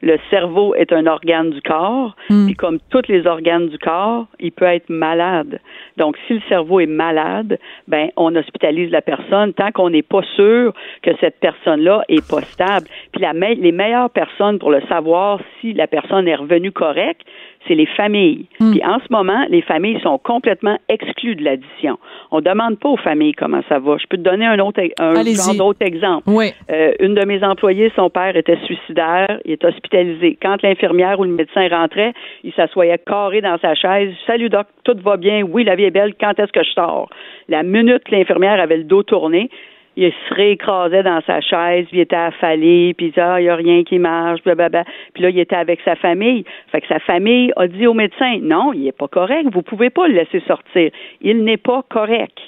Le 0.03 0.19
cerveau 0.31 0.75
est 0.75 0.93
un 0.93 1.07
organe 1.07 1.51
du 1.51 1.61
corps, 1.61 2.17
Hmm. 2.31 2.47
puis 2.47 2.55
comme 2.55 2.79
tous 2.91 3.03
les 3.09 3.27
organes 3.27 3.69
du 3.69 3.79
corps, 3.79 4.27
il 4.39 4.51
peut 4.53 4.65
être 4.65 4.89
malade. 4.89 5.61
Donc, 5.99 6.17
si 6.27 6.35
le 6.35 6.41
cerveau 6.49 6.81
est 6.81 6.87
malade, 6.87 7.59
ben 7.87 8.09
on 8.17 8.35
hospitalise 8.35 8.91
la 8.91 9.03
personne 9.03 9.53
tant 9.53 9.71
qu'on 9.73 9.91
n'est 9.91 10.03
pas 10.03 10.23
sûr 10.37 10.73
que 11.03 11.11
cette 11.21 11.39
personne-là 11.41 12.03
est 12.09 12.27
pas 12.29 12.41
stable. 12.43 12.87
Puis 13.13 13.21
la 13.21 13.35
me- 13.35 13.55
les 13.55 13.73
meilleures 13.73 14.11
personnes 14.11 14.59
pour 14.59 14.71
le 14.71 14.81
savoir 14.89 15.41
si 15.61 15.73
la 15.75 15.87
personne 15.87 16.27
est 16.29 16.35
revenue 16.37 16.73
correcte, 16.73 17.23
c'est 17.67 17.75
les 17.75 17.87
familles. 17.87 18.47
Hmm. 18.59 18.73
Puis 18.73 18.85
en 18.85 18.99
ce 18.99 19.07
moment, 19.11 19.45
les 19.49 19.63
familles 19.63 20.01
sont 20.01 20.19
complètement 20.19 20.79
exclues 20.89 21.37
de 21.37 21.45
l'addition. 21.45 21.99
On 22.31 22.41
demande 22.41 22.79
pas 22.79 22.89
aux 22.89 22.97
familles 22.97 23.35
comment 23.35 23.61
ça 23.69 23.79
va. 23.79 23.97
Je 23.99 24.07
peux 24.07 24.17
te 24.17 24.23
donner 24.23 24.47
un 24.47 24.59
autre 24.59 24.81
un 24.99 25.15
genre 25.15 25.75
exemple. 25.81 26.25
Oui. 26.27 26.53
Euh, 26.71 26.93
une 27.01 27.15
de 27.15 27.25
mes 27.25 27.45
employées, 27.45 27.93
son 27.95 28.11
père 28.11 28.37
était 28.37 28.59
suicidaire, 28.65 29.41
il 29.45 29.53
est 29.53 29.65
hospitalisé. 29.65 30.39
Quand 30.41 30.63
l'infirmière 30.63 31.21
ou 31.21 31.25
le 31.25 31.31
médecin 31.31 31.69
rentrait, 31.69 32.13
il 32.45 32.53
s'assoyait 32.55 32.99
carré 32.99 33.41
dans 33.41 33.59
sa 33.59 33.75
chaise. 33.75 34.13
Salut 34.27 34.49
doc, 34.49 34.67
tout 34.85 34.97
va 35.03 35.17
bien, 35.17 35.43
oui, 35.43 35.65
la 35.65 35.75
vie 35.75 35.85
est 35.85 35.91
belle, 35.91 36.15
quand 36.19 36.39
est-ce 36.39 36.53
que 36.53 36.63
je 36.63 36.71
sors? 36.71 37.09
La 37.49 37.63
minute 37.63 38.05
que 38.05 38.15
l'infirmière 38.15 38.61
avait 38.61 38.79
le 38.79 38.85
dos 38.85 39.03
tourné, 39.03 39.51
il 39.97 40.13
se 40.13 40.35
réécrasait 40.35 41.03
dans 41.03 41.21
sa 41.27 41.41
chaise, 41.41 41.87
puis 41.89 41.99
il 41.99 42.01
était 42.01 42.17
affalé, 42.17 42.95
puis 42.97 43.07
il 43.07 43.09
disait, 43.11 43.21
ah, 43.21 43.41
il 43.41 43.45
n'y 43.45 43.49
a 43.49 43.57
rien 43.57 43.83
qui 43.85 43.99
marche, 43.99 44.43
blablabla. 44.45 44.85
Puis 45.15 45.23
là, 45.23 45.31
il 45.31 45.39
était 45.39 45.57
avec 45.57 45.81
sa 45.85 45.97
famille. 45.97 46.45
Fait 46.71 46.81
que 46.81 46.87
sa 46.87 47.01
famille 47.01 47.53
a 47.57 47.67
dit 47.67 47.87
au 47.87 47.95
médecin, 47.95 48.39
non, 48.41 48.73
il 48.73 48.85
n'est 48.85 48.93
pas 48.93 49.09
correct, 49.09 49.49
vous 49.53 49.63
pouvez 49.63 49.91
pas 49.91 50.09
le 50.09 50.15
laisser 50.15 50.41
sortir. 50.47 50.91
Il 51.21 51.45
n'est 51.45 51.57
pas 51.57 51.83
correct. 51.89 52.39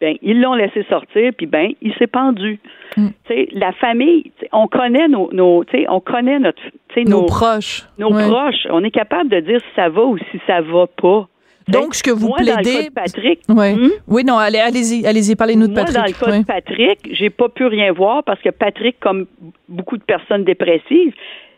Ben, 0.00 0.16
ils 0.20 0.40
l'ont 0.40 0.54
laissé 0.54 0.84
sortir, 0.88 1.30
puis 1.36 1.46
ben, 1.46 1.74
il 1.80 1.94
s'est 1.94 2.08
pendu. 2.08 2.58
Mm. 2.96 3.08
Tu 3.24 3.34
sais, 3.34 3.48
la 3.52 3.70
famille, 3.70 4.32
on 4.50 4.66
connaît 4.66 5.06
nos, 5.06 5.30
on 5.32 6.00
connaît 6.00 6.40
notre, 6.40 6.60
Nos, 6.96 7.20
nos, 7.20 7.26
proches. 7.26 7.84
nos 7.98 8.10
proches. 8.10 8.66
On 8.70 8.82
est 8.82 8.90
capable 8.90 9.30
de 9.30 9.38
dire 9.38 9.60
si 9.60 9.76
ça 9.76 9.88
va 9.88 10.02
ou 10.02 10.18
si 10.18 10.40
ça 10.46 10.60
va 10.60 10.88
pas. 10.88 11.28
Donc, 11.68 11.94
ce 11.94 12.02
que 12.02 12.10
vous 12.10 12.28
moi, 12.28 12.38
dans 12.38 12.44
le 12.44 12.62
plaidez- 12.62 12.76
cas 12.78 12.88
de 12.88 12.94
Patrick, 12.94 13.40
Ouais. 13.48 13.74
Hmm? 13.74 13.90
Oui, 14.08 14.24
non, 14.24 14.36
allez, 14.38 14.58
allez-y, 14.58 15.06
allez-y, 15.06 15.36
parlez-nous 15.36 15.68
de 15.68 15.72
moi, 15.72 15.84
Patrick. 15.84 16.18
dans 16.20 16.26
le 16.26 16.32
cas 16.32 16.38
de 16.38 16.44
Patrick, 16.44 16.98
j'ai 17.12 17.30
pas 17.30 17.48
pu 17.48 17.66
rien 17.66 17.92
voir 17.92 18.24
parce 18.24 18.40
que 18.40 18.50
Patrick, 18.50 18.98
comme 19.00 19.26
beaucoup 19.68 19.96
de 19.96 20.02
personnes 20.02 20.44
dépressives, 20.44 21.14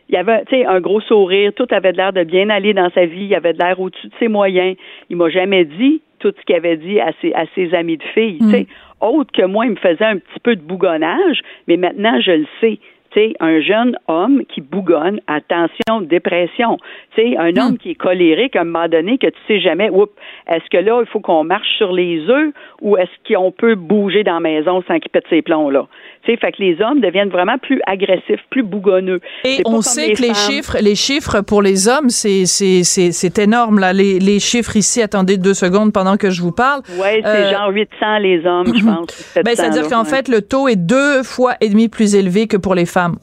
il 0.09 0.17
avait 0.17 0.45
tu 0.45 0.57
sais, 0.57 0.67
un 0.67 0.81
gros 0.81 1.01
sourire, 1.01 1.53
tout 1.57 1.67
avait 1.71 1.93
l'air 1.93 2.13
de 2.13 2.25
bien 2.25 2.51
aller 2.51 2.75
dans 2.75 2.91
sa 2.91 3.07
vie, 3.07 3.25
il 3.25 3.35
avait 3.35 3.55
de 3.55 3.59
l'air 3.59 3.81
au-dessus 3.81 4.09
de 4.09 4.13
ses 4.21 4.29
moyens. 4.29 4.77
Il 5.09 5.17
m'a 5.17 5.31
jamais 5.31 5.65
dit 5.65 6.03
tout 6.19 6.33
ce 6.39 6.45
qu'il 6.45 6.55
avait 6.55 6.77
dit 6.77 7.01
à 7.01 7.11
ses, 7.21 7.33
à 7.35 7.45
ses 7.55 7.75
amis 7.75 7.97
de 7.97 8.03
filles. 8.15 8.39
tu 8.41 8.51
sais. 8.51 8.67
Autre 9.01 9.31
que 9.33 9.45
moi, 9.45 9.67
il 9.67 9.73
me 9.73 9.77
faisait 9.77 10.05
un 10.05 10.17
petit 10.19 10.41
peu 10.43 10.57
de 10.57 10.63
bougonnage, 10.63 11.41
mais 11.69 11.77
maintenant, 11.77 12.21
je 12.21 12.31
le 12.33 12.47
sais. 12.61 12.79
Sais, 13.15 13.35
un 13.39 13.61
jeune 13.61 13.97
homme 14.09 14.45
qui 14.47 14.61
bougonne, 14.61 15.21
attention, 15.29 16.01
dépression. 16.01 16.79
Tu 17.15 17.23
sais, 17.23 17.37
un 17.37 17.57
homme 17.57 17.79
qui 17.79 17.91
est 17.91 17.95
colérique 17.95 18.57
à 18.57 18.63
un 18.63 18.65
moment 18.65 18.89
donné 18.89 19.19
que 19.19 19.29
tu 19.29 19.39
sais 19.47 19.61
jamais, 19.61 19.89
oups, 19.89 20.13
est-ce 20.49 20.69
que 20.69 20.79
là, 20.79 21.01
il 21.01 21.07
faut 21.07 21.21
qu'on 21.21 21.45
marche 21.45 21.77
sur 21.77 21.93
les 21.93 22.29
œufs 22.29 22.53
ou 22.83 22.97
est-ce 22.97 23.33
qu'on 23.33 23.53
peut 23.53 23.77
bouger 23.77 24.25
dans 24.25 24.35
la 24.35 24.41
maison 24.41 24.83
sans 24.89 24.99
qu'il 24.99 25.11
pète 25.11 25.27
ses 25.31 25.43
plombs, 25.43 25.71
là? 25.71 25.87
Sais, 26.27 26.37
fait 26.39 26.53
que 26.53 26.63
les 26.63 26.81
hommes 26.81 27.01
deviennent 27.01 27.29
vraiment 27.29 27.59
plus 27.59 27.81
agressifs, 27.87 28.41
plus 28.51 28.63
bougonneux. 28.63 29.21
Et 29.45 29.57
C'est 29.57 29.63
on 29.67 29.83
sait 29.83 30.09
les 30.09 30.15
que 30.15 30.23
les 30.23 30.29
femmes. 30.29 30.37
chiffres, 30.37 30.77
les 30.81 30.95
chiffres 30.95 31.41
pour 31.43 31.61
les 31.61 31.87
hommes, 31.89 32.09
c'est 32.09 32.47
c'est 32.47 32.83
c'est 32.83 33.13
c'est 33.13 33.39
énorme 33.39 33.79
là. 33.79 33.93
Les, 33.93 34.19
les 34.19 34.41
chiffres 34.41 34.77
ici, 34.77 35.03
attendez 35.03 35.37
deux 35.37 35.55
secondes 35.55 35.93
pendant 35.93 36.17
que 36.17 36.31
je 36.31 36.41
vous 36.41 36.53
parle. 36.53 36.81
Ouais, 36.99 37.21
c'est 37.23 37.29
Euh, 37.29 37.53
genre 37.53 37.71
800 37.71 38.19
les 38.21 38.45
hommes, 38.47 38.73
je 38.75 38.85
pense. 38.85 39.35
Ben, 39.45 39.55
700, 39.55 39.63
c'est-à-dire 39.63 39.83
là, 39.83 39.89
qu'en 39.91 40.03
ouais. 40.05 40.09
fait, 40.09 40.29
le 40.29 40.41
taux 40.41 40.69
est 40.69 40.77
deux 40.77 41.23
fois 41.23 41.55
et 41.61 41.69
demi 41.69 41.89
plus 41.89 42.15
élevé 42.15 42.47
que 42.47 42.57
pour 42.57 42.75
les 42.75 42.87
femmes. 42.87 43.17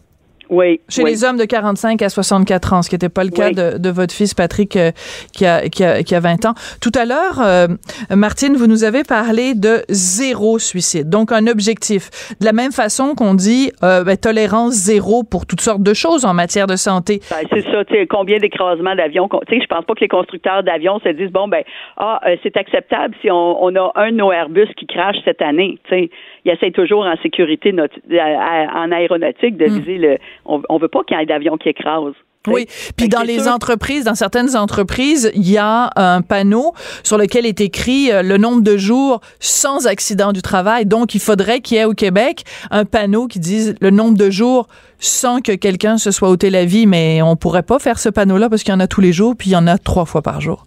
Oui, 0.51 0.79
Chez 0.89 1.03
oui. 1.03 1.09
les 1.11 1.23
hommes 1.23 1.37
de 1.37 1.45
45 1.45 2.01
à 2.03 2.09
64 2.09 2.73
ans, 2.73 2.81
ce 2.83 2.89
qui 2.89 2.95
n'était 2.95 3.09
pas 3.09 3.23
le 3.23 3.31
cas 3.31 3.47
Oui. 3.47 3.55
de, 3.55 3.77
de 3.79 3.89
votre 3.89 4.13
fils 4.13 4.33
Patrick 4.35 4.75
euh, 4.75 4.91
qui, 5.33 5.45
a, 5.45 5.67
qui, 5.69 5.83
a, 5.83 6.03
qui 6.03 6.13
a 6.13 6.19
20 6.19 6.45
ans. 6.45 6.53
Tout 6.81 6.91
à 6.95 7.05
l'heure, 7.05 7.39
euh, 7.41 7.67
Martine, 8.09 8.55
vous 8.55 8.67
nous 8.67 8.83
avez 8.83 9.03
parlé 9.03 9.53
de 9.55 9.83
zéro 9.89 10.59
suicide, 10.59 11.09
donc 11.09 11.31
un 11.31 11.47
objectif. 11.47 12.09
De 12.39 12.45
la 12.45 12.53
même 12.53 12.71
façon 12.71 13.15
qu'on 13.15 13.33
dit 13.33 13.71
euh, 13.83 14.03
ben, 14.03 14.17
tolérance 14.17 14.73
zéro 14.73 15.23
pour 15.23 15.45
toutes 15.45 15.61
sortes 15.61 15.83
de 15.83 15.93
choses 15.93 16.25
en 16.25 16.33
matière 16.33 16.67
de 16.67 16.75
santé. 16.75 17.21
Ben, 17.31 17.47
c'est 17.51 17.63
ça, 17.71 17.85
tu 17.85 17.93
sais, 17.95 18.07
combien 18.07 18.37
d'écrasements 18.37 18.95
d'avions. 18.95 19.29
Tu 19.47 19.55
sais, 19.55 19.61
je 19.61 19.67
pense 19.67 19.85
pas 19.85 19.93
que 19.95 20.01
les 20.01 20.07
constructeurs 20.07 20.63
d'avions 20.63 20.99
se 20.99 21.09
disent 21.09 21.31
bon 21.31 21.47
ben 21.47 21.63
ah 21.97 22.19
euh, 22.27 22.35
c'est 22.43 22.57
acceptable 22.57 23.15
si 23.21 23.31
on, 23.31 23.63
on 23.63 23.75
a 23.75 23.91
un 23.95 24.11
de 24.11 24.17
nos 24.17 24.31
Airbus 24.31 24.67
qui 24.77 24.85
crache 24.87 25.17
cette 25.23 25.41
année. 25.41 25.79
Tu 25.85 25.95
sais, 25.95 26.09
ils 26.45 26.51
essayent 26.51 26.71
toujours 26.71 27.05
en 27.05 27.15
sécurité 27.21 27.73
à- 27.77 28.23
à- 28.23 28.79
en 28.85 28.91
aéronautique 28.91 29.57
de 29.57 29.65
viser 29.65 29.97
le. 29.97 30.17
On, 30.51 30.61
on 30.69 30.77
veut 30.77 30.87
pas 30.89 30.99
qu'il 31.07 31.17
y 31.17 31.21
ait 31.21 31.25
d'avions 31.25 31.57
qui 31.57 31.69
écrasent. 31.69 32.13
Oui, 32.47 32.65
puis 32.97 33.07
dans 33.07 33.21
les 33.21 33.41
sûr- 33.41 33.51
entreprises, 33.51 34.05
dans 34.05 34.15
certaines 34.15 34.55
entreprises, 34.57 35.31
il 35.35 35.47
y 35.47 35.59
a 35.59 35.91
un 35.95 36.21
panneau 36.21 36.73
sur 37.03 37.19
lequel 37.19 37.45
est 37.45 37.61
écrit 37.61 38.11
euh, 38.11 38.23
le 38.23 38.37
nombre 38.37 38.61
de 38.61 38.77
jours 38.77 39.21
sans 39.39 39.85
accident 39.85 40.31
du 40.31 40.41
travail. 40.41 40.87
Donc, 40.87 41.13
il 41.13 41.21
faudrait 41.21 41.61
qu'il 41.61 41.77
y 41.77 41.79
ait 41.79 41.85
au 41.85 41.93
Québec 41.93 42.43
un 42.71 42.83
panneau 42.83 43.27
qui 43.27 43.39
dise 43.39 43.75
le 43.79 43.91
nombre 43.91 44.17
de 44.17 44.31
jours 44.31 44.67
sans 44.97 45.39
que 45.39 45.51
quelqu'un 45.51 45.99
se 45.99 46.09
soit 46.09 46.29
ôté 46.29 46.49
la 46.49 46.65
vie, 46.65 46.87
mais 46.87 47.21
on 47.21 47.35
pourrait 47.35 47.61
pas 47.61 47.77
faire 47.77 47.99
ce 47.99 48.09
panneau-là 48.09 48.49
parce 48.49 48.63
qu'il 48.63 48.73
y 48.73 48.75
en 48.75 48.79
a 48.79 48.87
tous 48.87 49.01
les 49.01 49.13
jours, 49.13 49.35
puis 49.37 49.51
il 49.51 49.53
y 49.53 49.55
en 49.55 49.67
a 49.67 49.77
trois 49.77 50.05
fois 50.05 50.23
par 50.23 50.41
jour. 50.41 50.65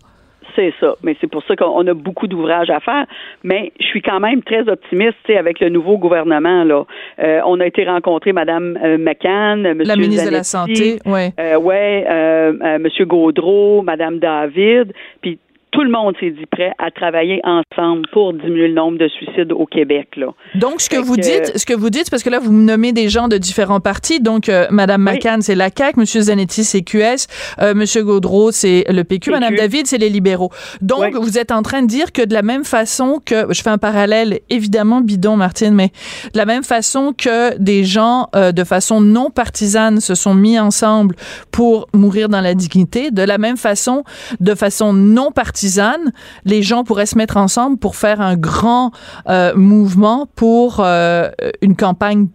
C'est 0.55 0.73
ça. 0.81 0.97
Mais 1.03 1.17
c'est 1.21 1.27
pour 1.27 1.43
ça 1.45 1.57
qu'on 1.57 1.87
a 1.87 1.95
beaucoup 1.95 2.27
d'ouvrages 2.27 2.71
à 2.71 2.81
faire. 2.81 3.07
Mais 3.43 3.73
je 3.81 3.87
suis 3.87 4.03
quand 4.03 4.21
même 4.21 4.43
très 4.43 4.69
optimiste 4.69 5.19
avec 5.29 5.61
le 5.61 5.69
nouveau 5.69 5.99
gouvernement. 5.99 6.65
Là. 6.65 6.85
Euh, 7.19 7.41
on 7.47 7.61
a 7.61 7.67
été 7.67 7.85
rencontrer 7.85 8.33
Mme 8.33 8.79
euh, 8.83 8.99
McCann, 8.99 9.67
M. 9.67 9.83
La 9.85 9.97
ministre 9.97 10.27
de 10.27 10.33
la 10.33 10.43
Zanetti, 10.43 10.99
Santé. 10.99 10.99
Euh, 11.39 11.59
ouais, 11.59 12.07
euh, 12.09 12.53
euh, 12.63 12.77
M. 12.77 12.89
Gaudreau, 13.07 13.83
Mme 13.83 14.19
David, 14.19 14.93
puis 15.21 15.39
tout 15.75 15.83
le 15.83 15.91
monde 15.91 16.15
s'est 16.21 16.31
dit 16.31 16.47
prêt 16.47 16.73
à 16.79 16.91
travailler 16.93 17.41
ensemble 17.43 18.07
pour 18.13 18.33
diminuer 18.33 18.69
le 18.69 18.75
nombre 18.75 18.97
de 18.97 19.09
suicides 19.09 19.51
au 19.53 19.67
Québec. 19.67 20.09
Là. 20.17 20.29
Donc, 20.55 20.81
ce 20.81 20.89
que 20.89 20.97
vous 20.97 21.17
que- 21.17 21.21
dites, 21.21 21.59
ce 21.59 21.67
que 21.67 21.75
vous 21.75 21.91
dites, 21.91 22.11
parce 22.11 22.23
que 22.23 22.31
là, 22.31 22.39
vous 22.39 22.53
me 22.53 22.63
nommez 22.63 22.93
des 22.93 23.09
gens 23.09 23.27
de 23.27 23.37
différents 23.39 23.81
partis. 23.81 24.21
Donc, 24.21 24.49
euh, 24.49 24.67
Madame 24.71 25.05
Oui. 25.05 25.15
McCann, 25.15 25.43
c'est 25.43 25.57
la 25.57 25.71
CAQ, 25.77 25.99
Monsieur 25.99 26.21
Zanetti, 26.21 26.63
c'est 26.63 26.83
QS, 26.83 27.27
euh, 27.61 27.75
Monsieur 27.75 28.05
Gaudreau, 28.05 28.53
c'est 28.53 28.85
le 28.89 29.03
PQ, 29.03 29.15
PQ. 29.15 29.31
Madame 29.33 29.57
David, 29.57 29.87
c'est 29.89 29.99
les 29.99 30.11
libéraux. 30.11 30.51
Donc, 30.81 31.01
Oui. 31.01 31.11
vous 31.21 31.39
êtes 31.39 31.51
en 31.51 31.63
train 31.63 31.83
de 31.83 31.89
dire 31.89 32.13
que 32.13 32.23
de 32.23 32.35
la 32.35 32.43
même 32.43 32.63
façon 32.65 33.21
que, 33.25 33.47
je 33.53 33.61
fais 33.61 33.71
un 33.71 33.79
parallèle 33.79 34.39
évidemment 34.51 35.01
bidon, 35.01 35.37
Martine, 35.37 35.75
mais 35.75 35.89
de 36.33 36.39
la 36.39 36.45
même 36.47 36.63
façon 36.63 37.13
que 37.17 37.59
des 37.59 37.83
gens 37.83 38.29
euh, 38.37 38.53
de 38.53 38.63
façon 38.63 39.01
non 39.01 39.31
partisane 39.31 39.99
se 40.01 40.15
sont 40.15 40.35
mis 40.35 40.57
ensemble 40.59 41.17
pour 41.51 41.89
mourir 41.93 42.29
dans 42.29 42.41
la 42.41 42.55
dignité, 42.55 43.11
de 43.11 43.23
la 43.23 43.39
même 43.39 43.57
façon, 43.57 44.05
de 44.39 44.55
façon 44.55 44.93
non 44.93 45.33
partisane, 45.33 45.64
partisane, 45.65 46.13
les 46.45 46.63
gens 46.63 46.85
pourraient 46.85 47.07
se 47.07 47.17
mettre 47.17 47.37
ensemble 47.37 47.79
pour 47.79 47.97
faire 47.97 48.21
un 48.21 48.37
grand 48.37 48.91
euh, 49.29 49.53
mouvement 49.57 50.27
pour 50.37 50.81
euh, 50.81 51.29
une 51.63 51.77
campagne 51.77 52.27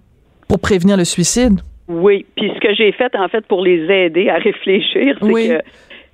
pour 0.47 0.59
prévenir 0.59 0.97
le 0.97 1.05
suicide. 1.05 1.59
Oui, 1.87 2.25
puis 2.35 2.51
ce 2.55 2.59
que 2.59 2.73
j'ai 2.73 2.91
fait 2.91 3.15
en 3.15 3.27
fait 3.27 3.45
pour 3.47 3.63
les 3.63 3.91
aider 3.91 4.29
à 4.29 4.37
réfléchir, 4.37 5.17
c'est 5.21 5.27
que 5.27 5.61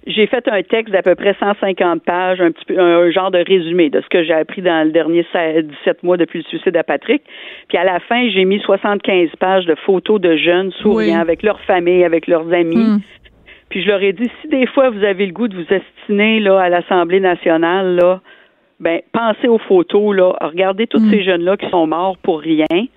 j'ai 0.08 0.28
fait 0.28 0.48
un 0.48 0.62
texte 0.62 0.94
d'à 0.94 1.02
peu 1.02 1.16
près 1.16 1.36
150 1.40 2.04
pages, 2.04 2.40
un 2.40 2.52
petit 2.52 2.66
peu 2.66 2.80
un 2.80 3.10
genre 3.12 3.32
de 3.32 3.40
résumé 3.40 3.90
de 3.90 4.02
ce 4.02 4.08
que 4.08 4.24
j'ai 4.24 4.34
appris 4.34 4.62
dans 4.62 4.86
le 4.86 4.92
dernier 4.92 5.26
17 5.34 6.04
mois 6.04 6.18
depuis 6.18 6.40
le 6.40 6.46
suicide 6.46 6.78
à 6.78 6.84
Patrick. 6.84 7.24
Puis 7.70 7.78
à 7.78 7.84
la 7.84 8.00
fin, 8.00 8.30
j'ai 8.30 8.46
mis 8.46 8.60
75 8.60 9.30
pages 9.40 9.66
de 9.66 9.76
photos 9.86 10.22
de 10.22 10.38
jeunes 10.38 10.72
souriants 10.82 11.20
avec 11.20 11.44
leur 11.44 11.60
famille, 11.62 12.04
avec 12.04 12.28
leurs 12.28 12.52
amis. 12.54 12.76
Hmm. 12.76 13.00
Puis 13.76 13.84
je 13.84 13.90
leur 13.90 14.02
ai 14.02 14.14
dit 14.14 14.32
si 14.40 14.48
des 14.48 14.68
fois 14.68 14.90
vous 14.90 15.04
avez 15.04 15.26
le 15.26 15.34
goût 15.34 15.50
de 15.50 15.56
vous 15.58 15.68
estiner 15.70 16.40
là 16.40 16.62
à 16.62 16.70
l'Assemblée 16.70 17.20
nationale 17.20 17.98
là, 17.98 18.22
ben 18.80 19.02
pensez 19.12 19.50
aux 19.50 19.58
photos 19.58 20.16
là, 20.16 20.34
regardez 20.40 20.88
tous 20.88 21.02
hmm. 21.02 21.12
ces 21.12 21.24
jeunes 21.26 21.44
là 21.44 21.58
qui 21.58 21.70
sont 21.70 21.86
morts 21.86 22.16
pour 22.20 22.40
rien. 22.40 22.88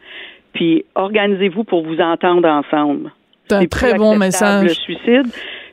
Puis 0.53 0.85
organisez-vous 0.95 1.65
pour 1.65 1.85
vous 1.85 1.99
entendre 1.99 2.47
ensemble. 2.47 3.11
C'est 3.49 3.57
un 3.57 3.67
très 3.67 3.95
bon 3.95 4.17
message. 4.17 4.69
Le 4.69 4.75
suicide. 4.75 5.27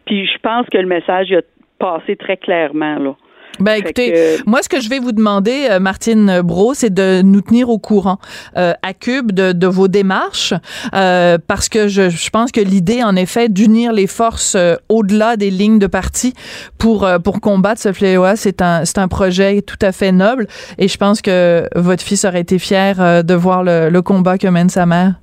Puis 0.08 0.26
je 0.26 0.40
pense 0.40 0.66
que 0.72 0.80
le 0.80 0.88
message 0.88 1.32
a 1.34 1.42
passé 1.78 2.16
très 2.16 2.38
clairement 2.38 2.98
là. 2.98 3.16
Ben 3.60 3.76
écoutez, 3.76 4.38
moi 4.46 4.62
ce 4.62 4.70
que 4.70 4.82
je 4.82 4.90
vais 4.90 5.00
vous 5.00 5.12
demander, 5.12 5.68
euh, 5.70 5.80
Martine 5.80 6.42
Bro, 6.42 6.74
c'est 6.74 6.94
de 6.94 7.22
nous 7.24 7.42
tenir 7.42 7.70
au 7.70 7.80
courant 7.80 8.20
euh, 8.58 8.74
à 8.82 8.94
Cube 8.94 9.32
de, 9.32 9.52
de 9.52 9.68
vos 9.68 9.88
démarches, 9.88 10.54
euh, 10.94 11.38
parce 11.46 11.70
que 11.70 11.88
je, 11.88 12.10
je, 12.10 12.30
pense 12.30 12.52
que 12.52 12.62
l'idée, 12.62 13.04
en 13.04 13.16
effet, 13.16 13.50
d'unir 13.50 13.94
les 13.94 14.08
forces 14.08 14.56
euh, 14.56 14.76
au-delà 14.90 15.38
des 15.38 15.50
lignes 15.50 15.80
de 15.80 15.88
parti 15.88 16.34
pour 16.78 17.08
pour 17.24 17.42
combattre 17.42 17.82
ce 17.82 17.94
fléau, 17.94 18.26
c'est 18.36 18.62
un 18.62 18.86
c'est 18.86 18.98
un 18.98 19.08
projet 19.08 19.62
tout 19.62 19.80
à 19.82 19.92
fait 19.92 20.12
noble, 20.12 20.48
et 20.78 20.88
je 20.88 20.98
pense 20.98 21.22
que 21.22 21.68
votre 21.76 22.04
fils 22.04 22.26
aurait 22.26 22.42
été 22.42 22.60
fier 22.60 23.24
de 23.24 23.34
voir 23.34 23.64
le, 23.64 23.90
le 23.90 24.02
combat 24.02 24.38
que 24.38 24.48
mène 24.48 24.70
sa 24.70 24.86
mère. 24.86 25.16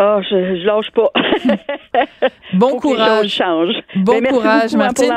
Ah, 0.00 0.20
je, 0.22 0.60
je 0.60 0.64
lâche 0.64 0.92
pas. 0.92 1.10
bon 2.54 2.78
courage. 2.78 3.30
change. 3.30 3.74
Bon 3.96 4.20
ben, 4.20 4.28
courage, 4.28 4.72
Martine. 4.74 5.10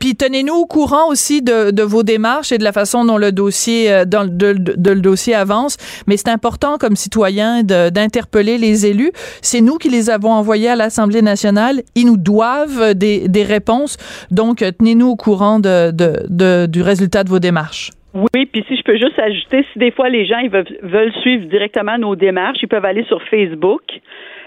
Puis, 0.00 0.16
tenez-nous 0.16 0.54
au 0.54 0.66
courant 0.66 1.08
aussi 1.08 1.40
de, 1.40 1.70
de, 1.70 1.82
vos 1.84 2.02
démarches 2.02 2.50
et 2.50 2.58
de 2.58 2.64
la 2.64 2.72
façon 2.72 3.04
dont 3.04 3.16
le 3.16 3.30
dossier, 3.30 3.92
euh, 3.92 4.04
dans, 4.04 4.24
de, 4.24 4.54
de, 4.54 4.90
le 4.90 5.00
dossier 5.00 5.36
avance. 5.36 5.76
Mais 6.08 6.16
c'est 6.16 6.30
important, 6.30 6.78
comme 6.78 6.96
citoyen, 6.96 7.62
d'interpeller 7.62 8.58
les 8.58 8.86
élus. 8.86 9.12
C'est 9.40 9.60
nous 9.60 9.76
qui 9.76 9.88
les 9.88 10.10
avons 10.10 10.32
envoyés 10.32 10.70
à 10.70 10.74
l'Assemblée 10.76 11.22
nationale. 11.22 11.82
Ils 11.94 12.06
nous 12.06 12.16
doivent 12.16 12.94
des, 12.94 13.28
des 13.28 13.44
réponses. 13.44 13.98
Donc, 14.32 14.64
tenez-nous 14.78 15.10
au 15.10 15.16
courant 15.16 15.60
de, 15.60 15.92
de, 15.92 16.66
du 16.66 16.82
résultat 16.82 17.22
de 17.22 17.28
vos 17.28 17.38
démarches. 17.38 17.92
Oui, 18.34 18.46
puis 18.46 18.64
si 18.66 18.76
je 18.76 18.82
peux 18.82 18.96
juste 18.96 19.18
ajouter, 19.18 19.64
si 19.72 19.78
des 19.78 19.90
fois 19.90 20.08
les 20.08 20.26
gens 20.26 20.38
ils 20.38 20.50
veulent, 20.50 21.12
suivre 21.22 21.46
directement 21.46 21.98
nos 21.98 22.16
démarches, 22.16 22.58
ils 22.62 22.68
peuvent 22.68 22.84
aller 22.84 23.04
sur 23.04 23.22
Facebook. 23.24 23.82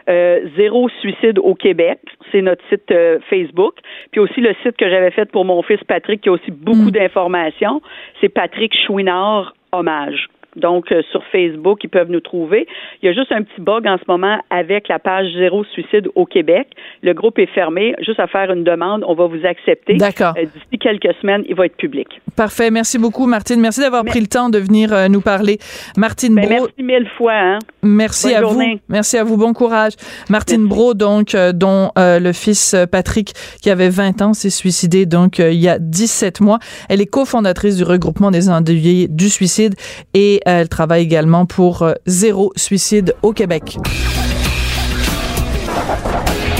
Euh, 0.10 0.42
Zéro 0.58 0.90
suicide 1.00 1.38
au 1.38 1.54
Québec, 1.54 2.00
c'est 2.32 2.42
notre 2.42 2.64
site 2.70 2.90
euh, 2.92 3.20
Facebook. 3.30 3.76
Puis 4.12 4.20
aussi 4.20 4.42
le 4.42 4.54
site 4.64 4.76
que 4.76 4.90
j'avais 4.90 5.12
fait 5.12 5.26
pour 5.26 5.46
mon 5.46 5.62
fils 5.62 5.84
Patrick, 5.88 6.22
qui 6.22 6.30
a 6.30 6.32
aussi 6.32 6.52
beaucoup 6.52 6.90
mm. 6.90 6.92
d'informations, 6.92 7.82
c'est 8.20 8.30
Patrick 8.30 8.74
Chouinard 8.86 9.54
Hommage. 9.72 10.28
Donc, 10.56 10.92
euh, 10.92 11.02
sur 11.12 11.24
Facebook, 11.32 11.84
ils 11.84 11.90
peuvent 11.90 12.10
nous 12.10 12.20
trouver. 12.20 12.68
Il 13.02 13.06
y 13.06 13.10
a 13.10 13.14
juste 13.14 13.32
un 13.32 13.44
petit 13.44 13.62
bug 13.62 13.88
en 13.88 13.98
ce 13.98 14.04
moment 14.08 14.40
avec 14.50 14.88
la 14.90 15.00
page 15.00 15.28
Zéro 15.38 15.64
Suicide 15.64 16.10
au 16.16 16.26
Québec. 16.26 16.68
Le 17.02 17.14
groupe 17.14 17.40
est 17.40 17.48
fermé. 17.48 17.96
Juste 18.00 18.20
à 18.20 18.28
faire 18.28 18.52
une 18.52 18.64
demande, 18.64 19.04
on 19.08 19.14
va 19.14 19.28
vous 19.28 19.46
accepter. 19.46 19.96
D'accord. 19.96 20.34
Euh, 20.38 20.44
d'ici 20.44 20.78
quelques 20.80 21.14
semaines, 21.22 21.44
il 21.48 21.56
va 21.56 21.66
être 21.66 21.78
public. 21.78 22.08
Parfait. 22.36 22.70
Merci 22.70 22.98
beaucoup, 22.98 23.28
Martine. 23.28 23.62
Merci 23.62 23.80
d'avoir 23.80 24.04
pris 24.04 24.20
le 24.20 24.28
temps 24.28 24.50
de 24.50 24.60
venir 24.60 24.94
euh, 24.94 25.08
nous 25.08 25.22
parler. 25.22 25.58
Martine 25.96 26.36
ben, 26.36 26.50
Merci 26.50 26.84
mille 26.84 27.08
fois. 27.18 27.34
Hein. 27.34 27.60
Merci 27.82 28.34
à 28.34 28.42
vous. 28.42 28.62
Merci 28.90 29.18
à 29.18 29.24
vous. 29.24 29.38
Bon 29.38 29.54
courage. 29.54 29.94
Martine 30.30 30.68
Bro, 30.68 30.94
donc, 30.94 31.36
dont 31.54 31.92
le 31.96 32.32
fils 32.34 32.76
Patrick, 32.92 33.34
qui 33.62 33.70
avait 33.70 33.90
20 33.90 34.22
ans, 34.22 34.34
s'est 34.34 34.50
suicidé 34.50 35.06
donc 35.06 35.40
il 35.40 35.54
y 35.54 35.70
a 35.70 35.80
17 35.80 36.42
mois. 36.42 36.60
Elle 36.90 37.02
est 37.02 37.06
cofondatrice 37.06 37.78
du 37.78 37.84
regroupement 37.84 38.32
des 38.32 38.50
endeuillés 38.50 39.08
du 39.08 39.30
suicide 39.30 39.76
et 40.14 40.41
elle 40.46 40.70
travaille 40.70 41.04
également 41.04 41.46
pour 41.46 41.84
euh, 41.84 41.94
Zéro 42.06 42.54
Suicide 42.56 43.16
au 43.22 43.34
Québec. 43.34 43.78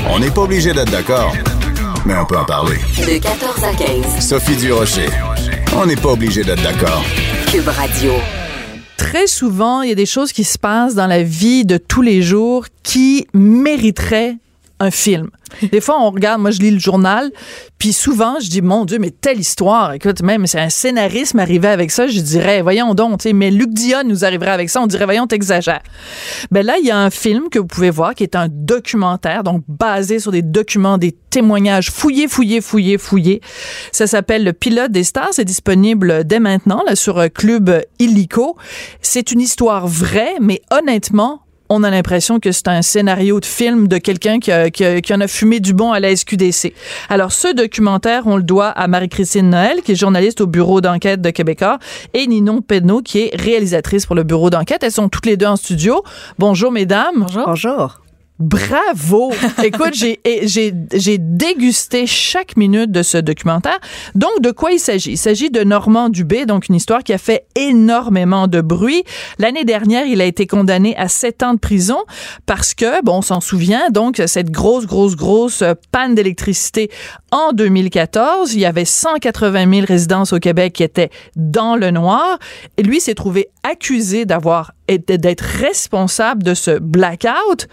On 0.10 0.20
n'est 0.20 0.32
pas 0.32 0.42
obligé 0.42 0.74
d'être 0.74 0.92
d'accord, 0.92 1.34
mais 2.06 2.16
on 2.16 2.26
peut 2.26 2.38
en 2.38 2.46
parler. 2.46 2.78
De 2.98 3.22
14 3.22 3.64
à 3.64 3.74
15. 3.74 4.20
Sophie 4.20 4.56
Durocher. 4.58 5.10
On 5.76 5.86
n'est 5.86 5.96
pas 5.96 6.10
obligé 6.10 6.44
d'être 6.44 6.64
d'accord. 6.64 7.04
Cube 7.52 7.68
Radio 7.68 8.12
très 9.12 9.28
souvent, 9.28 9.82
il 9.82 9.90
y 9.90 9.92
a 9.92 9.96
des 9.96 10.06
choses 10.06 10.32
qui 10.32 10.46
se 10.46 10.58
passent 10.58 10.96
dans 10.96 11.08
la 11.08 11.22
vie 11.22 11.66
de 11.66 11.76
tous 11.78 12.02
les 12.02 12.22
jours 12.22 12.68
qui 12.82 13.28
mériteraient 13.34 14.38
un 14.82 14.92
film. 14.92 15.30
Des 15.72 15.80
fois, 15.80 16.02
on 16.02 16.10
regarde, 16.10 16.42
moi, 16.42 16.50
je 16.50 16.60
lis 16.60 16.72
le 16.72 16.80
journal, 16.80 17.32
puis 17.78 17.94
souvent, 17.94 18.40
je 18.42 18.50
dis, 18.50 18.62
mon 18.62 18.86
Dieu, 18.86 18.98
mais 19.00 19.12
telle 19.12 19.40
histoire, 19.40 19.94
écoute, 19.94 20.22
même, 20.24 20.48
c'est 20.48 20.60
un 20.60 20.70
scénariste 20.70 21.36
m'arrivait 21.36 21.68
avec 21.68 21.92
ça, 21.92 22.08
je 22.08 22.20
dirais, 22.20 22.62
voyons 22.62 22.96
donc, 22.96 23.24
mais 23.26 23.52
Luc 23.52 23.70
Dion 23.70 24.04
nous 24.06 24.26
arriverait 24.26 24.52
avec 24.52 24.70
ça, 24.70 24.82
on 24.82 24.88
dirait, 24.88 25.06
voyons, 25.06 25.28
t'exagères. 25.28 25.84
Ben 26.50 26.66
là, 26.66 26.78
il 26.80 26.86
y 26.86 26.92
a 26.92 26.98
un 26.98 27.12
film 27.12 27.50
que 27.50 27.60
vous 27.60 27.68
pouvez 27.68 27.92
voir 27.92 28.16
qui 28.16 28.24
est 28.24 28.36
un 28.36 28.48
documentaire, 28.50 29.44
donc 29.44 29.64
basé 29.68 30.20
sur 30.20 30.32
des 30.32 30.42
documents, 30.42 30.98
des 30.98 31.12
témoignages 31.12 31.92
fouillés, 31.92 32.28
fouillés, 32.28 32.62
fouillés, 32.62 32.98
fouillés. 32.98 33.42
Ça 33.92 34.08
s'appelle 34.08 34.44
Le 34.44 34.54
pilote 34.54 34.92
des 34.92 35.04
stars, 35.04 35.30
c'est 35.32 35.46
disponible 35.46 36.24
dès 36.24 36.40
maintenant, 36.40 36.82
là, 36.88 36.96
sur 36.96 37.22
Club 37.32 37.84
Illico. 38.00 38.58
C'est 39.02 39.32
une 39.32 39.42
histoire 39.42 39.88
vraie, 39.88 40.36
mais 40.40 40.62
honnêtement, 40.72 41.42
on 41.72 41.84
a 41.84 41.90
l'impression 41.90 42.42
que 42.42 42.52
c'est 42.52 42.68
un 42.68 42.82
scénario 42.82 43.40
de 43.40 43.46
film 43.46 43.88
de 43.88 43.98
quelqu'un 43.98 44.40
qui, 44.40 44.52
qui, 44.72 45.14
en 45.14 45.22
a 45.22 45.28
fumé 45.28 45.62
du 45.62 45.74
bon 45.74 45.94
à 45.94 46.02
la 46.02 46.14
SQDC. 46.14 46.74
Alors, 47.08 47.32
ce 47.32 47.54
documentaire, 47.54 48.24
on 48.26 48.36
le 48.36 48.44
doit 48.44 48.68
à 48.68 48.88
Marie-Christine 48.88 49.50
Noël, 49.50 49.82
qui 49.82 49.94
est 49.94 49.96
journaliste 49.96 50.42
au 50.42 50.48
bureau 50.48 50.82
d'enquête 50.82 51.22
de 51.22 51.30
Québécois, 51.30 51.80
et 52.14 52.28
Ninon 52.28 52.62
Pedneau, 52.62 53.02
qui 53.02 53.20
est 53.20 53.42
réalisatrice 53.42 54.06
pour 54.06 54.16
le 54.16 54.24
bureau 54.24 54.50
d'enquête. 54.50 54.84
Elles 54.84 54.92
sont 54.92 55.08
toutes 55.08 55.26
les 55.26 55.38
deux 55.38 55.46
en 55.46 55.56
studio. 55.56 56.04
Bonjour, 56.38 56.74
mesdames. 56.74 57.26
Bonjour. 57.26 57.46
Bonjour. 57.46 58.02
Bravo! 58.42 59.32
Écoute, 59.64 59.94
j'ai, 59.94 61.18
dégusté 61.20 62.08
chaque 62.08 62.58
minute 62.58 62.92
de 62.92 63.04
ce 63.04 63.20
documentaire. 63.20 63.80
Donc, 64.16 64.42
de 64.42 64.50
quoi 64.50 64.72
il 64.72 64.80
s'agit? 64.80 65.12
Il 65.12 65.18
s'agit 65.18 65.52
de 65.52 65.64
Normand 65.64 66.10
Dubé, 66.10 66.48
donc 66.48 66.68
une 66.68 66.76
histoire 66.76 67.04
qui 67.04 67.14
a 67.14 67.20
fait 67.20 67.46
énormément 67.56 68.48
de 68.48 68.62
bruit. 68.62 69.04
L'année 69.38 69.64
dernière, 69.64 70.08
il 70.08 70.22
a 70.22 70.26
été 70.26 70.48
condamné 70.48 70.96
à 70.98 71.08
sept 71.08 71.44
ans 71.44 71.54
de 71.54 71.60
prison 71.60 72.00
parce 72.48 72.74
que, 72.74 73.04
bon, 73.04 73.18
on 73.18 73.22
s'en 73.22 73.42
souvient, 73.42 73.92
donc, 73.92 74.20
cette 74.26 74.50
grosse, 74.50 74.88
grosse, 74.88 75.16
grosse 75.16 75.64
panne 75.92 76.16
d'électricité 76.16 76.90
en 77.32 77.54
2014. 77.54 78.56
Il 78.56 78.60
y 78.60 78.66
avait 78.66 78.86
180 78.86 79.72
000 79.72 79.86
résidences 79.86 80.34
au 80.34 80.40
Québec 80.40 80.74
qui 80.74 80.84
étaient 80.84 81.12
dans 81.36 81.76
le 81.76 81.92
noir. 81.92 82.40
Et 82.78 82.84
lui 82.84 83.00
s'est 83.00 83.14
trouvé 83.14 83.50
accusé 83.64 84.26
d'avoir, 84.26 84.74
d'être 84.88 85.42
responsable 85.42 86.42
de 86.42 86.56
ce 86.56 86.80
blackout. 86.80 87.68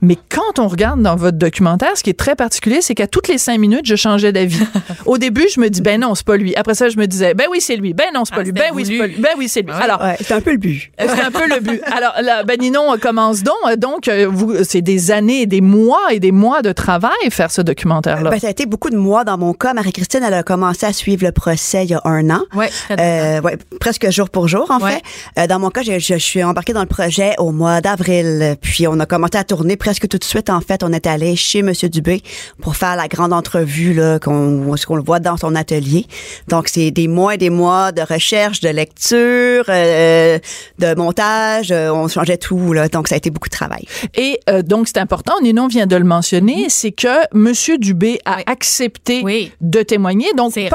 Mais 0.00 0.16
quand 0.28 0.58
on 0.58 0.68
regarde 0.68 1.02
dans 1.02 1.16
votre 1.16 1.38
documentaire, 1.38 1.96
ce 1.96 2.02
qui 2.02 2.10
est 2.10 2.18
très 2.18 2.36
particulier, 2.36 2.80
c'est 2.80 2.94
qu'à 2.94 3.06
toutes 3.06 3.28
les 3.28 3.38
cinq 3.38 3.58
minutes, 3.58 3.86
je 3.86 3.96
changeais 3.96 4.32
d'avis. 4.32 4.64
Au 5.06 5.18
début, 5.18 5.46
je 5.54 5.60
me 5.60 5.68
dis, 5.68 5.80
ben 5.80 6.00
non, 6.00 6.14
c'est 6.14 6.26
pas 6.26 6.36
lui. 6.36 6.54
Après 6.56 6.74
ça, 6.74 6.88
je 6.88 6.96
me 6.96 7.06
disais, 7.06 7.34
ben 7.34 7.46
oui, 7.50 7.60
c'est 7.60 7.76
lui. 7.76 7.94
Ben 7.94 8.06
non, 8.14 8.24
c'est 8.24 8.34
pas 8.34 8.40
ah, 8.40 8.44
lui. 8.44 8.52
Ben 8.52 8.70
oui, 8.74 8.84
c'est 8.86 8.98
pas 8.98 9.06
lui. 9.06 9.16
Ben 9.18 9.30
oui, 9.38 9.48
c'est 9.48 9.62
lui. 9.62 9.72
Alors, 9.72 10.02
c'est 10.20 10.32
un 10.32 10.40
peu 10.40 10.52
le 10.52 10.58
but. 10.58 10.90
C'est 10.98 11.20
un 11.20 11.30
peu 11.30 11.46
le 11.46 11.60
but. 11.60 11.80
Alors, 11.84 12.14
là, 12.22 12.42
ben 12.44 12.58
Ninon, 12.58 12.96
commence 13.00 13.42
donc. 13.42 13.76
Donc, 13.76 14.08
euh, 14.08 14.26
vous, 14.30 14.64
c'est 14.64 14.80
des 14.80 15.10
années, 15.10 15.46
des 15.46 15.60
mois 15.60 16.12
et 16.12 16.20
des 16.20 16.32
mois 16.32 16.62
de 16.62 16.72
travail 16.72 17.12
faire 17.30 17.50
ce 17.50 17.60
documentaire-là. 17.60 18.30
Ben, 18.30 18.38
ça 18.38 18.46
a 18.46 18.50
été 18.50 18.66
beaucoup 18.66 18.90
de 18.90 18.96
mois 18.96 19.24
dans 19.24 19.38
mon 19.38 19.52
cas. 19.52 19.74
Marie-Christine, 19.74 20.22
elle 20.26 20.34
a 20.34 20.42
commencé 20.42 20.86
à 20.86 20.92
suivre 20.92 21.24
le 21.24 21.32
procès 21.32 21.84
il 21.84 21.90
y 21.90 21.94
a 21.94 22.00
un 22.04 22.30
an. 22.30 22.42
Oui. 22.54 22.66
Euh, 22.90 23.40
ouais, 23.40 23.58
presque 23.80 24.08
jour 24.10 24.30
pour 24.30 24.48
jour, 24.48 24.70
en 24.70 24.80
fait. 24.80 25.02
Euh, 25.38 25.46
dans 25.46 25.58
mon 25.58 25.70
cas, 25.70 25.82
je, 25.82 25.98
je, 25.98 26.14
suis 26.16 26.42
embarquée 26.42 26.72
dans 26.72 26.80
le 26.80 26.86
projet 26.86 27.34
au 27.38 27.52
mois 27.52 27.80
d'avril. 27.80 28.56
Puis, 28.60 28.86
on 28.86 28.98
a 29.00 29.06
commencé 29.06 29.36
à 29.36 29.44
tourner 29.44 29.71
presque 29.76 30.08
tout 30.08 30.18
de 30.18 30.24
suite 30.24 30.50
en 30.50 30.60
fait, 30.60 30.82
on 30.82 30.92
est 30.92 31.06
allé 31.06 31.36
chez 31.36 31.62
Monsieur 31.62 31.88
Dubé 31.88 32.22
pour 32.60 32.76
faire 32.76 32.96
la 32.96 33.08
grande 33.08 33.32
entrevue 33.32 33.94
là, 33.94 34.18
qu'on, 34.18 34.76
ce 34.76 34.86
qu'on 34.86 34.96
le 34.96 35.02
voit 35.02 35.20
dans 35.20 35.36
son 35.36 35.54
atelier. 35.54 36.06
Donc, 36.48 36.68
c'est 36.68 36.90
des 36.90 37.08
mois 37.08 37.34
et 37.34 37.38
des 37.38 37.50
mois 37.50 37.92
de 37.92 38.02
recherche, 38.02 38.60
de 38.60 38.68
lecture, 38.68 39.64
euh, 39.68 40.38
de 40.78 40.94
montage. 40.94 41.70
Euh, 41.70 41.90
on 41.92 42.08
changeait 42.08 42.36
tout, 42.36 42.72
là. 42.72 42.88
Donc, 42.88 43.08
ça 43.08 43.14
a 43.14 43.18
été 43.18 43.30
beaucoup 43.30 43.48
de 43.48 43.54
travail. 43.54 43.84
Et 44.14 44.40
euh, 44.48 44.62
donc, 44.62 44.88
c'est 44.88 44.98
important, 44.98 45.34
Ninon 45.42 45.68
vient 45.68 45.86
de 45.86 45.96
le 45.96 46.04
mentionner, 46.04 46.66
c'est 46.68 46.92
que 46.92 47.26
Monsieur 47.32 47.78
Dubé 47.78 48.20
a 48.24 48.38
accepté 48.46 49.50
de 49.60 49.82
témoigner. 49.82 50.32
Donc, 50.36 50.52
c'est 50.52 50.68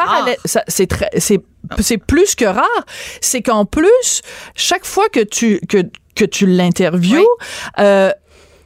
c'est 0.67 0.87
très, 0.87 1.09
c'est 1.17 1.41
c'est 1.79 1.97
plus 1.97 2.35
que 2.35 2.45
rare, 2.45 2.85
c'est 3.21 3.41
qu'en 3.41 3.65
plus, 3.65 4.21
chaque 4.55 4.85
fois 4.85 5.09
que 5.09 5.19
tu 5.19 5.59
que 5.67 5.83
que 6.15 6.25
tu 6.25 6.47
l'interviews, 6.47 7.27
euh, 7.79 8.11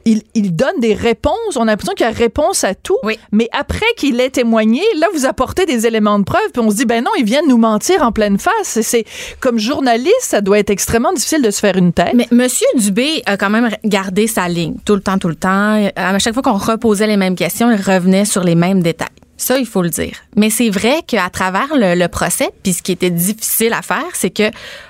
il, 0.04 0.22
il 0.34 0.54
donne 0.54 0.80
des 0.80 0.94
réponses. 0.94 1.56
On 1.56 1.62
a 1.62 1.66
l'impression 1.66 1.94
qu'il 1.94 2.06
y 2.06 2.08
a 2.08 2.12
réponse 2.12 2.64
à 2.64 2.74
tout. 2.74 2.96
Oui. 3.02 3.18
Mais 3.30 3.48
après 3.52 3.86
qu'il 3.96 4.20
ait 4.20 4.30
témoigné, 4.30 4.82
là, 4.96 5.06
vous 5.14 5.26
apportez 5.26 5.66
des 5.66 5.86
éléments 5.86 6.18
de 6.18 6.24
preuve, 6.24 6.50
puis 6.52 6.62
on 6.62 6.70
se 6.70 6.76
dit, 6.76 6.84
ben 6.84 7.02
non, 7.04 7.10
il 7.18 7.24
vient 7.24 7.42
de 7.42 7.48
nous 7.48 7.58
mentir 7.58 8.02
en 8.02 8.12
pleine 8.12 8.38
face. 8.38 8.80
C'est 8.82 9.04
comme 9.40 9.58
journaliste, 9.58 10.12
ça 10.20 10.40
doit 10.40 10.58
être 10.58 10.70
extrêmement 10.70 11.12
difficile 11.12 11.42
de 11.42 11.50
se 11.50 11.60
faire 11.60 11.76
une 11.76 11.92
tête. 11.92 12.14
Mais 12.14 12.28
Monsieur 12.30 12.66
Dubé 12.76 13.22
a 13.26 13.36
quand 13.36 13.50
même 13.50 13.70
gardé 13.84 14.26
sa 14.26 14.48
ligne 14.48 14.74
tout 14.84 14.94
le 14.94 15.00
temps, 15.00 15.18
tout 15.18 15.28
le 15.28 15.36
temps. 15.36 15.90
À 15.96 16.18
chaque 16.18 16.34
fois 16.34 16.42
qu'on 16.42 16.52
reposait 16.58 17.06
les 17.06 17.16
mêmes 17.16 17.36
questions, 17.36 17.70
il 17.70 17.80
revenait 17.80 18.24
sur 18.24 18.44
les 18.44 18.54
mêmes 18.54 18.82
détails. 18.82 19.08
Ça, 19.36 19.58
il 19.58 19.66
faut 19.66 19.82
le 19.82 19.90
dire. 19.90 20.18
Mais 20.36 20.50
c'est 20.50 20.70
vrai 20.70 21.02
qu'à 21.04 21.28
travers 21.28 21.74
le, 21.74 21.98
le 21.98 22.08
procès, 22.08 22.50
puis 22.62 22.72
ce 22.72 22.82
qui 22.82 22.92
était 22.92 23.10
difficile 23.10 23.72
à 23.72 23.82
faire, 23.82 24.04
c'est 24.14 24.30
que 24.30 24.44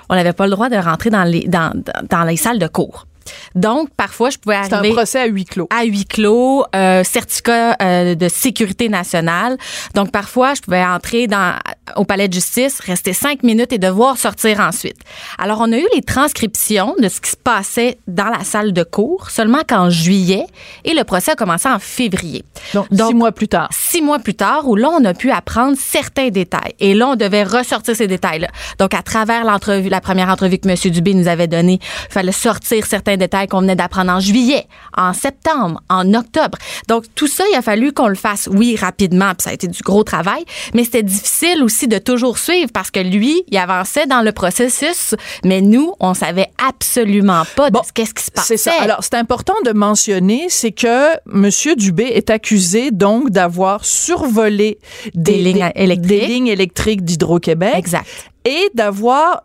on 0.09 0.15
n'avait 0.15 0.33
pas 0.33 0.45
le 0.45 0.51
droit 0.51 0.69
de 0.69 0.75
rentrer 0.75 1.09
dans 1.09 1.23
les, 1.23 1.47
dans 1.47 2.23
les 2.23 2.37
salles 2.37 2.59
de 2.59 2.67
cours. 2.67 3.07
Donc, 3.55 3.89
parfois, 3.95 4.29
je 4.29 4.37
pouvais 4.37 4.59
C'est 4.63 4.73
un 4.73 4.79
arriver 4.79 4.93
procès 4.93 5.19
à 5.21 5.25
huis 5.25 5.45
clos. 5.45 5.67
à 5.69 5.83
huis 5.83 6.05
clos, 6.05 6.65
euh, 6.75 7.03
certificat 7.03 7.75
euh, 7.81 8.15
de 8.15 8.27
sécurité 8.29 8.89
nationale. 8.89 9.57
Donc 9.93 10.11
parfois, 10.11 10.53
je 10.53 10.61
pouvais 10.61 10.83
entrer 10.83 11.27
dans 11.27 11.55
au 11.95 12.05
palais 12.05 12.27
de 12.27 12.33
justice, 12.33 12.79
rester 12.79 13.13
cinq 13.13 13.43
minutes 13.43 13.73
et 13.73 13.77
devoir 13.77 14.17
sortir 14.17 14.59
ensuite. 14.59 14.97
Alors 15.37 15.59
on 15.61 15.71
a 15.71 15.77
eu 15.77 15.85
les 15.93 16.01
transcriptions 16.01 16.95
de 16.99 17.09
ce 17.09 17.19
qui 17.21 17.31
se 17.31 17.37
passait 17.37 17.97
dans 18.07 18.29
la 18.29 18.43
salle 18.43 18.73
de 18.73 18.83
cours 18.83 19.29
seulement 19.29 19.59
qu'en 19.67 19.89
juillet 19.89 20.45
et 20.85 20.93
le 20.93 21.03
procès 21.03 21.31
a 21.31 21.35
commencé 21.35 21.67
en 21.69 21.79
février. 21.79 22.43
Donc, 22.73 22.91
Donc, 22.91 23.09
six 23.09 23.13
mois 23.15 23.31
plus 23.31 23.47
tard. 23.47 23.69
six 23.71 24.01
mois 24.01 24.19
plus 24.19 24.33
tard, 24.35 24.67
où 24.67 24.75
là, 24.75 24.89
on 24.91 25.03
a 25.05 25.13
pu 25.13 25.29
apprendre 25.31 25.77
certains 25.77 26.29
détails. 26.29 26.73
Et 26.79 26.93
là, 26.93 27.09
on 27.09 27.15
devait 27.15 27.43
ressortir 27.43 27.95
ces 27.95 28.07
détails-là. 28.07 28.47
Donc, 28.79 28.93
à 28.93 29.01
travers 29.01 29.43
l'entrevue, 29.43 29.89
la 29.89 30.01
première 30.01 30.29
entrevue 30.29 30.57
que 30.57 30.67
M. 30.67 30.75
Dubé 30.91 31.13
nous 31.13 31.27
avait 31.27 31.47
donnée, 31.47 31.79
il 32.09 32.13
fallait 32.13 32.31
sortir 32.31 32.85
certains 32.85 33.12
détails 33.17 33.47
qu'on 33.47 33.61
venait 33.61 33.75
d'apprendre 33.75 34.11
en 34.11 34.19
juillet, 34.19 34.67
en 34.97 35.13
septembre, 35.13 35.81
en 35.89 36.13
octobre. 36.13 36.57
Donc, 36.87 37.05
tout 37.15 37.27
ça, 37.27 37.43
il 37.51 37.55
a 37.55 37.61
fallu 37.61 37.93
qu'on 37.93 38.07
le 38.07 38.15
fasse, 38.15 38.49
oui, 38.51 38.75
rapidement, 38.75 39.29
puis 39.35 39.43
ça 39.43 39.49
a 39.49 39.53
été 39.53 39.67
du 39.67 39.81
gros 39.81 40.03
travail, 40.03 40.43
mais 40.73 40.83
c'était 40.83 41.03
difficile 41.03 41.63
aussi 41.63 41.87
de 41.87 41.97
toujours 41.97 42.37
suivre 42.37 42.71
parce 42.73 42.91
que 42.91 42.99
lui, 42.99 43.43
il 43.49 43.57
avançait 43.57 44.05
dans 44.05 44.21
le 44.21 44.31
processus, 44.31 45.15
mais 45.43 45.61
nous, 45.61 45.93
on 45.99 46.13
savait 46.13 46.47
absolument 46.67 47.43
pas 47.55 47.69
de 47.69 47.77
ce 47.85 47.91
qu'est-ce 47.93 48.13
qui 48.13 48.23
se 48.23 48.31
passait. 48.31 48.57
C'est 48.57 48.69
ça. 48.69 48.73
Alors, 48.81 48.99
c'est 49.01 49.15
important 49.15 49.53
de 49.65 49.71
mentionner, 49.71 50.45
c'est 50.49 50.71
que 50.71 51.13
M. 51.33 51.49
Dubé 51.77 52.03
est 52.03 52.29
accusé 52.29 52.91
donc 52.91 53.29
d'avoir 53.29 53.85
survolé 53.85 54.79
des, 55.13 55.33
Des 55.33 55.37
lignes 55.37 55.71
électriques. 55.75 56.07
des 56.07 56.27
lignes 56.27 56.47
électriques 56.47 57.03
d'Hydro-Québec 57.03 57.73
Exact. 57.75 58.05
et 58.45 58.69
d'avoir 58.73 59.43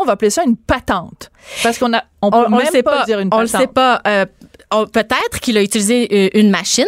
on 0.00 0.04
va 0.04 0.12
appeler 0.12 0.30
ça 0.30 0.44
une 0.44 0.56
patente. 0.56 1.30
Parce 1.62 1.78
qu'on 1.78 1.92
a, 1.92 2.02
on 2.22 2.30
peut 2.30 2.36
on, 2.36 2.52
on 2.54 2.56
même 2.58 2.66
sait 2.70 2.82
pas, 2.82 2.98
pas. 3.00 3.04
dire 3.04 3.18
une 3.20 3.28
on 3.28 3.30
patente. 3.30 3.52
le 3.52 3.58
sait 3.58 3.66
pas. 3.66 4.00
Euh, 4.06 4.26
on- 4.70 4.86
peut-être 4.86 5.40
qu'il 5.40 5.56
a 5.56 5.62
utilisé 5.62 6.38
une 6.38 6.50
machine, 6.50 6.84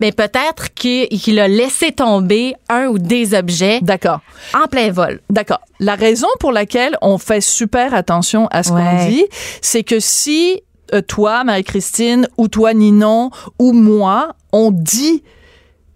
mais 0.00 0.12
peut-être 0.12 0.74
qu'il 0.74 1.38
a 1.40 1.48
laissé 1.48 1.92
tomber 1.92 2.54
un 2.68 2.86
ou 2.88 2.98
des 2.98 3.34
objets 3.34 3.80
D'accord. 3.82 4.20
en 4.54 4.66
plein 4.66 4.90
vol. 4.90 5.20
D'accord. 5.30 5.60
La 5.80 5.94
raison 5.94 6.28
pour 6.40 6.52
laquelle 6.52 6.96
on 7.02 7.18
fait 7.18 7.40
super 7.40 7.94
attention 7.94 8.46
à 8.48 8.62
ce 8.62 8.70
qu'on 8.70 9.06
dit, 9.08 9.24
c'est 9.62 9.82
que 9.84 10.00
si 10.00 10.62
euh, 10.92 11.00
toi, 11.00 11.44
Marie-Christine, 11.44 12.28
ou 12.36 12.48
toi, 12.48 12.74
Ninon, 12.74 13.30
ou 13.58 13.72
moi, 13.72 14.34
on 14.52 14.70
dit 14.70 15.22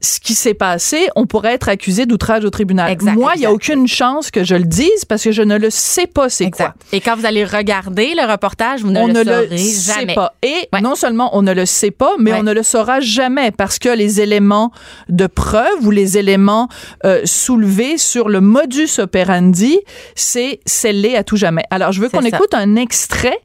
ce 0.00 0.20
qui 0.20 0.34
s'est 0.34 0.54
passé, 0.54 1.08
on 1.16 1.26
pourrait 1.26 1.54
être 1.54 1.68
accusé 1.68 2.06
d'outrage 2.06 2.44
au 2.44 2.50
tribunal. 2.50 2.90
Exact, 2.92 3.14
moi, 3.16 3.32
il 3.34 3.40
n'y 3.40 3.46
a 3.46 3.52
aucune 3.52 3.86
chance 3.88 4.30
que 4.30 4.44
je 4.44 4.54
le 4.54 4.64
dise 4.64 5.04
parce 5.08 5.24
que 5.24 5.32
je 5.32 5.42
ne 5.42 5.58
le 5.58 5.70
sais 5.70 6.06
pas 6.06 6.28
c'est 6.28 6.50
quoi. 6.50 6.74
Et 6.92 7.00
quand 7.00 7.16
vous 7.16 7.26
allez 7.26 7.44
regarder 7.44 8.14
le 8.14 8.30
reportage, 8.30 8.82
vous 8.82 8.90
ne 8.90 9.00
on 9.00 9.06
le 9.08 9.12
ne 9.12 9.24
saurez 9.24 9.46
le 9.50 9.56
sait 9.56 9.94
jamais. 10.00 10.14
pas. 10.14 10.34
Et 10.42 10.68
Ouais. 10.72 10.80
non 10.80 10.94
seulement 10.94 11.36
on 11.36 11.42
ne 11.42 11.52
le 11.52 11.66
sait 11.66 11.90
pas, 11.90 12.12
mais 12.18 12.32
Ouais. 12.32 12.38
on 12.40 12.42
ne 12.44 12.52
le 12.52 12.62
saura 12.62 13.00
jamais 13.00 13.50
parce 13.50 13.78
que 13.78 13.88
les 13.88 14.20
éléments 14.20 14.70
de 15.08 15.26
preuve 15.26 15.84
ou 15.86 15.90
les 15.90 16.16
éléments 16.18 16.68
euh, 17.04 17.22
soulevés 17.24 17.98
sur 17.98 18.28
le 18.28 18.40
modus 18.40 18.98
operandi, 18.98 19.78
c'est 20.14 20.60
scellé 20.66 21.16
à 21.16 21.24
tout 21.24 21.36
jamais. 21.36 21.64
Alors, 21.70 21.92
je 21.92 22.00
veux 22.00 22.08
qu'on 22.08 22.22
écoute 22.22 22.54
un 22.54 22.76
extrait 22.76 23.38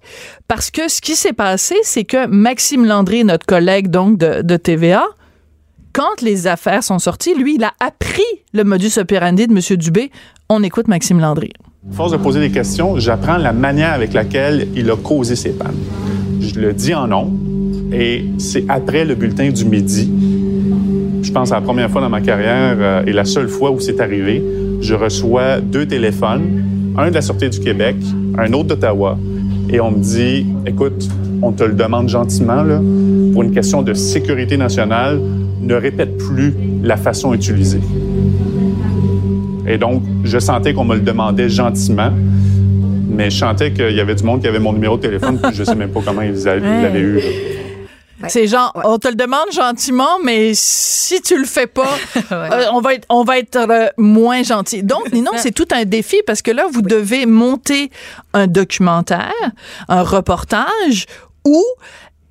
parce 0.48 0.70
que 0.70 0.88
ce 0.88 1.02
qui 1.02 1.16
s'est 1.16 1.34
passé, 1.34 1.76
c'est 1.84 2.04
que 2.04 2.28
Maxime 2.28 2.86
Landry, 2.86 3.24
notre 3.24 3.46
collègue 3.46 3.88
donc 3.90 4.18
de, 4.18 4.42
de 4.42 4.58
TVA, 4.58 5.04
quand 5.94 6.22
les 6.24 6.48
affaires 6.48 6.84
sont 6.84 7.00
sorties, 7.00 7.36
lui, 7.36 7.56
il 7.56 7.64
a 7.64 7.72
appris 7.80 8.24
le 8.52 8.64
modus 8.64 8.98
operandi 8.98 9.48
de 9.48 9.54
M. 9.54 9.78
Dubé. 9.78 10.12
On 10.50 10.64
écoute 10.64 10.88
Maxime 10.88 11.20
Landry. 11.20 11.52
force 11.92 12.12
de 12.12 12.18
poser 12.18 12.40
des 12.40 12.50
questions, 12.50 12.98
j'apprends 12.98 13.38
la 13.38 13.54
manière 13.54 13.94
avec 13.94 14.14
laquelle 14.14 14.68
il 14.76 14.90
a 14.90 14.96
causé 14.96 15.36
ces 15.36 15.52
pannes. 15.52 15.78
Je 16.42 16.60
le 16.60 16.74
dis 16.74 16.96
en 16.96 17.08
nom 17.08 17.32
et 17.92 18.26
c'est 18.40 18.66
après 18.70 19.06
le 19.06 19.14
bulletin 19.14 19.52
du 19.52 19.66
midi. 19.66 20.12
Je 21.22 21.32
pense 21.32 21.52
à 21.52 21.56
la 21.56 21.62
première 21.62 21.90
fois 21.92 22.02
dans 22.02 22.10
ma 22.10 22.22
carrière 22.22 22.76
euh, 22.80 23.06
et 23.06 23.14
la 23.14 23.24
seule 23.24 23.48
fois 23.48 23.70
où 23.72 23.80
c'est 23.80 24.02
arrivé, 24.02 24.44
je 24.82 24.96
reçois 24.96 25.62
deux 25.62 25.86
téléphones, 25.86 26.64
un 26.98 27.10
de 27.10 27.16
la 27.16 27.22
Sûreté 27.22 27.50
du 27.50 27.60
Québec, 27.60 27.96
un 28.38 28.52
autre 28.54 28.70
d'Ottawa, 28.70 29.18
et 29.70 29.80
on 29.80 29.92
me 29.92 30.00
dit, 30.00 30.46
écoute, 30.66 31.08
on 31.42 31.52
te 31.52 31.64
le 31.64 31.74
demande 31.74 32.10
gentiment, 32.10 32.64
là, 32.64 32.82
pour 33.32 33.44
une 33.44 33.52
question 33.52 33.82
de 33.82 33.94
sécurité 33.94 34.58
nationale, 34.58 35.20
ne 35.64 35.76
répète 35.76 36.18
plus 36.18 36.54
la 36.82 36.98
façon 36.98 37.34
utilisée. 37.34 37.82
Et 39.66 39.78
donc, 39.78 40.04
je 40.24 40.40
sentais 40.40 40.74
qu'on 40.74 40.86
me 40.86 40.96
le 40.96 41.02
demandait 41.02 41.50
gentiment, 41.50 42.12
mais 43.10 43.30
je 43.30 43.38
sentais 43.38 43.72
qu'il 43.72 43.96
y 43.96 44.02
avait 44.02 44.16
du 44.16 44.24
monde 44.24 44.42
qui 44.42 44.48
avait 44.48 44.60
mon 44.60 44.74
numéro 44.74 44.98
de 44.98 45.02
téléphone, 45.02 45.40
puis 45.42 45.54
je 45.54 45.64
sais 45.64 45.76
même 45.76 45.92
pas 45.92 46.02
comment 46.04 46.22
ils 46.22 46.44
l'avaient 46.44 47.00
eu. 47.00 47.20
C'est 48.28 48.48
genre, 48.48 48.72
on 48.86 48.98
te 49.00 49.08
le 49.08 49.16
demande 49.16 49.52
gentiment, 49.52 50.20
mais 50.24 50.52
si 50.54 51.22
tu 51.22 51.38
le 51.38 51.46
fais 51.46 51.68
pas, 51.68 51.98
euh, 52.32 52.66
on 52.72 52.80
va 52.80 52.94
être, 52.94 53.06
on 53.10 53.24
va 53.24 53.38
être 53.38 53.58
euh, 53.58 53.88
moins 53.98 54.44
gentil. 54.44 54.84
Donc, 54.84 55.12
non, 55.12 55.32
c'est 55.36 55.52
tout 55.52 55.68
un 55.74 55.84
défi 55.84 56.22
parce 56.26 56.42
que 56.42 56.52
là, 56.52 56.66
vous 56.72 56.82
devez 56.82 57.26
monter 57.26 57.92
un 58.34 58.48
documentaire, 58.48 59.34
un 59.90 60.04
reportage 60.04 61.06
où 61.46 61.62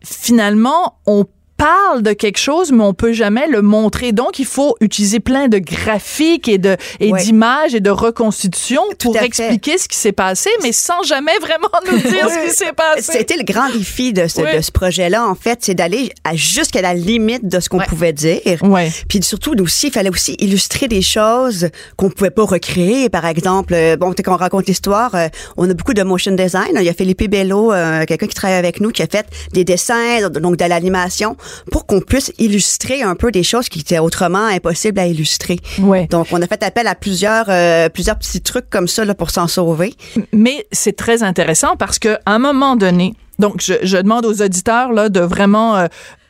finalement 0.02 0.98
on 1.06 1.26
parle 1.62 2.02
de 2.02 2.12
quelque 2.12 2.38
chose, 2.38 2.72
mais 2.72 2.82
on 2.82 2.92
peut 2.92 3.12
jamais 3.12 3.46
le 3.46 3.62
montrer. 3.62 4.10
Donc, 4.10 4.40
il 4.40 4.46
faut 4.46 4.74
utiliser 4.80 5.20
plein 5.20 5.46
de 5.46 5.58
graphiques 5.58 6.48
et 6.48 6.58
de 6.58 6.76
et 6.98 7.12
Ouais. 7.12 7.22
d'images 7.22 7.72
et 7.72 7.78
de 7.80 7.90
reconstitutions 7.90 8.82
pour 8.98 9.16
expliquer 9.16 9.78
ce 9.78 9.86
qui 9.86 9.96
s'est 9.96 10.10
passé, 10.12 10.50
mais 10.64 10.72
sans 10.72 11.04
jamais 11.04 11.38
vraiment 11.40 11.68
nous 11.88 11.98
dire 12.10 12.28
ce 12.28 12.48
qui 12.48 12.54
s'est 12.56 12.72
passé. 12.72 13.12
C'était 13.12 13.36
le 13.36 13.44
grand 13.44 13.68
défi 13.70 14.12
de 14.12 14.26
ce, 14.26 14.40
Oui. 14.40 14.56
de 14.56 14.60
ce 14.60 14.72
projet-là, 14.72 15.24
en 15.24 15.36
fait, 15.36 15.60
c'est 15.62 15.74
d'aller 15.74 16.10
jusqu'à 16.34 16.82
la 16.82 16.94
limite 16.94 17.46
de 17.46 17.60
ce 17.60 17.68
qu'on 17.68 17.78
Ouais. 17.78 17.86
pouvait 17.86 18.12
dire. 18.12 18.40
Ouais. 18.62 18.90
Puis 19.08 19.22
surtout, 19.22 19.54
aussi, 19.62 19.86
il 19.88 19.92
fallait 19.92 20.10
aussi 20.10 20.34
illustrer 20.40 20.88
des 20.88 21.02
choses 21.02 21.68
qu'on 21.96 22.10
pouvait 22.10 22.30
pas 22.30 22.42
recréer. 22.44 23.08
Par 23.08 23.24
exemple, 23.26 23.74
euh, 23.74 23.96
bon, 23.96 24.12
quand 24.24 24.32
on 24.34 24.36
raconte 24.36 24.66
l'histoire, 24.66 25.14
euh, 25.14 25.28
on 25.56 25.70
a 25.70 25.74
beaucoup 25.74 25.94
de 25.94 26.02
motion 26.02 26.32
design. 26.34 26.72
Il 26.76 26.82
y 26.82 26.88
a 26.88 26.92
Philippe 26.94 27.30
Bello, 27.30 27.72
euh, 27.72 28.04
quelqu'un 28.06 28.26
qui 28.26 28.34
travaille 28.34 28.56
avec 28.58 28.80
nous, 28.80 28.90
qui 28.90 29.02
a 29.02 29.06
fait 29.06 29.26
des 29.52 29.62
dessins, 29.62 30.28
donc 30.28 30.56
de 30.56 30.64
l'animation, 30.64 31.36
pour 31.70 31.86
qu'on 31.86 32.00
puisse 32.00 32.32
illustrer 32.38 33.02
un 33.02 33.14
peu 33.14 33.30
des 33.30 33.42
choses 33.42 33.68
qui 33.68 33.80
étaient 33.80 33.98
autrement 33.98 34.46
impossibles 34.46 34.98
à 34.98 35.06
illustrer. 35.06 35.58
Ouais. 35.78 36.06
Donc, 36.10 36.28
on 36.32 36.40
a 36.40 36.46
fait 36.46 36.62
appel 36.62 36.86
à 36.86 36.94
plusieurs, 36.94 37.46
euh, 37.48 37.88
plusieurs 37.88 38.18
petits 38.18 38.40
trucs 38.40 38.68
comme 38.70 38.88
ça 38.88 39.04
là, 39.04 39.14
pour 39.14 39.30
s'en 39.30 39.46
sauver. 39.46 39.94
Mais 40.32 40.66
c'est 40.72 40.96
très 40.96 41.22
intéressant 41.22 41.76
parce 41.76 41.98
que 41.98 42.16
à 42.26 42.32
un 42.32 42.38
moment 42.38 42.76
donné, 42.76 43.14
donc 43.38 43.60
je, 43.60 43.74
je 43.82 43.96
demande 43.96 44.26
aux 44.26 44.42
auditeurs 44.42 44.92
là 44.92 45.08
de 45.08 45.20
vraiment 45.20 45.76
euh, 45.76 45.86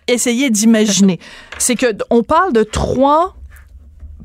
essayer 0.09 0.51
d'imaginer. 0.51 1.19
c'est 1.59 1.77
que 1.77 1.87
on 2.11 2.23
parle 2.23 2.53
de 2.53 2.63
trois 2.63 3.35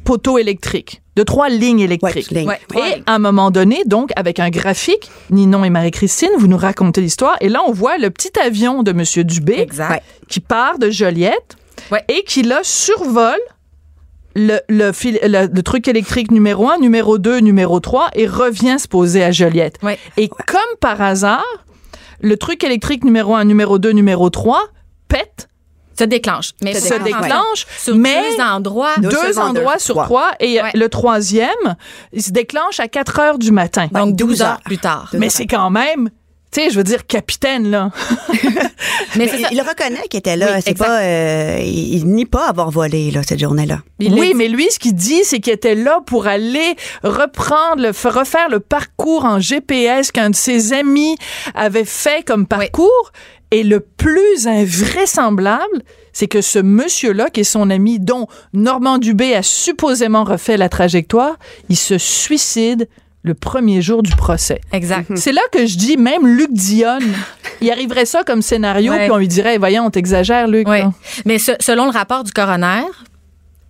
poteaux 0.07 0.37
électriques, 0.37 1.01
de 1.17 1.23
trois 1.23 1.49
lignes 1.49 1.81
électriques. 1.81 2.29
Ouais, 2.31 2.39
lignes. 2.39 2.47
Ouais. 2.47 2.59
Et 2.99 3.03
à 3.05 3.15
un 3.15 3.19
moment 3.19 3.51
donné, 3.51 3.83
donc, 3.85 4.11
avec 4.15 4.39
un 4.39 4.49
graphique, 4.49 5.11
Ninon 5.29 5.63
et 5.65 5.69
Marie-Christine, 5.69 6.29
vous 6.37 6.47
nous 6.47 6.57
racontez 6.57 7.01
l'histoire. 7.01 7.35
Et 7.41 7.49
là, 7.49 7.59
on 7.67 7.71
voit 7.73 7.97
le 7.97 8.09
petit 8.09 8.31
avion 8.39 8.83
de 8.83 8.91
M. 8.91 9.03
Dubé 9.25 9.59
Exact. 9.59 10.03
Qui 10.29 10.39
part 10.39 10.79
de 10.79 10.89
Joliette 10.89 11.57
et 12.07 12.23
qui, 12.23 12.41
là, 12.43 12.61
survole 12.63 13.39
le, 14.35 14.59
le, 14.69 14.91
fil- 14.93 15.19
le- 15.23 15.47
le 15.53 15.63
truc 15.63 15.87
électrique 15.87 16.31
numéro 16.31 16.69
1, 16.69 16.77
numéro 16.77 17.17
2, 17.17 17.39
numéro 17.39 17.79
3 17.79 18.09
et 18.15 18.27
revient 18.27 18.77
se 18.79 18.87
poser 18.87 19.23
à 19.23 19.31
Joliette. 19.31 19.77
Ouais. 19.83 19.97
Et 20.15 20.27
comme 20.29 20.75
par 20.79 21.01
hasard, 21.01 21.43
le 22.21 22.37
truc 22.37 22.63
électrique 22.63 23.03
numéro 23.03 23.35
1, 23.35 23.43
numéro 23.45 23.77
2, 23.77 23.91
numéro 23.91 24.29
3 24.29 24.61
pète, 25.07 25.49
Se 25.97 26.03
déclenche. 26.03 26.51
Mais 26.63 26.73
Se 26.73 26.93
déclenche, 26.93 27.21
déclenche, 27.23 27.67
Sur 27.79 27.95
mais 27.95 28.35
deux 28.35 28.41
endroits. 28.43 28.93
Non 29.01 29.09
deux 29.09 29.15
seulement 29.15 29.53
deux, 29.53 29.59
endroits 29.59 29.79
sur 29.79 29.95
trois. 29.95 30.05
trois. 30.05 30.31
Et 30.39 30.61
Ouais. 30.61 30.71
le 30.73 30.89
troisième, 30.89 31.75
il 32.13 32.21
se 32.23 32.31
déclenche 32.31 32.79
à 32.79 32.87
4 32.87 33.19
heures 33.19 33.39
du 33.39 33.51
matin. 33.51 33.87
Donc 33.91 34.15
12 34.15 34.27
12 34.29 34.41
heures 34.43 34.61
plus 34.63 34.77
tard. 34.77 35.09
Mais 35.13 35.29
c'est 35.29 35.47
quand 35.47 35.69
même, 35.69 36.09
tu 36.51 36.61
sais, 36.61 36.69
je 36.69 36.75
veux 36.77 36.83
dire, 36.83 37.05
capitaine, 37.07 37.69
là. 37.71 37.89
Mais 39.15 39.29
il, 39.33 39.47
il 39.51 39.61
reconnaît 39.61 40.07
qu'il 40.09 40.19
était 40.19 40.35
là. 40.35 40.53
Oui, 40.55 40.61
c'est 40.63 40.77
pas, 40.77 41.01
euh, 41.01 41.59
il, 41.61 41.95
il 41.95 42.05
nie 42.07 42.25
pas 42.25 42.47
avoir 42.47 42.69
volé 42.69 43.09
là 43.11 43.21
cette 43.27 43.39
journée-là. 43.39 43.79
Oui, 43.99 44.33
mais 44.35 44.47
lui, 44.47 44.67
ce 44.69 44.77
qu'il 44.77 44.93
dit, 44.93 45.21
c'est 45.23 45.39
qu'il 45.39 45.53
était 45.53 45.73
là 45.75 45.99
pour 46.05 46.27
aller 46.27 46.75
reprendre, 47.03 47.81
le, 47.81 48.09
refaire 48.09 48.49
le 48.49 48.59
parcours 48.59 49.25
en 49.25 49.39
GPS 49.39 50.11
qu'un 50.11 50.29
de 50.29 50.35
ses 50.35 50.73
amis 50.73 51.15
avait 51.55 51.85
fait 51.85 52.23
comme 52.25 52.45
parcours. 52.45 53.11
Et 53.51 53.63
le 53.63 53.79
plus 53.79 54.45
invraisemblable, 54.47 55.81
c'est 56.13 56.27
que 56.27 56.41
ce 56.41 56.59
monsieur-là, 56.59 57.29
qui 57.29 57.41
est 57.41 57.45
son 57.45 57.69
ami, 57.69 57.99
dont 57.99 58.27
Normand 58.53 58.97
Dubé 58.97 59.35
a 59.35 59.43
supposément 59.43 60.23
refait 60.23 60.57
la 60.57 60.69
trajectoire, 60.69 61.37
il 61.69 61.77
se 61.77 61.97
suicide 61.97 62.87
le 63.23 63.33
premier 63.33 63.81
jour 63.81 64.03
du 64.03 64.15
procès. 64.15 64.61
Exact. 64.71 65.09
C'est 65.15 65.31
là 65.33 65.41
que 65.51 65.65
je 65.65 65.77
dis, 65.77 65.97
même 65.97 66.25
Luc 66.27 66.51
Dionne, 66.53 67.03
il 67.61 67.69
arriverait 67.71 68.05
ça 68.05 68.23
comme 68.23 68.41
scénario, 68.41 68.91
Ouais. 68.93 69.03
puis 69.03 69.11
on 69.11 69.17
lui 69.17 69.27
dirait, 69.27 69.57
voyons, 69.57 69.85
on 69.85 69.89
t'exagère, 69.89 70.47
Luc. 70.47 70.67
Oui. 70.67 70.79
là. 70.79 70.93
Mais 71.25 71.37
ce- 71.37 71.51
selon 71.59 71.85
le 71.85 71.91
rapport 71.91 72.23
du 72.23 72.31
coroner, 72.31 72.83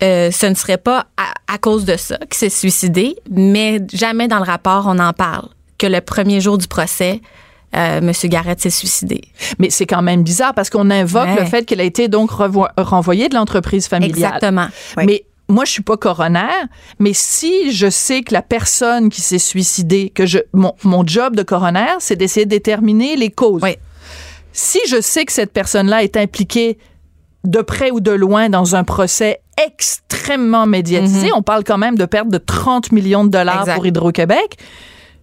euh, 0.03 0.29
ce 0.31 0.45
ne 0.45 0.53
serait 0.53 0.77
pas 0.77 1.07
à, 1.17 1.33
à 1.53 1.57
cause 1.57 1.85
de 1.85 1.97
ça 1.97 2.17
qu'il 2.17 2.35
s'est 2.35 2.49
suicidé, 2.49 3.15
mais 3.31 3.81
jamais 3.93 4.27
dans 4.27 4.37
le 4.37 4.43
rapport 4.45 4.85
on 4.87 4.99
en 4.99 5.13
parle 5.13 5.47
que 5.79 5.87
le 5.87 6.01
premier 6.01 6.39
jour 6.39 6.57
du 6.59 6.67
procès, 6.67 7.21
euh, 7.75 7.97
M. 7.99 8.11
Garrett 8.25 8.59
s'est 8.59 8.69
suicidé. 8.69 9.21
Mais 9.59 9.69
c'est 9.69 9.85
quand 9.85 10.01
même 10.01 10.23
bizarre 10.23 10.53
parce 10.53 10.69
qu'on 10.69 10.89
invoque 10.89 11.27
Ouais. 11.27 11.39
le 11.41 11.45
fait 11.45 11.65
qu'il 11.65 11.79
a 11.81 11.83
été 11.83 12.07
donc 12.07 12.31
renvoyé 12.31 13.29
de 13.29 13.35
l'entreprise 13.35 13.87
familiale. 13.87 14.17
Exactement. 14.17 14.67
Oui. 14.97 15.03
Mais 15.05 15.23
moi, 15.49 15.63
je 15.65 15.71
suis 15.71 15.83
pas 15.83 15.95
coroner, 15.97 16.47
mais 16.99 17.11
si 17.13 17.71
je 17.71 17.89
sais 17.89 18.21
que 18.21 18.33
la 18.33 18.41
personne 18.41 19.09
qui 19.09 19.21
s'est 19.21 19.39
suicidée, 19.39 20.09
que 20.13 20.25
je, 20.25 20.39
mon, 20.53 20.73
mon 20.83 21.05
job 21.07 21.35
de 21.35 21.43
coroner, 21.43 21.95
c'est 21.99 22.15
d'essayer 22.15 22.45
de 22.45 22.49
déterminer 22.51 23.15
les 23.15 23.29
causes. 23.31 23.61
Oui. 23.63 23.75
Si 24.51 24.79
je 24.89 24.99
sais 25.01 25.23
que 25.25 25.31
cette 25.31 25.53
personne-là 25.53 26.03
est 26.03 26.17
impliquée 26.17 26.77
de 27.43 27.61
près 27.61 27.91
ou 27.91 27.99
de 28.01 28.11
loin 28.11 28.49
dans 28.49 28.75
un 28.75 28.83
procès 28.83 29.39
extrêmement 29.65 30.65
médiatisé, 30.65 31.31
on 31.33 31.41
parle 31.43 31.63
quand 31.63 31.77
même 31.77 31.95
de 31.97 32.05
perte 32.05 32.27
de 32.29 32.37
30 32.37 32.91
millions 32.91 33.23
de 33.23 33.29
dollars 33.29 33.61
Exact. 33.61 33.75
pour 33.75 33.85
Hydro-Québec, 33.85 34.57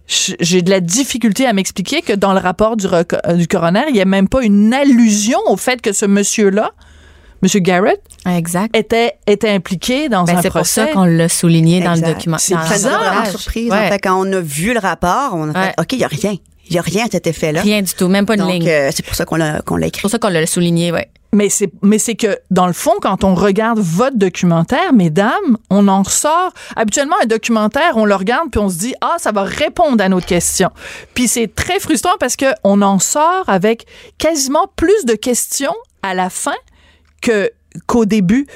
j'ai 0.07 0.61
de 0.61 0.69
la 0.69 0.79
difficulté 0.81 1.45
à 1.47 1.53
m'expliquer 1.53 2.01
que 2.01 2.13
dans 2.13 2.33
le 2.33 2.39
rapport 2.39 2.77
du, 2.77 2.85
euh, 2.87 3.03
du 3.33 3.47
coroner, 3.47 3.85
il 3.89 3.93
n'y 3.93 4.01
a 4.01 4.05
même 4.05 4.27
pas 4.29 4.43
une 4.43 4.73
allusion 4.73 5.39
au 5.47 5.57
fait 5.57 5.81
que 5.81 5.93
ce 5.93 6.05
monsieur-là, 6.05 6.71
M. 7.43 7.49
Garrett, 7.61 8.01
Exact. 8.27 8.75
était, 8.75 9.13
était 9.27 9.49
impliqué 9.49 10.07
dans 10.09 10.23
Ben, 10.23 10.37
un 10.37 10.41
c'est 10.41 10.49
pour 10.49 10.61
procès. 10.61 10.85
ça 10.85 10.91
qu'on 10.91 11.05
l'a 11.05 11.27
souligné 11.29 11.81
dans 11.81 11.93
le 11.95 12.01
document. 12.01 12.37
C'est 12.39 12.55
bizarre. 12.55 13.27
surprise. 13.27 13.71
Ouais. 13.71 13.77
En 13.87 13.89
fait, 13.89 13.99
quand 13.99 14.19
on 14.27 14.31
a 14.31 14.39
vu 14.39 14.73
le 14.73 14.79
rapport, 14.79 15.31
on 15.33 15.49
a 15.49 15.53
fait, 15.53 15.59
Ouais. 15.59 15.73
OK, 15.79 15.91
il 15.93 15.97
n'y 15.99 16.03
a 16.03 16.07
rien. 16.07 16.35
Il 16.67 16.73
n'y 16.73 16.79
a 16.79 16.81
rien 16.81 17.05
à 17.05 17.09
cet 17.11 17.27
effet-là. 17.27 17.61
Rien 17.61 17.81
du 17.81 17.93
tout, 17.93 18.07
même 18.07 18.25
pas 18.25 18.33
une 18.35 18.41
Donc, 18.41 18.51
ligne. 18.51 18.67
euh, 18.69 18.89
c'est 18.93 19.05
pour 19.05 19.15
ça 19.15 19.25
qu'on 19.25 19.35
l'a, 19.35 19.61
qu'on 19.61 19.75
l'a 19.75 19.85
C'est 19.85 19.89
écrit. 19.89 20.01
pour 20.01 20.09
ça 20.11 20.19
qu'on 20.19 20.29
l'a 20.29 20.45
souligné, 20.47 20.91
ouais. 20.91 21.09
Mais 21.33 21.49
c'est, 21.49 21.69
mais 21.81 21.99
c'est 21.99 22.15
que, 22.15 22.37
dans 22.49 22.65
le 22.65 22.71
fond, 22.73 22.93
quand 23.01 23.25
on 23.25 23.35
regarde 23.35 23.77
votre 23.79 24.15
documentaire, 24.17 24.93
mesdames, 24.93 25.57
on 25.69 25.89
en 25.89 26.01
ressort. 26.03 26.53
Habituellement, 26.77 27.17
un 27.21 27.25
documentaire, 27.25 27.97
on 27.97 28.05
le 28.05 28.15
regarde 28.15 28.49
puis 28.51 28.59
on 28.61 28.69
se 28.69 28.77
dit, 28.77 28.95
ah, 29.01 29.15
ça 29.17 29.33
va 29.33 29.43
répondre 29.43 30.01
à 30.01 30.07
notre 30.07 30.25
question. 30.27 30.69
Puis 31.13 31.27
c'est 31.27 31.53
très 31.53 31.79
frustrant 31.79 32.13
parce 32.21 32.37
que 32.37 32.45
on 32.63 32.81
en 32.81 32.99
sort 32.99 33.43
avec 33.47 33.85
quasiment 34.17 34.67
plus 34.77 35.03
de 35.05 35.13
questions 35.13 35.75
à 36.03 36.13
la 36.13 36.29
fin 36.29 36.55
que, 37.21 37.51
qu'au 37.87 38.05
début. 38.05 38.47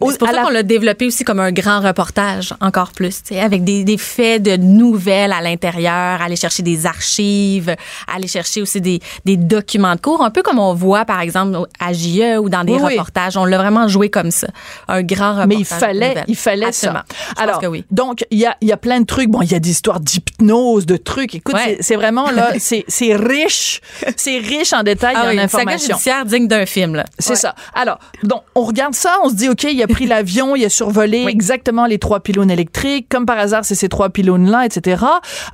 Au- 0.00 0.10
C'est 0.10 0.18
pour 0.18 0.28
ça 0.28 0.34
la- 0.34 0.42
qu'on 0.42 0.50
l'a 0.50 0.62
développé 0.62 1.06
aussi 1.06 1.24
comme 1.24 1.40
un 1.40 1.52
grand 1.52 1.80
reportage, 1.80 2.54
encore 2.60 2.92
plus, 2.92 3.22
tu 3.22 3.34
sais, 3.34 3.40
avec 3.40 3.64
des, 3.64 3.84
des 3.84 3.98
faits 3.98 4.42
de 4.42 4.56
nouvelles 4.56 5.32
à 5.32 5.40
l'intérieur, 5.40 6.20
aller 6.22 6.36
chercher 6.36 6.62
des 6.62 6.86
archives, 6.86 7.74
aller 8.12 8.28
chercher 8.28 8.62
aussi 8.62 8.80
des, 8.80 9.00
des 9.24 9.36
documents 9.36 9.94
de 9.94 10.00
cours, 10.00 10.22
un 10.22 10.30
peu 10.30 10.42
comme 10.42 10.58
on 10.58 10.74
voit, 10.74 11.04
par 11.04 11.20
exemple, 11.20 11.58
à 11.80 11.92
JE 11.92 12.38
ou 12.38 12.48
dans 12.48 12.64
des 12.64 12.72
Oui, 12.74 12.80
oui. 12.82 12.92
reportages. 12.92 13.36
On 13.36 13.44
l'a 13.44 13.58
vraiment 13.58 13.88
joué 13.88 14.08
comme 14.10 14.30
ça. 14.30 14.48
Un 14.88 15.02
grand 15.02 15.30
reportage. 15.32 15.48
Mais 15.48 15.56
il 15.56 15.64
fallait, 15.64 16.14
il 16.28 16.36
fallait 16.36 16.66
Absolument. 16.66 17.00
ça. 17.08 17.16
Je 17.36 17.42
Alors, 17.42 17.60
oui. 17.70 17.84
donc 17.90 18.24
il 18.30 18.38
y 18.38 18.46
a, 18.46 18.56
y 18.62 18.72
a 18.72 18.76
plein 18.76 19.00
de 19.00 19.06
trucs. 19.06 19.28
Bon, 19.30 19.42
il 19.42 19.50
y 19.50 19.54
a 19.54 19.58
des 19.58 19.70
histoires 19.70 20.00
d'hypnose, 20.00 20.86
de 20.86 20.96
trucs. 20.96 21.34
Écoute, 21.34 21.54
Ouais. 21.54 21.76
c'est, 21.78 21.82
c'est 21.82 21.96
vraiment 21.96 22.30
là, 22.30 22.52
c'est, 22.58 22.84
c'est 22.88 23.14
riche, 23.16 23.80
c'est 24.16 24.38
riche 24.38 24.72
en 24.72 24.82
détails 24.82 25.14
Ah 25.16 25.32
et 25.32 25.38
en 25.38 25.42
informations. 25.42 25.94
judiciaire 25.94 26.24
digne 26.24 26.48
d'un 26.48 26.66
film, 26.66 26.94
là. 26.96 27.04
C'est 27.18 27.36
ça. 27.36 27.54
Alors, 27.74 27.98
donc, 28.22 28.42
on 28.54 28.64
regarde 28.66 28.94
ça, 28.94 29.16
on 29.24 29.28
se 29.30 29.34
dit, 29.34 29.48
OK, 29.48 29.64
il 29.64 29.82
a 29.82 29.86
pris 29.86 30.06
l'avion, 30.08 30.54
il 30.56 30.64
a 30.64 30.68
survolé 30.68 31.24
Oui. 31.24 31.32
exactement 31.32 31.86
les 31.86 31.98
trois 31.98 32.20
pylônes 32.20 32.50
électriques. 32.50 33.08
Comme 33.08 33.26
par 33.26 33.38
hasard, 33.38 33.64
c'est 33.64 33.74
ces 33.74 33.88
trois 33.88 34.10
pylônes-là, 34.10 34.64
etc. 34.66 35.04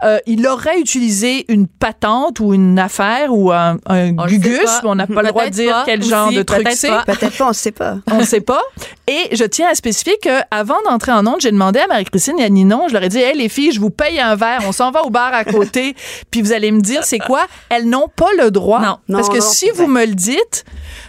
Euh, 0.02 0.18
il 0.26 0.46
aurait 0.46 0.78
utilisé 0.80 1.44
une 1.48 1.66
patente 1.66 2.40
ou 2.40 2.54
une 2.54 2.78
affaire 2.78 3.28
ou 3.34 3.52
un, 3.52 3.76
un 3.86 4.12
On 4.18 4.26
gugus. 4.26 4.58
On 4.84 4.94
n'a 4.94 5.06
pas 5.06 5.22
le 5.22 5.28
droit 5.28 5.44
de 5.46 5.50
dire 5.50 5.72
pas 5.72 5.82
quel 5.86 6.02
genre 6.02 6.32
de 6.32 6.42
truc 6.42 6.64
peut-être 6.64 6.76
c'est. 6.76 6.88
pas. 6.88 7.04
Peut-être 7.06 7.36
pas, 7.36 7.44
on 7.44 7.48
ne 7.48 7.52
sait 7.54 7.72
pas. 7.72 7.96
On 8.10 8.18
ne 8.18 8.24
sait 8.24 8.40
pas. 8.40 8.60
Et 9.06 9.34
je 9.36 9.44
tiens 9.44 9.68
à 9.70 9.74
spécifier 9.74 10.16
que 10.22 10.40
avant 10.50 10.76
d'entrer 10.88 11.12
en 11.12 11.26
onde, 11.26 11.40
j'ai 11.40 11.50
demandé 11.50 11.78
à 11.80 11.86
Marie-Christine 11.86 12.38
et 12.38 12.44
à 12.44 12.48
Ninon, 12.48 12.86
je 12.88 12.94
leur 12.94 13.02
ai 13.02 13.08
dit, 13.08 13.18
hey, 13.18 13.36
les 13.36 13.48
filles, 13.48 13.72
je 13.72 13.80
vous 13.80 13.90
paye 13.90 14.20
un 14.20 14.34
verre, 14.36 14.60
on 14.66 14.72
s'en 14.72 14.90
va 14.90 15.02
au 15.04 15.10
bar 15.10 15.32
à 15.34 15.44
côté, 15.44 15.94
puis 16.30 16.42
vous 16.42 16.52
allez 16.52 16.70
me 16.70 16.80
dire 16.80 17.04
c'est 17.04 17.18
quoi? 17.18 17.46
Elles 17.68 17.88
n'ont 17.88 18.08
pas 18.14 18.28
le 18.38 18.50
droit. 18.50 18.80
Non. 18.80 18.98
Parce 19.10 19.28
Non, 19.28 19.34
que 19.34 19.38
non, 19.40 19.44
si 19.44 19.68
vous 19.70 19.86
vrai. 19.86 19.86
me 19.88 20.06
le 20.06 20.14
dites, 20.14 20.64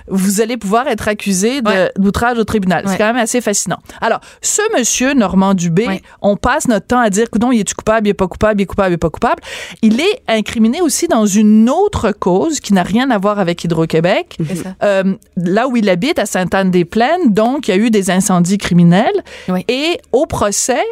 vous 0.07 0.41
allez 0.41 0.57
pouvoir 0.57 0.87
être 0.87 1.07
accusé 1.07 1.61
Ouais. 1.65 1.91
d'outrage 1.97 2.37
au 2.37 2.43
tribunal. 2.43 2.83
C'est 2.87 2.97
quand 2.97 3.07
même 3.07 3.17
assez 3.23 3.41
fascinant. 3.41 3.77
Alors, 4.01 4.19
ce 4.41 4.61
monsieur, 4.77 5.13
Normand 5.13 5.53
Dubé, 5.53 5.87
Ouais. 5.87 6.01
on 6.21 6.35
passe 6.35 6.67
notre 6.67 6.87
temps 6.87 6.99
à 6.99 7.09
dire, 7.09 7.29
coudon, 7.29 7.51
il 7.51 7.59
est-tu 7.61 7.73
coupable, 7.75 8.07
il 8.07 8.11
est 8.11 8.13
pas 8.13 8.27
coupable, 8.27 8.59
il 8.59 8.63
est 8.63 8.67
coupable, 8.67 8.89
il 8.91 8.93
est 8.95 8.97
pas 8.97 9.09
coupable. 9.09 9.41
Il 9.81 9.99
est 10.01 10.21
incriminé 10.27 10.81
aussi 10.81 11.07
dans 11.07 11.25
une 11.25 11.69
autre 11.69 12.11
cause 12.11 12.59
qui 12.59 12.73
n'a 12.73 12.83
rien 12.83 13.09
à 13.11 13.17
voir 13.17 13.39
avec 13.39 13.63
Hydro-Québec. 13.63 14.37
Euh, 14.83 15.15
là 15.37 15.67
où 15.67 15.77
il 15.77 15.89
habite, 15.89 16.19
à 16.19 16.25
Sainte-Anne-des-Plaines, 16.25 17.33
donc 17.33 17.67
il 17.67 17.71
y 17.71 17.73
a 17.73 17.77
eu 17.77 17.89
des 17.89 18.09
incendies 18.11 18.57
criminels. 18.57 19.23
Et 19.67 19.99
au 20.11 20.25
procès, 20.25 20.83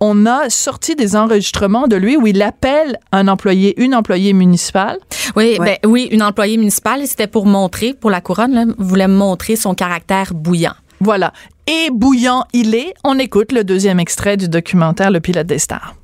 on 0.00 0.26
a 0.26 0.48
sorti 0.50 0.94
des 0.94 1.16
enregistrements 1.16 1.88
de 1.88 1.96
lui 1.96 2.16
où 2.16 2.26
il 2.26 2.40
appelle 2.42 2.98
un 3.12 3.26
employé, 3.28 3.74
une 3.82 3.94
employée 3.94 4.32
municipale. 4.32 4.98
Oui, 5.34 5.56
Ouais. 5.58 5.78
ben, 5.82 5.90
oui, 5.90 6.08
une 6.12 6.22
employée 6.22 6.56
municipale, 6.56 7.02
et 7.02 7.06
c'était 7.06 7.26
pour 7.26 7.46
montrer, 7.46 7.94
pour 7.94 8.10
la 8.10 8.20
couronne, 8.20 8.52
là, 8.54 8.64
voulait 8.78 9.08
montrer 9.08 9.56
son 9.56 9.74
caractère 9.74 10.32
bouillant. 10.34 10.74
Voilà. 11.00 11.32
Et 11.66 11.90
bouillant 11.92 12.44
il 12.52 12.74
est. 12.76 12.94
On 13.02 13.18
écoute 13.18 13.50
le 13.52 13.64
deuxième 13.64 13.98
extrait 13.98 14.36
du 14.36 14.48
documentaire 14.48 15.10
Le 15.10 15.18
pilote 15.20 15.46
des 15.48 15.58
stars. 15.58 15.95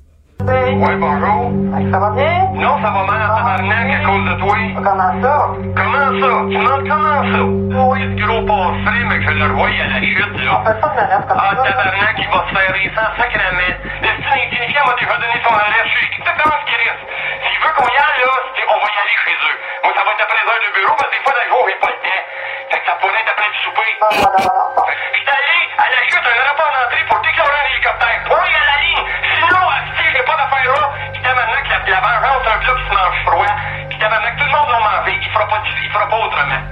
Ouais, 0.42 0.96
bonjour. 0.98 1.52
Ça 1.92 1.98
va 2.02 2.10
bien? 2.10 2.50
Non, 2.58 2.74
ça 2.82 2.90
va 2.90 3.06
mal 3.06 3.22
en 3.22 3.30
tabarnak 3.30 3.86
à 3.94 4.00
cause 4.02 4.24
de 4.26 4.34
toi. 4.42 4.56
Comment 4.74 5.14
ça? 5.22 5.34
Comment 5.78 6.10
ça? 6.18 6.30
Tu 6.50 6.56
demandes 6.58 6.88
comment 6.90 7.22
ça? 7.30 7.42
Oui, 7.46 8.00
ce 8.02 8.26
gros 8.26 8.42
passé, 8.42 8.96
mais 9.06 9.18
que 9.22 9.24
je 9.30 9.38
le 9.38 9.46
revois 9.54 9.68
à 9.70 9.86
la 9.86 10.02
chute, 10.02 10.34
là. 10.42 10.62
Fais 10.66 10.80
pas 10.82 10.88
de 10.90 10.98
rêve 10.98 11.24
comme 11.30 11.38
Ah, 11.38 11.54
ça. 11.54 11.62
tabarnak, 11.62 12.16
il 12.18 12.26
va 12.26 12.40
se 12.42 12.52
faire 12.58 12.72
les 12.74 12.90
sangs 12.90 13.14
sacrament. 13.22 13.70
L'estime 14.02 14.34
insignifiant 14.34 14.82
m'a 14.82 14.94
déjà 14.98 15.14
donné 15.14 15.38
son 15.46 15.54
alerte. 15.54 15.86
Je 15.86 15.94
sais 15.94 16.10
exactement 16.10 16.56
ce 16.58 16.64
qu'il 16.66 16.80
reste. 16.90 17.04
S'il 17.46 17.58
veut 17.62 17.74
qu'on 17.78 17.86
y 17.86 17.98
aille, 18.02 18.18
là, 18.26 18.34
c'est- 18.58 18.66
on 18.66 18.78
va 18.82 18.88
y 18.90 18.96
aller 18.98 19.16
chez 19.22 19.36
eux. 19.46 19.56
Moi, 19.86 19.90
ça 19.94 20.02
va 20.02 20.10
être 20.10 20.24
après 20.26 20.42
heures 20.42 20.62
de 20.66 20.70
bureau, 20.74 20.94
parce 20.98 21.06
que 21.06 21.14
des 21.14 21.22
fois, 21.22 21.34
dans 21.38 21.46
le 21.46 21.50
jour, 21.54 21.62
j'ai 21.70 21.78
pas 21.78 21.92
le 21.94 22.00
temps. 22.02 22.22
Fait 22.72 22.80
que 22.80 22.86
ça 22.86 22.94
pourrait 23.02 23.20
être 23.20 23.28
après 23.28 23.48
le 23.48 23.54
souper. 23.60 23.92
Je 24.00 24.16
suis 24.16 25.28
allé 25.28 25.60
à 25.76 25.90
la 25.92 26.02
chute, 26.08 26.24
un 26.24 26.48
rapport 26.48 26.72
d'entrée 26.72 27.04
pour 27.06 27.20
déclarer 27.20 27.52
un 27.52 27.70
hélicoptère. 27.70 28.24
Point 28.24 28.48
à 28.48 28.64
la 28.64 28.78
ligne. 28.80 29.04
Sinon, 29.36 29.68
si 29.98 30.04
j'ai 30.10 30.22
pas 30.24 30.36
d'affaire 30.36 30.72
là, 30.72 30.88
puis 31.12 31.20
tabarnak, 31.20 31.68
la, 31.68 31.78
la 31.84 32.00
vengeance, 32.00 32.46
un 32.48 32.58
plat 32.64 32.74
qui 32.74 32.88
se 32.88 32.94
mange 32.94 33.24
froid. 33.26 33.54
Puis 33.90 33.98
tabarnak, 33.98 34.36
tout 34.38 34.44
le 34.44 34.50
monde 34.52 34.70
l'a 34.70 34.80
mangé. 34.80 35.18
Il 35.20 35.30
fera 35.30 35.46
pas, 35.48 35.62
il 35.66 35.90
fera 35.92 36.08
pas 36.08 36.16
autrement. 36.16 36.62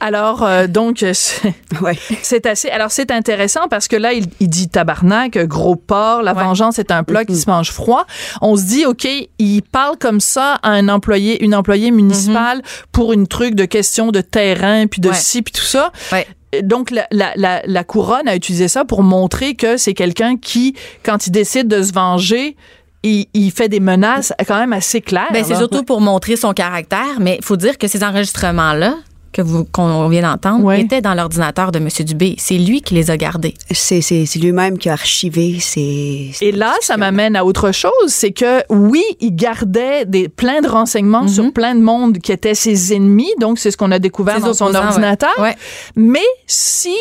Alors, 0.00 0.42
euh, 0.42 0.66
donc, 0.66 1.04
c'est 1.12 1.54
Ouais. 1.80 1.96
assez. 2.44 2.68
Alors, 2.70 2.90
c'est 2.90 3.10
intéressant 3.10 3.68
parce 3.68 3.86
que 3.86 3.96
là, 3.96 4.12
il, 4.12 4.26
il 4.40 4.48
dit 4.48 4.68
tabarnak, 4.68 5.38
gros 5.46 5.76
porc, 5.76 6.22
la 6.22 6.34
Ouais. 6.34 6.42
vengeance 6.42 6.78
est 6.78 6.90
un 6.90 7.02
plat 7.04 7.24
qui 7.24 7.36
se 7.36 7.48
mange 7.50 7.70
froid. 7.70 8.06
On 8.40 8.56
se 8.56 8.62
dit, 8.64 8.86
OK, 8.86 9.06
il 9.38 9.62
parle 9.62 9.96
comme 9.98 10.20
ça 10.20 10.54
à 10.62 10.70
un 10.70 10.88
employé, 10.88 11.44
une 11.44 11.54
employée 11.54 11.90
municipale 11.90 12.62
pour 12.92 13.12
une 13.12 13.26
truc 13.26 13.54
de 13.54 13.64
question 13.66 14.10
de 14.10 14.20
terrain, 14.20 14.86
puis 14.86 15.00
de 15.00 15.08
Ouais. 15.10 15.14
ci, 15.14 15.42
puis 15.42 15.52
tout 15.52 15.60
ça. 15.64 15.92
Ouais. 16.12 16.26
Donc, 16.62 16.90
la, 16.90 17.06
la, 17.36 17.62
la, 17.64 17.84
couronne 17.84 18.26
a 18.26 18.34
utilisé 18.34 18.66
ça 18.68 18.84
pour 18.84 19.02
montrer 19.04 19.54
que 19.54 19.76
c'est 19.76 19.94
quelqu'un 19.94 20.36
qui, 20.36 20.74
quand 21.04 21.26
il 21.26 21.30
décide 21.30 21.68
de 21.68 21.82
se 21.82 21.92
venger, 21.92 22.56
il, 23.02 23.26
il 23.34 23.50
fait 23.52 23.68
des 23.68 23.80
menaces 23.80 24.32
quand 24.48 24.58
même 24.58 24.72
assez 24.72 25.00
claires. 25.00 25.28
Ben, 25.32 25.44
c'est 25.44 25.54
surtout 25.54 25.84
pour 25.84 26.00
montrer 26.00 26.36
son 26.36 26.52
caractère, 26.52 27.18
mais 27.20 27.36
il 27.38 27.44
faut 27.44 27.56
dire 27.56 27.78
que 27.78 27.86
ces 27.86 28.02
enregistrements-là, 28.02 28.94
que 29.32 29.42
vous 29.42 29.64
qu'on 29.64 30.08
vient 30.08 30.22
d'entendre, 30.22 30.64
Ouais. 30.64 30.80
étaient 30.80 31.00
dans 31.00 31.14
l'ordinateur 31.14 31.70
de 31.72 31.78
M. 31.78 31.88
Dubé. 32.00 32.34
C'est 32.38 32.58
lui 32.58 32.82
qui 32.82 32.94
les 32.94 33.10
a 33.10 33.16
gardés. 33.16 33.54
C'est, 33.70 34.00
c'est, 34.00 34.26
c'est 34.26 34.38
lui-même 34.40 34.76
qui 34.78 34.88
a 34.88 34.92
archivé 34.94 35.58
ces. 35.60 36.32
Et 36.40 36.52
là, 36.52 36.74
ça 36.80 36.96
m'amène 36.96 37.36
à 37.36 37.44
autre 37.44 37.70
chose, 37.72 37.92
c'est 38.08 38.32
que 38.32 38.62
oui, 38.68 39.04
il 39.20 39.34
gardait 39.36 40.04
des 40.04 40.28
plein 40.28 40.60
de 40.60 40.68
renseignements 40.68 41.22
Mhm. 41.22 41.28
sur 41.28 41.52
plein 41.52 41.74
de 41.74 41.80
monde 41.80 42.18
qui 42.18 42.32
étaient 42.32 42.54
ses 42.54 42.92
ennemis, 42.94 43.30
donc 43.40 43.58
c'est 43.58 43.70
ce 43.70 43.76
qu'on 43.76 43.92
a 43.92 43.98
découvert 43.98 44.40
dans 44.40 44.52
son 44.54 44.72
ouais. 44.72 44.76
ordinateur. 44.76 45.34
Ouais. 45.38 45.54
Mais 45.96 46.24
si 46.46 46.94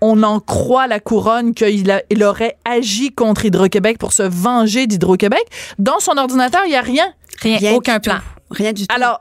on 0.00 0.22
en 0.22 0.38
croit 0.40 0.86
la 0.86 1.00
couronne 1.00 1.54
qu'il 1.54 1.90
a- 1.90 2.02
il 2.10 2.22
aurait 2.22 2.56
agi 2.64 3.10
contre 3.12 3.44
Hydro-Québec 3.46 3.98
pour 3.98 4.12
se 4.12 4.22
venger 4.22 4.86
d'Hydro-Québec, 4.86 5.44
dans 5.78 5.98
son 6.00 6.16
ordinateur, 6.18 6.62
il 6.66 6.72
y 6.72 6.76
a 6.76 6.80
rien. 6.82 7.06
Rien, 7.40 7.58
Rien 7.58 7.74
aucun 7.74 7.98
plan. 8.00 8.14
tout. 8.16 8.54
Rien 8.54 8.72
du 8.72 8.86
tout. 8.86 8.94
Alors, 8.94 9.20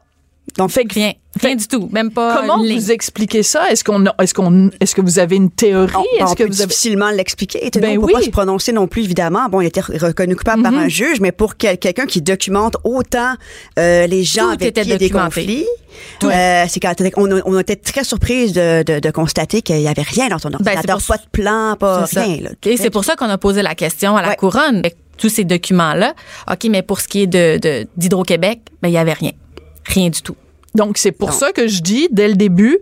Donc, 0.57 0.71
Fait 0.71 0.85
que 0.85 0.93
Rien. 0.95 1.13
Rien 1.39 1.55
du 1.55 1.67
tout. 1.67 1.87
Même 1.91 2.09
pas 2.09 2.37
Comment 2.41 2.57
vous 2.57 2.91
expliquez 2.91 3.43
ça? 3.43 3.69
Est-ce 3.69 3.83
qu'on, 3.83 4.07
a- 4.07 4.15
est-ce 4.23 4.33
qu'on, 4.33 4.71
est-ce 4.79 4.95
que 4.95 5.01
vous 5.01 5.19
avez 5.19 5.35
une 5.35 5.51
théorie? 5.51 5.93
on, 5.95 6.23
on 6.23 6.25
Est-ce 6.25 6.33
que 6.35 6.43
peut 6.43 6.49
vous 6.49 6.61
avez 6.61 6.67
difficilement 6.67 7.11
l'expliquer. 7.11 7.63
Et 7.67 7.69
Ben 7.69 7.95
on 7.97 8.01
peut 8.01 8.07
oui. 8.07 8.13
pas 8.13 8.21
se 8.23 8.29
prononcer 8.31 8.71
non 8.71 8.87
plus, 8.87 9.03
évidemment. 9.03 9.47
Bon, 9.49 9.61
il 9.61 9.65
a 9.65 9.67
été 9.67 9.81
reconnu 9.81 10.35
coupable 10.35 10.63
par 10.63 10.73
un 10.73 10.87
juge, 10.87 11.19
mais 11.19 11.31
pour 11.31 11.57
quel- 11.57 11.77
quelqu'un 11.77 12.07
qui 12.07 12.23
documente 12.23 12.77
autant 12.83 13.33
euh, 13.77 14.07
les 14.07 14.23
gens 14.23 14.45
Tout 14.45 14.49
avec 14.53 14.61
était 14.69 14.81
qui 14.81 14.87
il 14.87 14.91
y 14.91 14.95
a 14.95 14.97
des 14.97 15.09
conflits, 15.11 15.65
euh, 16.23 16.65
c'est 16.67 16.79
quand 16.79 16.95
on, 17.17 17.37
a- 17.37 17.41
on 17.45 17.59
été 17.59 17.75
très 17.75 18.03
surprise 18.03 18.53
de, 18.53 18.81
de, 18.81 18.99
de 18.99 19.11
constater 19.11 19.61
qu'il 19.61 19.79
y 19.81 19.87
avait 19.87 20.01
rien 20.01 20.29
dans 20.29 20.39
son 20.39 20.49
Ben, 20.49 20.55
ordinateur, 20.55 20.97
pour 20.97 21.07
pas 21.07 21.17
de 21.17 21.29
plan, 21.31 21.75
pas 21.79 22.07
C'est 22.07 22.15
ça. 22.15 22.23
rien. 22.23 22.37
là. 22.41 22.49
Et 22.65 22.77
c'est 22.77 22.89
pour 22.89 23.05
ça 23.05 23.15
qu'on 23.15 23.29
a 23.29 23.37
posé 23.37 23.61
la 23.61 23.75
question 23.75 24.17
à 24.17 24.23
la 24.23 24.29
Ouais. 24.29 24.35
couronne. 24.37 24.77
Avec 24.79 24.97
tous 25.19 25.29
ces 25.29 25.43
documents-là. 25.43 26.13
OK, 26.51 26.65
mais 26.69 26.81
pour 26.83 26.99
ce 27.01 27.07
qui 27.07 27.21
est 27.23 27.27
de, 27.27 27.57
de- 27.59 27.87
d'Hydro-Québec, 27.97 28.61
ben, 28.81 28.89
il 28.89 28.91
n'y 28.91 28.97
avait 28.97 29.13
rien. 29.13 29.31
Rien 29.87 30.09
du 30.09 30.21
tout. 30.21 30.35
Donc, 30.75 30.97
c'est 30.97 31.11
pour 31.11 31.29
Non. 31.29 31.35
ça 31.35 31.51
que 31.51 31.67
je 31.67 31.81
dis, 31.81 32.07
dès 32.11 32.27
le 32.27 32.35
début, 32.35 32.77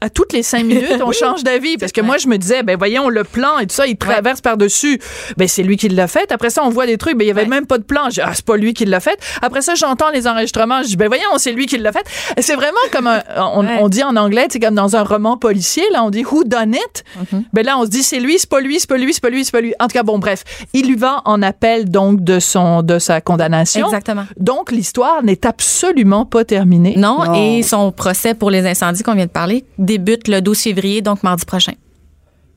à 0.00 0.10
toutes 0.10 0.32
les 0.32 0.42
cinq 0.42 0.64
minutes, 0.64 1.00
on 1.04 1.12
change 1.12 1.44
d'avis. 1.44 1.76
Parce 1.78 1.92
que 1.92 2.00
moi, 2.00 2.16
je 2.18 2.26
me 2.28 2.36
disais, 2.38 2.62
ben 2.62 2.76
voyons, 2.76 3.08
le 3.08 3.24
plan 3.24 3.58
et 3.58 3.66
tout 3.66 3.74
ça, 3.74 3.86
il 3.86 3.96
traverse 3.96 4.40
par-dessus. 4.40 5.00
Ben 5.36 5.46
c'est 5.48 5.62
lui 5.62 5.76
qui 5.76 5.88
l'a 5.88 6.08
fait. 6.08 6.32
Après 6.32 6.50
ça, 6.50 6.62
on 6.64 6.70
voit 6.70 6.86
des 6.86 6.98
trucs, 6.98 7.16
ben 7.16 7.24
il 7.24 7.28
y 7.28 7.30
avait 7.30 7.42
Ouais. 7.42 7.46
même 7.48 7.66
pas 7.66 7.78
de 7.78 7.82
plan. 7.84 8.04
Je 8.06 8.14
dis, 8.14 8.20
ah, 8.22 8.32
c'est 8.34 8.44
pas 8.44 8.56
lui 8.56 8.74
qui 8.74 8.84
l'a 8.84 9.00
fait. 9.00 9.18
Après 9.42 9.62
ça, 9.62 9.74
j'entends 9.74 10.10
les 10.10 10.26
enregistrements. 10.26 10.82
Je 10.82 10.88
dis, 10.88 10.96
ben 10.96 11.06
voyons, 11.08 11.28
c'est 11.38 11.52
lui 11.52 11.66
qui 11.66 11.78
l'a 11.78 11.92
fait. 11.92 12.04
C'est 12.40 12.54
vraiment 12.56 12.76
comme 12.92 13.06
un, 13.06 13.22
on, 13.36 13.64
Ouais. 13.64 13.78
on 13.80 13.88
dit 13.88 14.02
en 14.02 14.16
anglais, 14.16 14.46
c'est 14.50 14.58
comme 14.60 14.74
dans 14.74 14.96
un 14.96 15.02
roman 15.04 15.36
policier, 15.36 15.84
là, 15.92 16.02
on 16.04 16.10
dit 16.10 16.24
who 16.24 16.44
done 16.44 16.74
it? 16.74 17.04
Mm-hmm. 17.18 17.42
Ben 17.52 17.64
là, 17.66 17.78
on 17.78 17.84
se 17.84 17.90
dit, 17.90 18.02
c'est 18.02 18.20
lui, 18.20 18.38
c'est 18.38 18.48
pas 18.48 18.60
lui, 18.60 18.80
c'est 18.80 18.88
pas 18.88 18.96
lui, 18.98 19.12
c'est 19.14 19.20
pas 19.22 19.30
lui, 19.30 19.44
c'est 19.44 19.52
pas 19.52 19.60
lui. 19.60 19.74
En 19.80 19.86
tout 19.86 19.92
cas, 19.94 20.02
bon, 20.02 20.18
bref. 20.18 20.44
Il 20.72 20.86
lui 20.88 20.96
va 20.96 21.22
en 21.24 21.42
appel, 21.42 21.88
donc, 21.90 22.22
de 22.24 22.40
son, 22.40 22.82
de 22.82 22.98
sa 22.98 23.20
condamnation. 23.20 23.86
Exactement. 23.86 24.24
Donc, 24.38 24.72
l'histoire 24.72 25.22
n'est 25.22 25.46
absolument 25.46 26.24
pas 26.26 26.44
terminée. 26.44 26.94
Non, 26.96 27.24
Non. 27.24 27.34
et 27.34 27.62
son 27.62 27.92
procès 27.92 28.34
pour 28.34 28.50
les 28.50 28.66
incendies 28.66 29.02
qu'on 29.02 29.14
vient 29.14 29.26
de 29.26 29.30
parler 29.30 29.59
débute 29.78 30.28
le 30.28 30.40
12 30.40 30.58
février, 30.58 31.02
donc 31.02 31.22
mardi 31.22 31.44
prochain. 31.44 31.72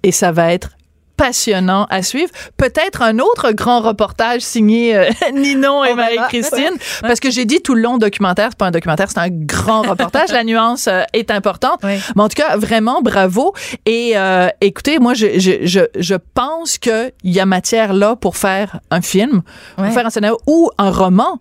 et 0.04 0.12
ça 0.12 0.32
va 0.32 0.54
être 0.54 0.70
passionnant 1.18 1.86
à 1.89 2.01
suivre. 2.01 2.32
Peut-être 2.58 3.01
un 3.01 3.20
autre 3.20 3.51
grand 3.51 3.82
reportage 3.82 4.41
signé 4.41 4.97
euh, 4.97 5.10
Ninon 5.34 5.84
et. 5.84 5.93
Marie-Christine, 5.93 6.74
parce 7.01 7.20
que 7.20 7.30
j'ai 7.30 7.45
dit 7.45 7.62
tout 7.62 7.76
le 7.76 7.82
long 7.82 7.97
documentaire, 7.97 8.49
c'est 8.49 8.58
pas 8.58 8.66
un 8.66 8.72
documentaire, 8.72 9.10
c'est 9.10 9.20
un 9.20 9.30
grand 9.30 9.82
reportage. 9.89 10.32
La 10.32 10.43
nuance 10.43 10.88
euh, 10.88 11.04
est 11.14 11.30
importante. 11.30 11.80
Oui. 11.84 11.99
Mais 12.16 12.24
en 12.24 12.30
tout 12.30 12.36
cas, 12.36 12.58
vraiment 12.58 13.01
bravo. 13.01 13.54
Et 13.86 14.14
euh, 14.18 14.47
écoutez, 14.60 14.97
moi, 14.99 15.14
je, 15.14 15.39
je, 15.39 15.66
je, 15.66 15.82
je 15.97 16.16
pense 16.34 16.78
qu'il 16.78 17.12
y 17.24 17.39
a 17.39 17.45
matière 17.45 17.93
là 17.93 18.16
pour 18.16 18.36
faire 18.36 18.80
un 18.89 19.01
film, 19.01 19.43
pour 19.76 19.86
faire 19.88 20.08
un 20.08 20.10
scénario 20.10 20.39
ou 20.47 20.72
un 20.78 20.89
roman. 20.89 21.39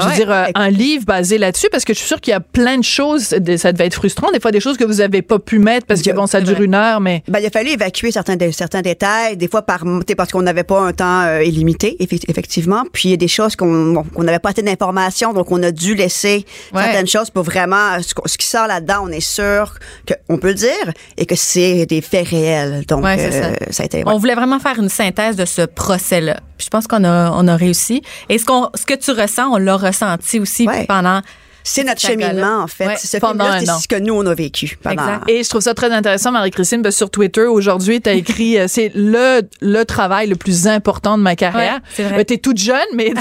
Je 0.00 0.04
veux 0.04 0.10
Ouais. 0.10 0.16
dire, 0.16 0.30
euh, 0.30 0.44
un 0.56 0.70
livre 0.70 1.04
basé 1.04 1.38
là-dessus, 1.38 1.68
parce 1.70 1.84
que 1.84 1.94
je 1.94 1.98
suis 2.00 2.08
sûre 2.08 2.20
qu'il 2.20 2.32
y 2.32 2.34
a 2.34 2.40
plein 2.40 2.78
de 2.78 2.82
choses, 2.84 3.30
de- 3.30 3.56
ça 3.56 3.72
devait 3.72 3.86
être 3.86 3.94
frustrant, 3.94 4.32
des 4.32 4.40
fois 4.40 4.50
des 4.50 4.58
choses 4.60 4.76
que 4.76 4.82
vous 4.84 5.00
avez 5.00 5.22
pas 5.22 5.38
pu 5.38 5.58
mettre, 5.60 5.86
parce 5.86 6.02
que 6.02 6.10
bon, 6.10 6.26
ça 6.26 6.40
dure 6.40 6.56
vrai. 6.56 6.64
une 6.64 6.74
heure, 6.74 7.00
mais... 7.00 7.22
Ben, 7.28 7.38
il 7.38 7.46
a 7.46 7.50
fallu 7.50 7.70
évacuer 7.70 8.10
certains, 8.10 8.34
dé- 8.34 8.50
certains 8.50 8.82
détails, 8.82 9.36
des 9.36 9.46
fois 9.46 9.62
par, 9.62 9.84
parce 10.16 10.32
qu'on 10.32 10.42
n'avait 10.42 10.64
pas 10.64 10.80
un 10.80 10.92
temps 10.92 11.22
euh, 11.22 11.44
illimité, 11.44 11.96
effe- 12.00 12.24
effectivement. 12.28 12.82
Puis 12.92 13.08
il 13.08 13.10
y 13.12 13.14
a 13.14 13.16
des 13.18 13.28
choses 13.28 13.54
qu'on 13.54 13.92
bon, 13.92 14.04
n'avait 14.22 14.40
pas 14.40 14.50
assez 14.50 14.62
d'informations, 14.62 15.32
donc 15.32 15.52
on 15.52 15.62
a 15.62 15.70
dû 15.70 15.94
laisser 15.94 16.44
Ouais. 16.72 16.82
certaines 16.82 17.06
choses 17.06 17.30
pour 17.30 17.44
vraiment 17.44 17.98
ce, 18.02 18.36
qui 18.36 18.46
sort 18.48 18.66
là-dedans, 18.66 19.02
on 19.04 19.08
est 19.10 19.20
sûr 19.20 19.74
qu'on 20.26 20.38
peut 20.38 20.48
le 20.48 20.54
dire 20.54 20.92
et 21.16 21.24
que 21.26 21.36
c'est 21.36 21.86
des 21.86 22.00
faits 22.00 22.26
réels. 22.28 22.84
Donc 22.88 23.04
Ouais, 23.04 23.16
euh, 23.18 23.30
ça. 23.30 23.48
ça 23.72 23.82
a 23.84 23.86
été. 23.86 23.98
ouais. 23.98 24.04
On 24.06 24.18
voulait 24.18 24.34
vraiment 24.34 24.58
faire 24.58 24.78
une 24.78 24.88
synthèse 24.88 25.36
de 25.36 25.44
ce 25.44 25.62
procès-là. 25.62 26.38
Puis 26.56 26.66
je 26.66 26.70
pense 26.70 26.86
qu'on 26.86 27.04
a, 27.04 27.30
on 27.32 27.48
a 27.48 27.56
réussi. 27.56 28.02
Et 28.28 28.38
ce, 28.38 28.44
qu'on, 28.44 28.70
ce 28.74 28.86
que 28.86 28.94
tu 28.94 29.10
ressens, 29.10 29.48
on 29.52 29.56
l'a 29.56 29.76
ressenti 29.84 30.40
aussi 30.40 30.66
Ouais. 30.66 30.86
pendant. 30.86 31.20
C'est 31.66 31.82
notre 31.82 32.02
cheminement 32.02 32.58
en 32.62 32.66
fait. 32.66 32.86
Ouais, 32.88 32.96
ce 32.98 33.16
pendant 33.16 33.46
film-là, 33.50 33.72
un 33.72 33.76
c'est 33.78 33.82
ce 33.84 33.88
que 33.88 33.96
nous 33.96 34.12
on 34.12 34.26
a 34.26 34.34
vécu. 34.34 34.76
Pendant... 34.82 35.02
Exact. 35.02 35.30
Et 35.30 35.42
je 35.42 35.48
trouve 35.48 35.62
ça 35.62 35.72
très 35.72 35.90
intéressant, 35.90 36.30
Marie-Christine, 36.30 36.82
parce 36.82 36.94
que 36.94 36.98
sur 36.98 37.08
Twitter, 37.10 37.46
aujourd'hui, 37.46 38.02
tu 38.02 38.10
as 38.10 38.12
écrit, 38.12 38.58
euh, 38.58 38.66
c'est 38.68 38.92
le, 38.94 39.40
le 39.62 39.82
travail 39.84 40.28
le 40.28 40.36
plus 40.36 40.66
important 40.66 41.16
de 41.16 41.22
ma 41.22 41.36
carrière. 41.36 41.76
Ouais, 41.76 42.04
c'est 42.16 42.24
tu 42.26 42.34
es 42.34 42.36
toute 42.36 42.58
jeune, 42.58 42.76
mais 42.94 43.14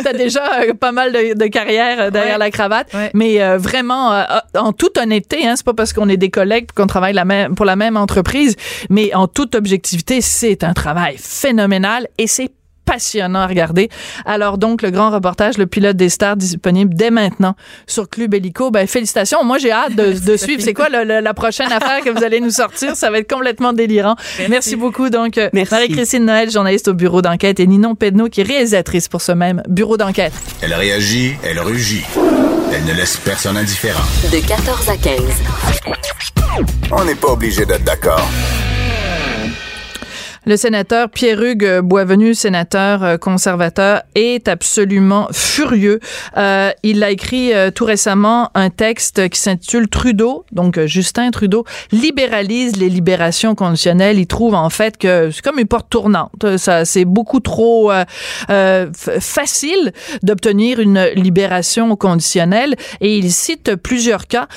tu 0.00 0.08
as 0.08 0.12
déjà 0.14 0.62
euh, 0.62 0.72
pas 0.72 0.90
mal 0.92 1.12
de, 1.12 1.34
de 1.38 1.46
carrière 1.48 2.00
euh, 2.00 2.10
derrière 2.10 2.36
Ouais. 2.36 2.46
la 2.46 2.50
cravate. 2.50 2.88
Ouais. 2.94 3.10
Mais 3.12 3.42
euh, 3.42 3.58
vraiment, 3.58 4.10
euh, 4.14 4.24
en 4.56 4.72
toute 4.72 4.96
honnêteté, 4.96 5.46
hein, 5.46 5.52
c'est 5.56 5.66
pas 5.66 5.74
parce 5.74 5.92
qu'on 5.92 6.08
est 6.08 6.16
des 6.16 6.30
collègues 6.30 6.68
qu'on 6.74 6.86
travaille 6.86 7.12
la 7.12 7.26
même, 7.26 7.54
pour 7.54 7.66
la 7.66 7.76
même 7.76 7.98
entreprise, 7.98 8.56
mais 8.88 9.14
en 9.14 9.28
toute 9.28 9.54
objectivité, 9.54 10.22
c'est 10.22 10.64
un 10.64 10.72
travail 10.72 11.16
phénoménal 11.18 12.08
et 12.16 12.26
c'est 12.26 12.52
passionnant 12.84 13.40
à 13.40 13.46
regarder. 13.46 13.88
Alors 14.24 14.58
donc, 14.58 14.82
le 14.82 14.90
grand 14.90 15.10
reportage, 15.10 15.58
le 15.58 15.66
pilote 15.66 15.96
des 15.96 16.08
stars 16.08 16.36
disponible 16.36 16.94
dès 16.94 17.10
maintenant 17.10 17.54
sur 17.86 18.08
Club 18.08 18.34
Helico. 18.34 18.70
Ben, 18.70 18.86
félicitations. 18.86 19.44
Moi, 19.44 19.58
j'ai 19.58 19.72
hâte 19.72 19.94
de, 19.94 20.12
de 20.26 20.36
suivre. 20.36 20.62
C'est 20.62 20.74
quoi 20.74 20.88
le- 20.88 21.04
le- 21.04 21.20
la 21.20 21.34
prochaine 21.34 21.70
affaire 21.72 22.00
que 22.04 22.10
vous 22.10 22.22
allez 22.24 22.40
nous 22.40 22.50
sortir? 22.50 22.96
Ça 22.96 23.10
va 23.10 23.18
être 23.18 23.32
complètement 23.32 23.72
délirant. 23.72 24.16
Merci, 24.48 24.76
beaucoup. 24.76 25.10
Donc, 25.10 25.38
euh. 25.38 25.48
Marie-Christine 25.52 26.24
Noël, 26.24 26.50
journaliste 26.50 26.88
au 26.88 26.94
bureau 26.94 27.22
d'enquête, 27.22 27.60
et 27.60 27.66
Ninon 27.66 27.94
Pedneau, 27.94 28.28
qui 28.28 28.40
est 28.40 28.44
réalisatrice 28.44 29.08
pour 29.08 29.22
ce 29.22 29.32
même 29.32 29.62
bureau 29.68 29.96
d'enquête. 29.96 30.32
Elle 30.60 30.74
réagit, 30.74 31.34
elle 31.44 31.60
rugit. 31.60 32.04
Elle 32.74 32.84
ne 32.84 32.92
laisse 32.94 33.16
personne 33.18 33.56
indifférent. 33.56 34.02
De 34.32 34.38
14 34.46 34.88
à 34.88 34.96
15. 34.96 35.20
On 36.90 37.04
n'est 37.04 37.14
pas 37.14 37.28
obligé 37.28 37.64
d'être 37.66 37.84
d'accord. 37.84 38.26
Le 40.44 40.56
sénateur 40.56 41.08
Pierre-Hugues 41.08 41.80
Boisvenu, 41.82 42.34
sénateur 42.34 43.04
euh, 43.04 43.16
conservateur, 43.16 44.02
est 44.16 44.48
absolument 44.48 45.28
furieux. 45.30 46.00
Euh, 46.36 46.70
il 46.82 47.04
a 47.04 47.10
écrit 47.10 47.54
euh, 47.54 47.70
tout 47.70 47.84
récemment 47.84 48.50
un 48.54 48.68
texte 48.68 49.28
qui 49.28 49.38
s'intitule 49.38 49.88
Trudeau, 49.88 50.44
donc 50.50 50.78
euh, 50.78 50.88
Justin 50.88 51.30
Trudeau, 51.30 51.64
libéralise 51.92 52.74
les 52.74 52.88
libérations 52.88 53.54
conditionnelles. 53.54 54.18
Il 54.18 54.26
trouve 54.26 54.54
en 54.54 54.68
fait 54.68 54.96
que 54.96 55.30
c'est 55.30 55.42
comme 55.42 55.60
une 55.60 55.68
porte 55.68 55.88
tournante. 55.88 56.56
Ça, 56.56 56.84
c'est 56.84 57.04
beaucoup 57.04 57.40
trop 57.40 57.92
facile 59.20 59.92
d'obtenir 60.22 60.80
une 60.80 61.04
libération 61.14 61.94
conditionnelle. 61.96 62.74
Et 63.00 63.16
il 63.16 63.30
cite 63.30 63.76
plusieurs 63.76 64.26
cas. 64.26 64.48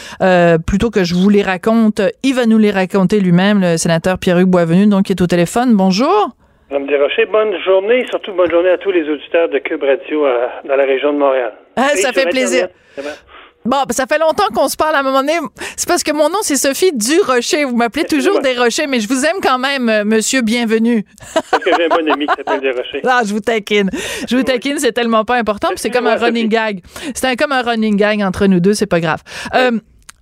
Plutôt 0.65 0.89
que 0.89 1.03
je 1.03 1.15
vous 1.15 1.29
les 1.29 1.43
raconte, 1.43 2.01
il 2.23 2.33
va 2.33 2.45
nous 2.45 2.57
les 2.57 2.71
raconter 2.71 3.19
lui-même, 3.19 3.61
le 3.61 3.77
sénateur 3.77 4.17
Pierre-Hugues 4.17 4.49
Boisvenu, 4.49 4.87
donc 4.87 5.05
qui 5.05 5.11
est 5.11 5.21
au 5.21 5.27
téléphone. 5.27 5.74
Bonjour. 5.75 6.29
Madame 6.71 6.87
Desrochers, 6.87 7.25
bonne 7.31 7.53
journée, 7.63 8.05
surtout 8.09 8.33
bonne 8.33 8.49
journée 8.49 8.69
à 8.69 8.77
tous 8.77 8.91
les 8.91 9.07
auditeurs 9.09 9.49
de 9.49 9.59
Cube 9.59 9.83
Radio 9.83 10.25
euh, 10.25 10.47
dans 10.67 10.75
la 10.75 10.85
région 10.85 11.13
de 11.13 11.17
Montréal. 11.19 11.53
Ah, 11.75 11.89
Et 11.93 11.97
ça 11.97 12.11
fait 12.11 12.25
plaisir. 12.29 12.67
Internet, 12.97 13.23
Bon, 13.65 13.77
ben, 13.87 13.93
ça 13.93 14.05
fait 14.05 14.19
longtemps 14.19 14.45
qu'on 14.53 14.67
se 14.67 14.77
parle 14.77 14.93
à 14.95 14.99
un 14.99 15.03
moment 15.03 15.21
donné. 15.21 15.33
C'est 15.75 15.87
parce 15.87 16.03
que 16.03 16.11
mon 16.11 16.29
nom, 16.29 16.37
c'est 16.43 16.55
Sophie 16.55 16.91
Durocher. 16.93 17.65
Vous 17.65 17.75
m'appelez 17.75 18.03
toujours. 18.05 18.39
Desrochers, 18.39 18.85
mais 18.87 18.99
je 18.99 19.07
vous 19.07 19.25
aime 19.25 19.37
quand 19.41 19.57
même, 19.57 19.89
euh, 19.89 20.03
monsieur 20.05 20.41
bienvenu. 20.43 21.03
Parce 21.51 21.63
que 21.63 21.71
j'ai 21.75 21.85
un 21.85 21.89
bon 21.89 22.07
ami 22.11 22.27
qui 22.27 22.33
s'appelle 22.37 22.61
Desrochers. 22.61 23.01
Ah, 23.05 23.21
je 23.25 23.33
vous 23.33 23.39
taquine. 23.39 23.89
Je 24.29 24.37
vous 24.37 24.43
taquine, 24.43 24.77
c'est 24.77 24.91
tellement 24.91 25.25
pas 25.25 25.35
important. 25.37 25.69
puis 25.69 25.79
C'est 25.79 25.89
comme 25.89 26.05
un 26.07 26.15
running 26.15 26.43
Sophie. 26.43 26.47
gag. 26.49 26.79
C'est 27.15 27.25
un- 27.27 27.35
comme 27.35 27.51
un 27.51 27.63
running 27.63 27.95
gag 27.97 28.21
entre 28.21 28.45
nous 28.45 28.59
deux, 28.59 28.75
c'est 28.75 28.85
pas 28.85 28.99
grave. 28.99 29.21
Euh, 29.55 29.71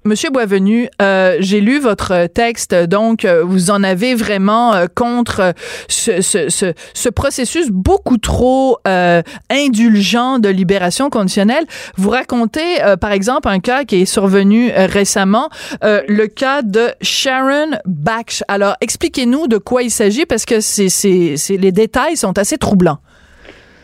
Monsieur 0.06 0.32
Boisvenu, 0.32 0.90
euh, 1.02 1.38
j'ai 1.40 1.62
lu 1.62 1.80
votre 1.80 2.28
texte, 2.28 2.76
donc 2.76 3.24
euh, 3.24 3.42
vous 3.44 3.72
en 3.72 3.84
avez 3.84 4.16
vraiment 4.16 4.74
euh, 4.74 4.88
contre 4.94 5.40
euh, 5.40 5.52
ce, 5.88 6.22
ce, 6.22 6.50
ce, 6.50 6.74
ce 6.94 7.10
processus 7.10 7.70
beaucoup 7.72 8.18
trop 8.18 8.80
euh, 8.86 9.22
indulgent 9.50 10.40
de 10.40 10.50
libération 10.50 11.10
conditionnelle. 11.10 11.64
Vous 11.96 12.10
racontez, 12.10 12.84
euh, 12.84 12.98
par 12.98 13.14
exemple, 13.14 13.48
un 13.48 13.60
cas 13.60 13.86
qui 13.86 14.02
est 14.02 14.06
survenu 14.06 14.72
euh, 14.72 14.88
récemment, 14.88 15.50
euh, 15.86 16.02
le 16.10 16.28
cas 16.28 16.64
de 16.64 16.90
Sharon 17.02 17.72
Baksh. 17.86 18.44
Alors, 18.50 18.76
expliquez-nous 18.82 19.48
de 19.48 19.58
quoi 19.58 19.84
il 19.84 19.92
s'agit, 19.92 20.26
parce 20.26 20.46
que 20.46 20.60
c'est, 20.60 20.90
c'est, 20.90 21.38
c'est, 21.38 21.56
les 21.56 21.72
détails 21.72 22.18
sont 22.18 22.38
assez 22.38 22.58
troublants. 22.58 23.00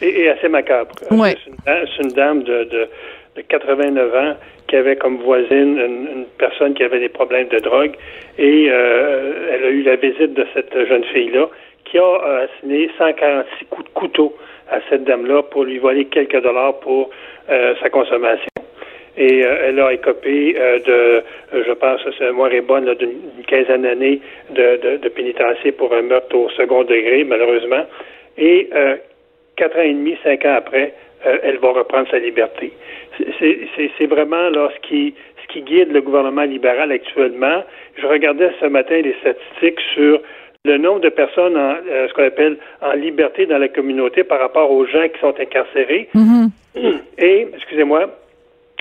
Et, 0.02 0.24
et 0.24 0.30
assez 0.30 0.50
macabre. 0.50 0.92
Ouais. 1.12 1.38
C'est 1.46 1.50
une, 1.50 1.58
c'est 1.66 2.04
une 2.04 2.12
dame 2.14 2.44
de, 2.44 2.66
de, 2.66 2.90
de 3.40 3.48
89 3.48 4.16
ans 4.16 4.36
qui 4.68 4.76
avait 4.76 4.98
comme 4.98 5.18
voisine 5.18 5.78
une, 5.80 6.26
personne 6.38 6.74
qui 6.74 6.84
avait 6.84 7.00
des 7.00 7.10
problèmes 7.10 7.48
de 7.48 7.60
drogue 7.60 7.94
et 8.38 8.68
euh, 8.70 9.52
elle 9.54 9.64
a 9.64 9.70
eu 9.70 9.82
la 9.82 9.96
visite 9.96 10.34
de 10.34 10.46
cette 10.54 10.74
jeune 10.88 11.04
fille-là 11.06 11.48
qui 11.86 11.98
a 11.98 12.04
euh, 12.04 12.46
assigné 12.46 12.90
146 12.98 13.66
coups 13.66 13.86
de 13.86 13.94
couteau 13.94 14.36
à 14.70 14.80
cette 14.90 15.06
dame-là 15.06 15.44
pour 15.44 15.64
lui 15.64 15.80
voler 15.80 16.06
quelques 16.06 16.42
dollars 16.42 16.80
pour 16.82 17.10
euh, 17.50 17.74
sa 17.82 17.90
consommation. 17.90 18.48
Et 19.18 19.40
elle 19.40 19.80
a 19.82 19.92
écopé 19.92 20.54
de, 20.54 21.22
je 21.52 21.72
pense, 21.74 22.00
c'est 22.18 22.32
mois 22.32 22.54
et 22.54 22.62
bonne, 22.62 22.94
d'une 22.94 23.44
quinzaine 23.48 23.82
d'années 23.82 24.22
de, 24.50 24.78
de, 24.78 24.98
de 24.98 25.10
pénitencier 25.10 25.74
pour 25.74 25.94
un 25.94 26.04
meurtre 26.04 26.38
au 26.38 26.50
second 26.52 26.84
degré, 26.86 27.26
malheureusement. 27.26 27.86
Et 28.38 28.70
quatre 29.58 29.78
ans 29.78 29.82
et 29.82 29.94
demi, 29.94 30.16
cinq 30.24 30.46
ans 30.46 30.56
après, 30.56 30.94
elle 31.24 31.58
va 31.58 31.72
reprendre 31.72 32.08
sa 32.10 32.20
liberté. 32.20 32.72
C'est- 33.40 34.06
vraiment 34.06 34.50
là 34.50 34.70
ce 34.76 34.88
qui, 34.88 35.14
ce 35.42 35.54
qui 35.54 35.62
guide 35.62 35.92
le 35.92 36.02
gouvernement 36.02 36.44
libéral 36.44 36.92
actuellement. 36.92 37.64
Je 37.98 38.06
regardais 38.08 38.52
ce 38.60 38.66
matin 38.66 39.02
les 39.02 39.16
statistiques 39.22 39.80
sur 39.94 40.22
le 40.66 40.78
nombre 40.78 41.02
de 41.02 41.10
personnes 41.10 41.58
en 41.58 41.76
euh, 41.90 42.08
ce 42.08 42.14
qu'on 42.14 42.24
appelle 42.24 42.58
en 42.82 42.94
liberté 42.94 43.46
dans 43.46 43.58
la 43.58 43.68
communauté 43.68 44.24
par 44.24 44.40
rapport 44.40 44.72
aux 44.72 44.86
gens 44.86 45.08
qui 45.08 45.20
sont 45.20 45.34
incarcérés. 45.40 46.10
Et, 47.18 47.48
excusez-moi, 47.56 48.10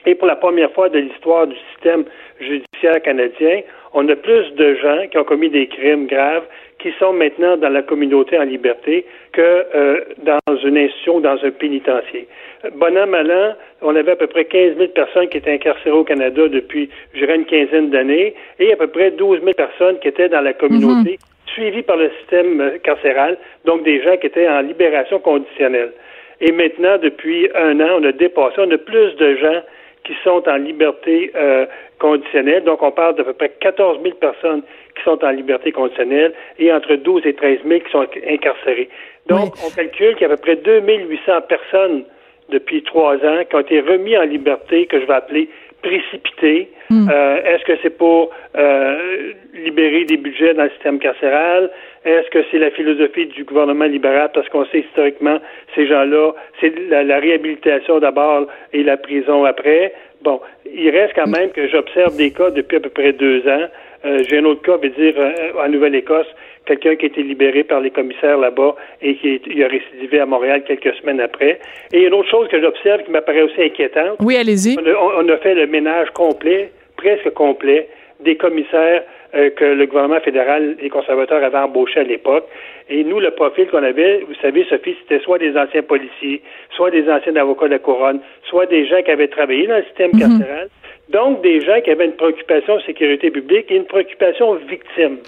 Et 0.06 0.14
pour 0.14 0.26
la 0.28 0.36
première 0.36 0.70
fois 0.72 0.88
de 0.88 0.98
l'histoire 0.98 1.46
du 1.46 1.56
système 1.72 2.04
judiciaire 2.40 3.02
canadien, 3.02 3.62
on 3.92 4.08
a 4.08 4.16
plus 4.16 4.54
de 4.54 4.74
gens 4.76 5.06
qui 5.10 5.18
ont 5.18 5.24
commis 5.24 5.50
des 5.50 5.66
crimes 5.66 6.06
graves 6.06 6.44
qui 6.78 6.92
sont 6.98 7.12
maintenant 7.12 7.56
dans 7.56 7.68
la 7.68 7.82
communauté 7.82 8.38
en 8.38 8.44
liberté 8.44 9.04
que 9.32 9.40
euh, 9.74 10.00
dans 10.18 10.56
une 10.56 10.78
institution, 10.78 11.20
dans 11.20 11.42
un 11.44 11.50
pénitencier. 11.50 12.28
Bon 12.74 12.96
an, 12.96 13.06
mal 13.06 13.30
an, 13.30 13.54
on 13.82 13.94
avait 13.96 14.12
à 14.12 14.16
peu 14.16 14.26
près 14.26 14.44
15 14.44 14.76
000 14.76 14.88
personnes 14.88 15.28
qui 15.28 15.38
étaient 15.38 15.52
incarcérées 15.52 15.96
au 15.96 16.04
Canada 16.04 16.48
depuis, 16.48 16.88
je 17.14 17.20
dirais, 17.20 17.36
une 17.36 17.44
quinzaine 17.44 17.90
d'années, 17.90 18.34
et 18.58 18.72
à 18.72 18.76
peu 18.76 18.86
près 18.88 19.10
12 19.10 19.40
000 19.40 19.52
personnes 19.54 19.98
qui 19.98 20.08
étaient 20.08 20.28
dans 20.28 20.40
la 20.40 20.52
communauté, 20.52 21.18
suivies 21.46 21.82
par 21.82 21.96
le 21.96 22.10
système 22.20 22.60
euh, 22.60 22.78
carcéral, 22.78 23.38
donc 23.64 23.82
des 23.82 24.02
gens 24.02 24.16
qui 24.16 24.26
étaient 24.26 24.48
en 24.48 24.60
libération 24.60 25.18
conditionnelle. 25.18 25.92
Et 26.40 26.52
maintenant, 26.52 26.98
depuis 26.98 27.48
un 27.54 27.80
an, 27.80 27.98
on 28.00 28.04
a 28.04 28.12
dépassé, 28.12 28.54
on 28.58 28.70
a 28.70 28.78
plus 28.78 29.16
de 29.16 29.36
gens 29.36 29.62
qui 30.04 30.14
sont 30.24 30.42
en 30.48 30.56
liberté 30.56 31.32
euh, 31.36 31.66
conditionnelle. 31.98 32.64
Donc, 32.64 32.82
on 32.82 32.92
parle 32.92 33.16
d'à 33.16 33.24
peu 33.24 33.32
près 33.32 33.50
14 33.60 33.98
000 34.02 34.14
personnes 34.14 34.62
sont 35.08 35.24
en 35.24 35.30
liberté 35.30 35.72
conditionnelle 35.72 36.34
et 36.58 36.72
entre 36.72 36.94
12 36.94 37.26
et 37.26 37.34
13 37.34 37.60
000 37.66 37.80
qui 37.80 37.90
sont 37.90 38.06
incarcérées. 38.28 38.88
Donc, 39.26 39.54
on 39.64 39.70
calcule 39.70 40.14
qu'il 40.14 40.26
y 40.26 40.30
a 40.30 40.32
à 40.32 40.36
peu 40.36 40.42
près 40.42 40.56
2 40.56 40.80
800 40.80 41.42
personnes 41.48 42.04
depuis 42.50 42.82
trois 42.82 43.16
ans 43.16 43.44
qui 43.48 43.56
ont 43.56 43.60
été 43.60 43.80
remis 43.80 44.16
en 44.16 44.22
liberté, 44.22 44.86
que 44.86 45.00
je 45.00 45.06
vais 45.06 45.14
appeler 45.14 45.48
précipitées. 45.82 46.70
Euh, 46.90 47.36
Est-ce 47.44 47.64
que 47.64 47.72
c'est 47.82 47.96
pour 47.96 48.30
euh, 48.56 49.32
libérer 49.54 50.04
des 50.04 50.16
budgets 50.16 50.54
dans 50.54 50.64
le 50.64 50.70
système 50.70 50.98
carcéral? 50.98 51.70
Est-ce 52.04 52.30
que 52.30 52.38
c'est 52.50 52.58
la 52.58 52.70
philosophie 52.70 53.26
du 53.26 53.44
gouvernement 53.44 53.84
libéral? 53.84 54.30
Parce 54.32 54.48
qu'on 54.48 54.64
sait 54.66 54.80
historiquement, 54.80 55.38
ces 55.74 55.86
gens-là, 55.86 56.32
c'est 56.60 56.72
la, 56.88 57.02
la 57.04 57.18
réhabilitation 57.18 57.98
d'abord 57.98 58.46
et 58.72 58.82
la 58.82 58.96
prison 58.96 59.44
après. 59.44 59.92
Bon, 60.22 60.40
il 60.64 60.90
reste 60.90 61.12
quand 61.14 61.28
même 61.28 61.50
que 61.50 61.68
j'observe 61.68 62.16
des 62.16 62.30
cas 62.32 62.50
depuis 62.50 62.76
à 62.78 62.80
peu 62.80 62.88
près 62.90 63.12
deux 63.12 63.46
ans. 63.48 63.66
Euh, 64.04 64.22
J'ai 64.28 64.38
un 64.38 64.44
autre 64.44 64.62
cas, 64.62 64.76
veut 64.76 64.88
dire, 64.90 65.14
euh, 65.18 65.32
en 65.64 65.68
Nouvelle-Écosse, 65.68 66.26
quelqu'un 66.66 66.94
qui 66.96 67.06
a 67.06 67.08
été 67.08 67.22
libéré 67.22 67.64
par 67.64 67.80
les 67.80 67.90
commissaires 67.90 68.38
là-bas 68.38 68.76
et 69.02 69.14
qui 69.16 69.28
est- 69.34 69.46
il 69.46 69.62
a 69.64 69.68
récidivé 69.68 70.20
à 70.20 70.26
Montréal 70.26 70.62
quelques 70.66 70.94
semaines 70.96 71.20
après. 71.20 71.58
Et 71.92 72.02
une 72.06 72.14
autre 72.14 72.28
chose 72.30 72.46
que 72.48 72.60
j'observe 72.60 73.02
qui 73.04 73.10
m'apparaît 73.10 73.42
aussi 73.42 73.60
inquiétante, 73.62 74.18
Oui, 74.20 74.36
allez-y. 74.36 74.76
on 75.16 75.28
a 75.28 75.36
fait 75.38 75.54
le 75.54 75.66
ménage 75.66 76.10
complet, 76.10 76.70
presque 76.98 77.30
complet, 77.30 77.88
des 78.20 78.36
commissaires 78.36 79.04
euh, 79.34 79.50
que 79.50 79.64
le 79.64 79.86
gouvernement 79.86 80.20
fédéral, 80.20 80.76
les 80.80 80.90
conservateurs 80.90 81.42
avaient 81.42 81.58
embauchés 81.58 82.00
à 82.00 82.02
l'époque. 82.02 82.46
Et 82.90 83.04
nous, 83.04 83.20
le 83.20 83.30
profil 83.30 83.68
qu'on 83.68 83.82
avait, 83.82 84.24
vous 84.26 84.34
savez, 84.42 84.64
Sophie, 84.64 84.96
c'était 85.00 85.22
soit 85.22 85.38
des 85.38 85.56
anciens 85.56 85.82
policiers, 85.82 86.42
soit 86.70 86.90
des 86.90 87.08
anciens 87.10 87.36
avocats 87.36 87.66
de 87.66 87.72
la 87.72 87.78
couronne, 87.78 88.20
soit 88.44 88.66
des 88.66 88.86
gens 88.86 89.02
qui 89.02 89.10
avaient 89.10 89.28
travaillé 89.28 89.66
dans 89.66 89.76
le 89.76 89.84
système 89.84 90.12
carcéral. 90.12 90.68
Donc, 91.10 91.42
des 91.42 91.60
gens 91.60 91.80
qui 91.82 91.90
avaient 91.90 92.06
une 92.06 92.16
préoccupation 92.16 92.76
de 92.76 92.82
sécurité 92.82 93.30
publique 93.30 93.70
et 93.70 93.76
une 93.76 93.84
préoccupation 93.84 94.54
victime. 94.54 95.18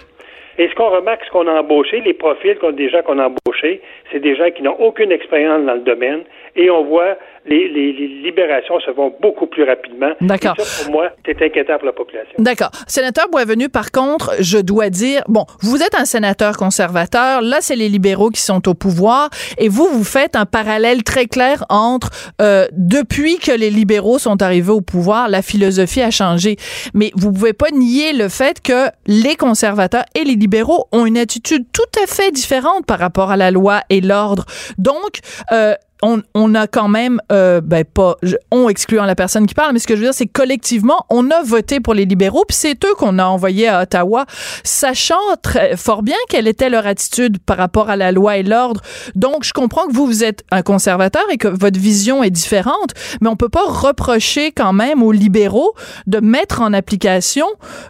Et 0.57 0.67
ce 0.67 0.75
qu'on 0.75 0.89
remarque, 0.89 1.23
ce 1.25 1.31
qu'on 1.31 1.47
a 1.47 1.59
embauché, 1.59 2.01
les 2.01 2.13
profils 2.13 2.57
qu'on 2.57 2.71
des 2.71 2.89
gens 2.89 3.01
qu'on 3.03 3.19
a 3.19 3.27
embauchés, 3.27 3.81
c'est 4.11 4.19
des 4.19 4.35
gens 4.35 4.51
qui 4.51 4.63
n'ont 4.63 4.75
aucune 4.79 5.11
expérience 5.11 5.65
dans 5.65 5.75
le 5.75 5.79
domaine. 5.79 6.23
Et 6.55 6.69
on 6.69 6.83
voit 6.83 7.17
les, 7.45 7.67
les- 7.69 7.93
les 7.93 8.07
libérations 8.23 8.79
se 8.79 8.91
font 8.93 9.13
beaucoup 9.21 9.47
plus 9.47 9.63
rapidement. 9.63 10.11
D'accord. 10.21 10.55
Ça, 10.59 10.83
pour 10.83 10.91
moi, 10.93 11.09
c'est 11.25 11.41
inquiétant 11.41 11.77
pour 11.77 11.85
la 11.87 11.93
population. 11.93 12.33
D'accord. 12.37 12.69
Sénateur 12.87 13.27
Boisvenu, 13.29 13.67
par 13.69 13.91
contre, 13.91 14.31
je 14.39 14.57
dois 14.59 14.89
dire, 14.89 15.23
bon, 15.27 15.45
vous 15.61 15.81
êtes 15.81 15.95
un 15.95 16.05
sénateur 16.05 16.55
conservateur, 16.57 17.41
là, 17.41 17.57
c'est 17.61 17.75
les 17.75 17.89
libéraux 17.89 18.29
qui 18.29 18.41
sont 18.41 18.67
au 18.67 18.73
pouvoir, 18.73 19.29
et 19.57 19.69
vous, 19.69 19.87
vous 19.87 20.03
faites 20.03 20.35
un 20.35 20.45
parallèle 20.45 21.03
très 21.03 21.25
clair 21.25 21.65
entre, 21.69 22.09
euh, 22.41 22.67
depuis 22.71 23.37
que 23.37 23.51
les 23.51 23.69
libéraux 23.69 24.19
sont 24.19 24.41
arrivés 24.41 24.71
au 24.71 24.81
pouvoir, 24.81 25.27
la 25.29 25.41
philosophie 25.41 26.01
a 26.01 26.11
changé. 26.11 26.57
Mais 26.93 27.11
vous 27.15 27.31
pouvez 27.31 27.53
pas 27.53 27.71
nier 27.71 28.13
le 28.13 28.29
fait 28.29 28.61
que 28.61 28.87
les 29.07 29.35
conservateurs 29.35 30.05
et 30.15 30.23
les 30.23 30.35
libéraux 30.35 30.85
ont 30.91 31.05
une 31.05 31.17
attitude 31.17 31.65
tout 31.73 31.81
à 32.03 32.07
fait 32.07 32.31
différente 32.31 32.85
par 32.85 32.99
rapport 32.99 33.31
à 33.31 33.37
la 33.37 33.51
loi 33.51 33.81
et 33.89 34.01
l'ordre. 34.01 34.45
Donc, 34.77 35.19
euh, 35.51 35.73
on, 36.01 36.21
on 36.33 36.55
a 36.55 36.67
quand 36.67 36.87
même, 36.87 37.19
euh, 37.31 37.61
ben 37.61 37.83
pas, 37.85 38.15
on 38.51 38.69
excluant 38.69 39.05
la 39.05 39.15
personne 39.15 39.45
qui 39.45 39.53
parle, 39.53 39.73
mais 39.73 39.79
ce 39.79 39.87
que 39.87 39.95
je 39.95 39.99
veux 40.01 40.07
dire, 40.07 40.13
c'est 40.13 40.25
collectivement, 40.27 41.05
on 41.09 41.29
a 41.31 41.41
voté 41.43 41.79
pour 41.79 41.93
les 41.93 42.05
libéraux, 42.05 42.43
puis 42.47 42.57
c'est 42.57 42.83
eux 42.85 42.93
qu'on 42.97 43.19
a 43.19 43.25
envoyés 43.25 43.67
à 43.67 43.81
Ottawa, 43.83 44.25
sachant 44.63 45.15
très 45.41 45.77
fort 45.77 46.03
bien 46.03 46.15
quelle 46.29 46.47
était 46.47 46.69
leur 46.69 46.87
attitude 46.87 47.37
par 47.39 47.57
rapport 47.57 47.89
à 47.89 47.95
la 47.95 48.11
loi 48.11 48.37
et 48.37 48.43
l'ordre. 48.43 48.81
Donc, 49.15 49.43
je 49.43 49.53
comprends 49.53 49.87
que 49.87 49.93
vous, 49.93 50.05
vous 50.05 50.23
êtes 50.23 50.43
un 50.51 50.61
conservateur 50.61 51.23
et 51.31 51.37
que 51.37 51.47
votre 51.47 51.79
vision 51.79 52.23
est 52.23 52.29
différente, 52.29 52.91
mais 53.21 53.29
on 53.29 53.35
peut 53.35 53.49
pas 53.49 53.65
reprocher 53.67 54.51
quand 54.51 54.73
même 54.73 55.03
aux 55.03 55.11
libéraux 55.11 55.73
de 56.07 56.19
mettre 56.19 56.61
en 56.61 56.73
application 56.73 57.45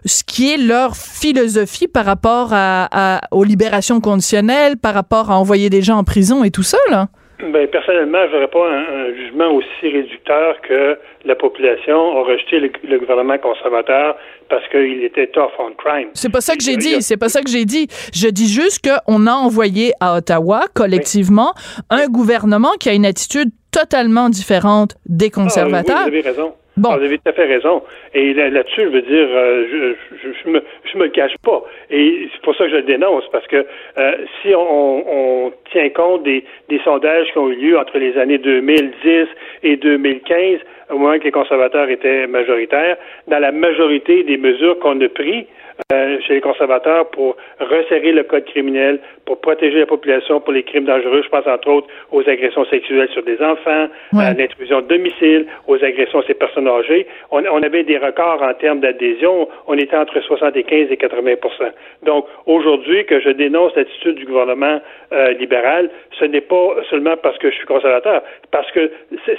ce 0.06 0.24
qui 0.24 0.52
est 0.52 0.58
leur 0.58 0.96
philosophie 0.96 1.88
par 1.88 2.06
rapport 2.06 2.50
à, 2.52 2.88
à- 2.92 3.22
aux 3.32 3.44
libérations 3.44 4.02
conditionnelles, 4.02 4.78
par 4.78 4.94
rapport 4.94 5.32
à 5.32 5.38
envoyer 5.38 5.70
des 5.70 5.82
gens 5.82 5.98
en 5.98 6.04
prison 6.04 6.44
et 6.44 6.52
tout 6.52 6.64
ça, 6.64 6.78
là. 6.90 7.08
Ben, 7.52 7.68
personnellement, 7.68 8.20
je 8.30 8.34
n'aurais 8.36 8.48
pas 8.48 8.68
un, 8.70 9.06
un 9.10 9.16
jugement 9.16 9.52
aussi 9.52 9.84
réducteur 9.84 10.56
que 10.62 10.98
la 11.26 11.36
population 11.36 12.18
a 12.20 12.24
rejeté 12.24 12.60
le, 12.60 12.72
le 12.88 13.00
gouvernement 13.00 13.38
conservateur 13.38 14.16
parce 14.50 14.68
qu'il 14.70 15.04
était 15.04 15.28
tough 15.28 15.52
on 15.60 15.72
crime. 15.74 16.10
C'est 16.14 16.32
pas 16.32 16.42
ça 16.42 16.56
que 16.56 16.64
j'ai 16.64 16.78
dit. 16.78 17.02
C'est 17.02 17.18
pas 17.18 17.30
ça 17.30 17.42
que 17.42 17.50
j'ai 17.50 17.66
dit. 17.66 17.88
Je 18.14 18.28
dis 18.28 18.48
juste 18.52 18.88
qu'on 18.88 19.28
a 19.28 19.32
envoyé 19.34 19.92
à 20.00 20.18
Ottawa, 20.18 20.66
collectivement, 20.74 21.54
un 21.90 22.08
gouvernement 22.08 22.72
qui 22.80 22.90
a 22.90 22.94
une 22.94 23.06
attitude 23.06 23.50
totalement 23.72 24.30
différente 24.30 24.96
des 25.06 25.26
Ah, 25.26 25.28
oui, 25.28 25.32
conservateurs. 25.32 26.02
vous 26.02 26.08
avez 26.08 26.22
raison. 26.22 26.54
Bon. 26.82 26.90
Ah, 26.94 26.98
vous 26.98 27.04
avez 27.06 27.20
tout 27.20 27.30
à 27.30 27.34
fait 27.34 27.46
raison. 27.46 27.84
Et 28.16 28.34
là- 28.34 28.50
là-dessus, 28.50 28.82
je 28.82 28.88
veux 28.88 29.02
dire, 29.04 29.28
euh, 29.30 29.66
je, 29.72 30.30
je, 30.44 30.50
me, 30.50 30.64
je 30.92 30.98
me 30.98 31.08
cache 31.10 31.36
pas. 31.44 31.62
Et 31.92 32.28
c'est 32.34 32.42
pour 32.42 32.56
ça 32.56 32.64
que 32.66 32.72
je 32.72 32.76
le 32.78 32.82
dénonce, 32.82 33.24
parce 33.32 33.46
que 33.46 33.64
euh, 34.00 34.12
si 34.42 34.56
on, 34.56 35.46
on 35.48 35.54
tient 35.72 35.90
compte 35.90 36.24
des, 36.24 36.44
des 36.70 36.80
sondages 36.80 37.32
qui 37.32 37.38
ont 37.38 37.50
eu 37.52 37.56
lieu 37.56 37.78
entre 37.78 38.00
les 38.00 38.18
années 38.18 38.40
2010 38.40 39.28
et 39.62 39.76
2015, 39.76 40.58
au 40.90 40.98
moment 40.98 41.20
que 41.20 41.24
les 41.24 41.32
conservateurs 41.32 41.88
étaient 41.90 42.26
majoritaires, 42.26 42.98
dans 43.28 43.40
la 43.40 43.52
majorité 43.52 44.24
des 44.24 44.38
mesures 44.38 44.80
qu'on 44.80 45.00
a 45.02 45.08
prises 45.10 45.46
euh, 45.94 46.20
chez 46.28 46.34
les 46.36 46.42
conservateurs 46.42 47.10
pour 47.10 47.36
resserrer 47.60 48.12
le 48.12 48.24
code 48.24 48.46
criminel, 48.46 49.00
pour 49.26 49.40
protéger 49.42 49.80
la 49.80 49.86
population 49.86 50.40
pour 50.40 50.54
les 50.54 50.64
crimes 50.64 50.86
dangereux. 50.86 51.22
Je 51.24 51.30
pense 51.30 51.46
entre 51.48 51.68
autres 51.70 51.88
aux 52.12 52.28
agressions 52.28 52.66
sexuelles 52.66 53.10
sur 53.10 53.24
des 53.24 53.42
enfants, 53.42 53.88
Ouais. 54.14 54.24
à 54.26 54.34
l'intrusion 54.34 54.82
de 54.82 54.88
domicile, 54.88 55.46
aux 55.68 55.84
agressions 55.84 56.20
à 56.20 56.24
ces 56.28 56.34
personnes 56.34 56.68
âgées. 56.68 57.08
On, 57.32 57.44
on 57.46 57.62
avait 57.64 57.84
des 57.84 57.98
records 57.98 58.42
en 58.42 58.54
termes 58.54 58.80
d'adhésion. 58.80 59.48
On 59.68 59.78
était 59.78 59.96
entre 59.98 60.20
75 60.22 60.88
et 60.92 60.96
80% 60.96 61.72
Donc 62.04 62.26
aujourd'hui, 62.46 63.06
que 63.06 63.20
je 63.20 63.30
dénonce 63.30 63.76
l'attitude 63.76 64.16
du 64.16 64.26
gouvernement 64.26 64.82
euh, 65.14 65.32
libéral, 65.34 65.90
ce 66.20 66.26
n'est 66.26 66.42
pas 66.42 66.76
seulement 66.90 67.18
parce 67.18 67.38
que 67.38 67.50
je 67.50 67.56
suis 67.56 67.66
conservateur, 67.66 68.22
parce 68.52 68.70
que 68.72 68.92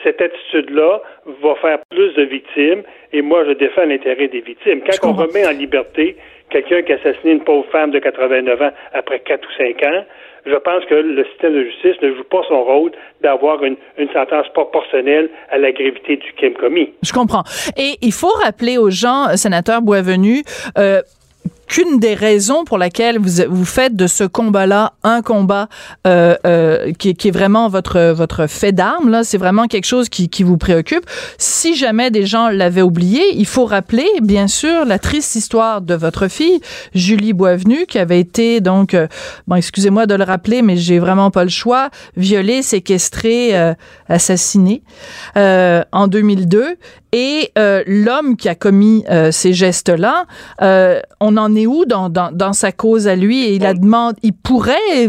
cette 0.03 0.21
attitude-là 0.21 1.01
va 1.43 1.55
faire 1.57 1.79
plus 1.91 2.13
de 2.15 2.23
victimes. 2.23 2.83
Et 3.13 3.23
moi, 3.23 3.45
je 3.47 3.53
défends 3.53 3.85
l'intérêt 3.85 4.29
des 4.29 4.41
victimes. 4.41 4.81
Quand 4.81 5.09
on 5.09 5.13
remet 5.13 5.47
en 5.47 5.51
liberté 5.53 6.17
quelqu'un 6.53 6.83
qui 6.83 6.93
a 6.93 6.97
assassiné 6.97 7.33
une 7.33 7.45
pauvre 7.45 7.67
femme 7.73 7.91
de 7.91 7.99
89 7.99 8.61
ans 8.63 8.71
après 8.93 9.21
4 9.21 9.41
ou 9.45 9.53
5 9.57 9.83
ans, 9.85 10.05
je 10.45 10.57
pense 10.57 10.85
que 10.87 10.95
le 10.95 11.25
système 11.31 11.55
de 11.55 11.65
justice 11.65 12.03
ne 12.03 12.15
joue 12.15 12.25
pas 12.25 12.43
son 12.49 12.63
rôle 12.63 12.91
d'avoir 13.23 13.63
une, 13.65 13.77
une 13.97 14.09
sentence 14.13 14.47
proportionnelle 14.55 15.31
à 15.51 15.59
la 15.59 15.73
gravité 15.73 16.17
du 16.17 16.33
crime 16.33 16.55
commis. 16.55 16.93
Je 17.03 17.13
comprends. 17.13 17.45
Et 17.77 17.95
il 18.03 18.13
faut 18.13 18.35
rappeler 18.45 18.77
aux 18.77 18.91
gens, 18.91 19.37
sénateur 19.37 19.83
Boisvenu, 19.83 20.43
euh, 20.79 21.01
qu'une 21.67 21.99
des 21.99 22.15
raisons 22.15 22.65
pour 22.65 22.79
laquelle 22.79 23.19
vous, 23.19 23.43
vous 23.49 23.65
faites 23.65 23.97
de 23.97 24.07
ce 24.07 24.25
combat-là 24.25 24.93
un 25.03 25.23
combat 25.23 25.69
euh, 26.07 26.35
euh, 26.47 26.93
qui, 26.93 27.11
est 27.11 27.31
vraiment 27.31 27.69
votre 27.69 28.13
votre 28.13 28.47
fait 28.47 28.73
d'arme 28.73 29.09
là, 29.09 29.25
c'est 29.25 29.39
vraiment 29.39 29.67
quelque 29.67 29.87
chose 29.87 30.09
qui, 30.09 30.29
qui 30.29 30.43
vous 30.43 30.57
préoccupe. 30.57 31.05
Si 31.39 31.75
jamais 31.75 32.11
des 32.11 32.27
gens 32.27 32.49
l'avaient 32.49 32.83
oublié, 32.83 33.23
il 33.35 33.47
faut 33.47 33.67
rappeler 33.67 34.09
bien 34.23 34.49
sûr 34.49 34.85
la 34.85 34.99
triste 34.99 35.35
histoire 35.35 35.81
de 35.81 35.95
votre 35.95 36.29
fille 36.29 36.61
Julie 36.95 37.33
Boisvenu 37.33 37.87
qui 37.87 37.99
avait 37.99 38.21
été 38.21 38.61
donc 38.61 38.95
euh, 38.95 39.07
bon 39.47 39.57
excusez-moi 39.57 40.07
de 40.07 40.15
le 40.15 40.25
rappeler 40.25 40.63
mais 40.63 40.77
j'ai 40.77 40.99
vraiment 40.99 41.31
pas 41.31 41.45
le 41.45 41.51
choix, 41.51 41.91
violée, 42.17 42.63
séquestrée, 42.63 43.57
euh, 43.59 43.75
assassinée 44.09 44.83
euh, 45.37 45.83
en 45.93 46.09
2002 46.09 46.77
et 47.15 47.53
l'homme 47.87 48.37
qui 48.39 48.49
a 48.49 48.55
commis 48.55 49.05
ces 49.33 49.53
gestes-là, 49.53 50.25
on 51.21 51.37
en 51.37 51.52
est 51.55 51.67
où 51.67 51.85
dans, 51.85 52.09
dans, 52.09 52.31
dans 52.33 52.53
sa 52.53 52.73
cause 52.73 53.09
à 53.09 53.17
lui? 53.17 53.45
Et 53.45 53.55
il 53.55 53.67
a 53.67 53.75
demandé, 53.75 54.17
il 54.23 54.33
pourrait, 54.33 55.09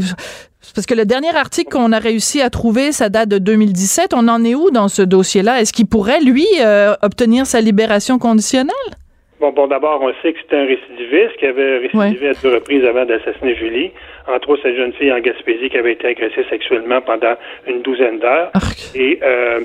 parce 0.75 0.85
que 0.87 0.93
le 0.93 1.05
dernier 1.05 1.35
article 1.35 1.71
qu'on 1.71 1.91
a 1.91 1.99
réussi 1.99 2.41
à 2.41 2.49
trouver, 2.49 2.91
ça 2.91 3.09
date 3.09 3.29
de 3.29 3.37
2017, 3.37 4.13
on 4.15 4.27
en 4.27 4.43
est 4.43 4.55
où 4.55 4.71
dans 4.71 4.87
ce 4.87 5.01
dossier-là? 5.01 5.61
Est-ce 5.61 5.73
qu'il 5.73 5.87
pourrait, 5.87 6.21
lui, 6.21 6.47
euh, 6.61 6.93
obtenir 7.01 7.45
sa 7.45 7.61
libération 7.61 8.17
conditionnelle? 8.19 8.73
Bon, 9.39 9.51
bon 9.51 9.67
d'abord, 9.67 10.01
on 10.01 10.13
sait 10.21 10.31
que 10.31 10.39
c'est 10.47 10.55
un 10.55 10.65
récidiviste 10.65 11.35
qui 11.37 11.45
avait 11.45 11.79
récidivé 11.79 12.29
à 12.29 12.33
deux 12.41 12.53
reprises 12.53 12.85
avant 12.85 13.05
d'assassiner 13.05 13.55
Julie. 13.55 13.91
Entre 14.27 14.49
autres, 14.49 14.61
cette 14.63 14.77
jeune 14.77 14.93
fille 14.93 15.11
en 15.11 15.19
Gaspésie 15.19 15.69
qui 15.69 15.77
avait 15.77 15.93
été 15.93 16.07
agressée 16.07 16.45
sexuellement 16.49 17.01
pendant 17.01 17.35
une 17.67 17.81
douzaine 17.81 18.19
d'heures. 18.19 18.51
Arc. 18.53 18.91
Et 18.95 19.19
euh, 19.21 19.59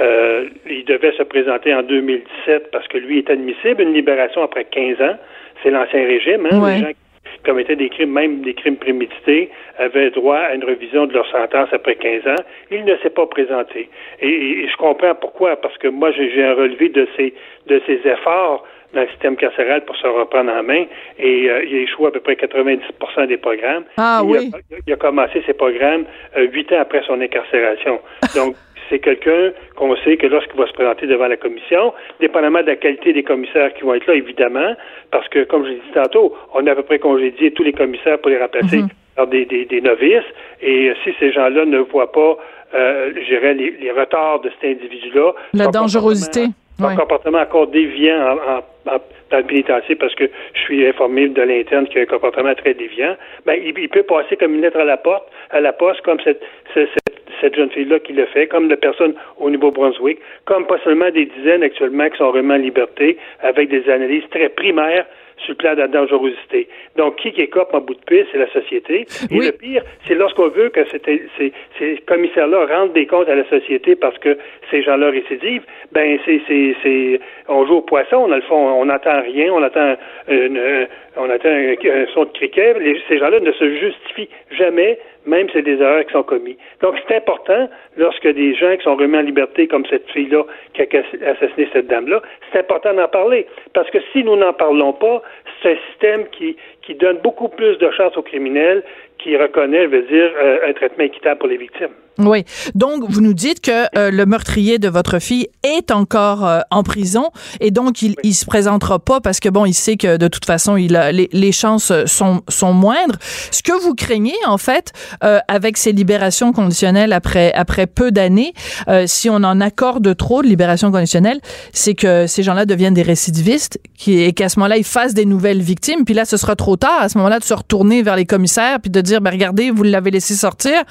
Euh, 0.00 0.48
il 0.68 0.84
devait 0.84 1.12
se 1.12 1.22
présenter 1.22 1.72
en 1.74 1.82
2017 1.82 2.70
parce 2.70 2.86
que 2.88 2.98
lui 2.98 3.18
est 3.18 3.30
admissible 3.30 3.80
une 3.82 3.94
libération 3.94 4.42
après 4.42 4.64
15 4.64 5.00
ans. 5.00 5.16
C'est 5.62 5.70
l'ancien 5.70 6.04
régime. 6.04 6.46
Hein? 6.50 6.60
Ouais. 6.60 6.74
Les 6.76 6.80
gens 6.80 6.90
qui 6.90 7.42
commettaient 7.44 7.76
des 7.76 7.88
crimes, 7.88 8.12
même 8.12 8.42
des 8.42 8.54
crimes 8.54 8.76
prémédités, 8.76 9.50
avaient 9.78 10.10
droit 10.10 10.38
à 10.38 10.54
une 10.54 10.64
révision 10.64 11.06
de 11.06 11.12
leur 11.12 11.26
sentence 11.30 11.68
après 11.72 11.96
15 11.96 12.26
ans. 12.26 12.42
Il 12.70 12.84
ne 12.84 12.96
s'est 12.98 13.10
pas 13.10 13.26
présenté. 13.26 13.88
Et, 14.20 14.28
et 14.28 14.68
je 14.68 14.76
comprends 14.76 15.14
pourquoi, 15.14 15.56
parce 15.56 15.76
que 15.78 15.88
moi, 15.88 16.10
j'ai 16.12 16.44
un 16.44 16.54
relevé 16.54 16.88
de 16.88 17.06
ses, 17.16 17.34
de 17.66 17.80
ses 17.86 18.00
efforts 18.08 18.64
dans 18.94 19.02
le 19.02 19.08
système 19.08 19.36
carcéral 19.36 19.84
pour 19.84 19.96
se 19.96 20.06
reprendre 20.06 20.50
en 20.52 20.62
main 20.62 20.84
et 21.18 21.50
euh, 21.50 21.64
il 21.64 21.76
a 21.76 21.80
échoué 21.80 22.08
à 22.08 22.10
peu 22.10 22.20
près 22.20 22.34
90% 22.34 23.26
des 23.26 23.36
programmes. 23.36 23.84
Ah 23.96 24.22
Et 24.22 24.26
oui. 24.26 24.50
Il 24.70 24.74
a, 24.74 24.78
il 24.86 24.92
a 24.92 24.96
commencé 24.96 25.42
ses 25.46 25.52
programmes 25.52 26.04
euh, 26.36 26.46
huit 26.46 26.70
ans 26.72 26.80
après 26.80 27.02
son 27.06 27.20
incarcération. 27.20 28.00
Donc, 28.34 28.56
c'est 28.90 28.98
quelqu'un 29.00 29.52
qu'on 29.76 29.94
sait 29.96 30.16
que 30.16 30.26
lorsqu'il 30.26 30.58
va 30.58 30.66
se 30.66 30.72
présenter 30.72 31.06
devant 31.06 31.26
la 31.28 31.36
commission, 31.36 31.92
dépendamment 32.20 32.62
de 32.62 32.66
la 32.68 32.76
qualité 32.76 33.12
des 33.12 33.22
commissaires 33.22 33.72
qui 33.74 33.82
vont 33.82 33.94
être 33.94 34.06
là, 34.06 34.14
évidemment, 34.14 34.74
parce 35.10 35.28
que, 35.28 35.44
comme 35.44 35.64
je 35.64 35.70
l'ai 35.70 35.76
dit 35.76 35.92
tantôt, 35.94 36.34
on 36.54 36.66
a 36.66 36.72
à 36.72 36.74
peu 36.74 36.82
près 36.82 36.98
congédié 36.98 37.50
tous 37.52 37.62
les 37.62 37.72
commissaires 37.72 38.18
pour 38.18 38.30
les 38.30 38.38
remplacer 38.38 38.78
Mhm. 38.78 38.88
par 39.16 39.26
des, 39.26 39.44
des, 39.44 39.64
des 39.64 39.80
novices. 39.80 40.24
Et 40.62 40.92
si 41.04 41.10
ces 41.18 41.32
gens-là 41.32 41.64
ne 41.64 41.78
voient 41.78 42.12
pas, 42.12 42.36
euh, 42.74 43.12
je 43.16 43.24
dirais, 43.26 43.54
les, 43.54 43.70
les 43.80 43.90
retards 43.92 44.40
de 44.40 44.50
cet 44.60 44.70
individu-là, 44.78 45.32
La 45.54 45.66
dangerosité. 45.68 46.46
Ouais. 46.78 46.94
comportement 46.94 47.38
encore 47.38 47.68
déviant 47.68 48.20
en, 48.20 48.32
en- 48.36 48.94
en- 48.94 49.00
dans 49.30 49.38
le 49.38 49.44
pénitencier 49.44 49.94
parce 49.94 50.14
que 50.14 50.24
je 50.52 50.60
suis 50.60 50.86
informé 50.86 51.26
de 51.28 51.40
l'interne 51.40 51.86
qui 51.88 51.98
a 51.98 52.02
un 52.02 52.06
comportement 52.06 52.54
très 52.54 52.74
déviant, 52.74 53.16
ben, 53.46 53.58
il, 53.64 53.76
il 53.78 53.88
peut 53.88 54.02
passer 54.02 54.36
comme 54.36 54.54
une 54.56 54.60
lettre 54.60 54.78
à 54.78 54.84
la 54.84 54.98
porte, 54.98 55.26
à 55.50 55.60
la 55.60 55.72
poste, 55.72 56.02
comme 56.02 56.20
cette, 56.22 56.42
cette, 56.74 56.90
cette- 56.90 57.15
cette 57.40 57.54
jeune 57.56 57.70
fille-là 57.70 57.98
qui 58.00 58.12
le 58.12 58.26
fait, 58.26 58.46
comme 58.46 58.68
la 58.68 58.76
personne 58.76 59.14
au 59.38 59.50
Nouveau-Brunswick, 59.50 60.18
comme 60.44 60.66
pas 60.66 60.78
seulement 60.84 61.10
des 61.10 61.26
dizaines 61.26 61.62
actuellement 61.62 62.08
qui 62.08 62.16
sont 62.18 62.30
vraiment 62.30 62.54
en 62.54 62.58
liberté 62.58 63.16
avec 63.40 63.68
des 63.68 63.88
analyses 63.90 64.24
très 64.30 64.48
primaires 64.48 65.06
sur 65.38 65.50
le 65.50 65.56
plan 65.56 65.74
de 65.74 65.80
la 65.80 65.88
dangerosité. 65.88 66.66
Donc, 66.96 67.16
qui 67.16 67.30
qui 67.30 67.42
écope 67.42 67.68
en 67.74 67.80
bout 67.80 67.92
de 67.94 68.00
piste, 68.06 68.28
c'est 68.32 68.38
la 68.38 68.50
société. 68.52 69.00
Et 69.30 69.34
Oui. 69.38 69.44
le 69.46 69.52
pire, 69.52 69.82
c'est 70.06 70.14
lorsqu'on 70.14 70.48
veut 70.48 70.70
que 70.70 70.80
ces, 70.86 71.52
ces 71.78 71.96
commissaires-là 72.06 72.64
rendent 72.64 72.94
des 72.94 73.06
comptes 73.06 73.28
à 73.28 73.34
la 73.34 73.44
société 73.50 73.96
parce 73.96 74.16
que 74.16 74.38
ces 74.70 74.82
gens-là 74.82 75.10
récidivent, 75.10 75.64
ben 75.92 76.18
c'est, 76.24 76.40
c'est, 76.48 76.74
c'est, 76.82 77.20
on 77.48 77.66
joue 77.66 77.74
au 77.76 77.82
poisson, 77.82 78.26
dans 78.28 78.36
le 78.36 78.40
fond, 78.42 78.56
on 78.56 78.86
n'entend 78.86 79.20
rien, 79.20 79.52
on 79.52 79.62
attend 79.62 79.96
une, 80.28 80.56
euh, 80.56 80.86
on 81.18 81.28
attend 81.28 81.50
un, 81.50 81.72
un 81.74 82.06
son 82.14 82.24
de 82.24 82.30
criquet. 82.32 82.74
Les- 82.80 82.98
ces 83.06 83.18
gens-là 83.18 83.38
ne 83.40 83.52
se 83.52 83.68
justifient 83.76 84.30
jamais, 84.52 84.98
même 85.26 85.48
si 85.48 85.54
c'est 85.54 85.62
des 85.62 85.80
erreurs 85.80 86.06
qui 86.06 86.12
sont 86.12 86.22
commises. 86.22 86.56
Donc, 86.80 86.94
c'est 87.06 87.16
important, 87.16 87.68
lorsque 87.96 88.26
des 88.26 88.54
gens 88.54 88.76
qui 88.76 88.84
sont 88.84 88.96
remis 88.96 89.16
en 89.16 89.22
liberté, 89.22 89.66
comme 89.66 89.84
cette 89.86 90.08
fille-là 90.10 90.44
qui 90.74 90.82
a 90.82 90.86
assassiné 91.30 91.68
cette 91.72 91.88
dame-là, 91.88 92.22
c'est 92.52 92.60
important 92.60 92.94
d'en 92.94 93.08
parler. 93.08 93.46
Parce 93.74 93.90
que 93.90 93.98
si 94.12 94.24
nous 94.24 94.36
n'en 94.36 94.52
parlons 94.52 94.92
pas, 94.92 95.22
c'est 95.62 95.72
un 95.72 95.76
système 95.90 96.28
qui, 96.30 96.56
qui 96.82 96.94
donne 96.94 97.18
beaucoup 97.18 97.48
plus 97.48 97.76
de 97.78 97.90
chances 97.90 98.16
aux 98.16 98.22
criminels, 98.22 98.82
qui 99.18 99.36
reconnaît, 99.36 99.84
je 99.84 99.88
veux 99.88 100.02
dire, 100.02 100.30
euh, 100.40 100.68
un 100.68 100.72
traitement 100.72 101.04
équitable 101.04 101.38
pour 101.40 101.48
les 101.48 101.56
victimes. 101.56 101.94
Oui. 102.18 102.44
Donc, 102.74 103.04
vous 103.08 103.20
nous 103.20 103.34
dites 103.34 103.60
que 103.60 103.86
euh, 103.96 104.10
le 104.10 104.26
meurtrier 104.26 104.78
de 104.78 104.88
votre 104.88 105.18
fille 105.18 105.48
est 105.62 105.90
encore 105.90 106.46
euh, 106.46 106.60
en 106.70 106.82
prison 106.82 107.30
et 107.60 107.70
donc 107.70 108.02
il, 108.02 108.16
il 108.22 108.34
se 108.34 108.46
présentera 108.46 108.98
pas 108.98 109.20
parce 109.20 109.40
que 109.40 109.48
bon, 109.48 109.66
il 109.66 109.74
sait 109.74 109.96
que 109.96 110.16
de 110.16 110.28
toute 110.28 110.44
façon, 110.44 110.76
il 110.76 110.96
a, 110.96 111.12
les, 111.12 111.28
les 111.32 111.52
chances 111.52 111.92
sont, 112.06 112.42
sont 112.48 112.72
moindres. 112.72 113.16
Ce 113.50 113.62
que 113.62 113.72
vous 113.72 113.94
craignez, 113.94 114.36
en 114.46 114.58
fait, 114.58 114.92
euh, 115.24 115.38
avec 115.48 115.76
ces 115.76 115.92
libérations 115.92 116.52
conditionnelles 116.52 117.12
après, 117.12 117.52
après 117.52 117.86
peu 117.86 118.10
d'années, 118.10 118.52
euh, 118.88 119.04
si 119.06 119.28
on 119.30 119.36
en 119.36 119.60
accorde 119.60 120.16
trop 120.16 120.42
de 120.42 120.48
libérations 120.48 120.90
conditionnelles, 120.90 121.40
c'est 121.72 121.94
que 121.94 122.26
ces 122.26 122.42
gens-là 122.42 122.66
deviennent 122.66 122.94
des 122.94 123.02
récidivistes 123.02 123.78
qui, 123.96 124.20
et 124.20 124.32
qu'à 124.32 124.48
ce 124.48 124.58
moment-là, 124.58 124.76
ils 124.76 124.84
fassent 124.84 125.14
des 125.14 125.24
nouvelles 125.24 125.62
victimes. 125.62 126.04
Puis 126.04 126.14
là, 126.14 126.24
ce 126.24 126.36
sera 126.36 126.56
trop 126.56 126.76
tard 126.76 127.00
à 127.00 127.08
ce 127.08 127.18
moment-là 127.18 127.38
de 127.38 127.44
se 127.44 127.54
retourner 127.54 128.02
vers 128.02 128.16
les 128.16 128.26
commissaires 128.26 128.80
puis 128.80 128.90
de 128.90 129.00
dire, 129.00 129.20
ben 129.20 129.30
regardez, 129.30 129.70
vous 129.70 129.82
l'avez 129.82 130.10
laissé 130.10 130.34
sortir. 130.34 130.82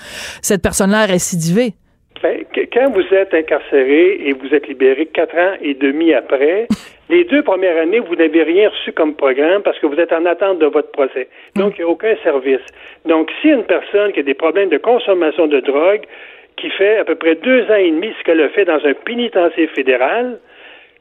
Cette 0.41 0.61
personne-là 0.61 1.05
Ben, 2.23 2.43
que- 2.53 2.61
quand 2.73 2.89
vous 2.91 3.13
êtes 3.13 3.33
incarcéré 3.33 4.19
et 4.25 4.33
vous 4.33 4.53
êtes 4.53 4.67
libéré 4.67 5.05
quatre 5.05 5.35
ans 5.37 5.53
et 5.61 5.73
demi 5.73 6.13
après, 6.13 6.67
les 7.09 7.23
deux 7.25 7.43
premières 7.43 7.77
années, 7.77 7.99
vous 7.99 8.15
n'avez 8.15 8.43
rien 8.43 8.69
reçu 8.69 8.91
comme 8.93 9.13
programme 9.15 9.61
parce 9.61 9.77
que 9.79 9.85
vous 9.85 9.99
êtes 9.99 10.11
en 10.13 10.25
attente 10.25 10.59
de 10.59 10.65
votre 10.65 10.91
procès. 10.91 11.27
Donc, 11.55 11.73
il 11.77 11.81
n'y 11.83 11.87
a 11.89 11.91
aucun 11.91 12.15
service. 12.23 12.65
Donc, 13.05 13.29
si 13.41 13.49
une 13.49 13.63
personne 13.63 14.11
qui 14.13 14.21
a 14.21 14.23
des 14.23 14.33
problèmes 14.33 14.69
de 14.69 14.77
consommation 14.77 15.45
de 15.47 15.59
drogue, 15.59 16.01
qui 16.57 16.69
fait 16.69 16.97
à 16.97 17.03
peu 17.03 17.15
près 17.15 17.35
deux 17.35 17.63
ans 17.69 17.75
et 17.75 17.91
demi 17.91 18.13
ce 18.17 18.23
qu'elle 18.23 18.41
a 18.41 18.49
fait 18.49 18.65
dans 18.65 18.83
un 18.85 18.93
pénitencier 18.93 19.67
fédéral, 19.67 20.39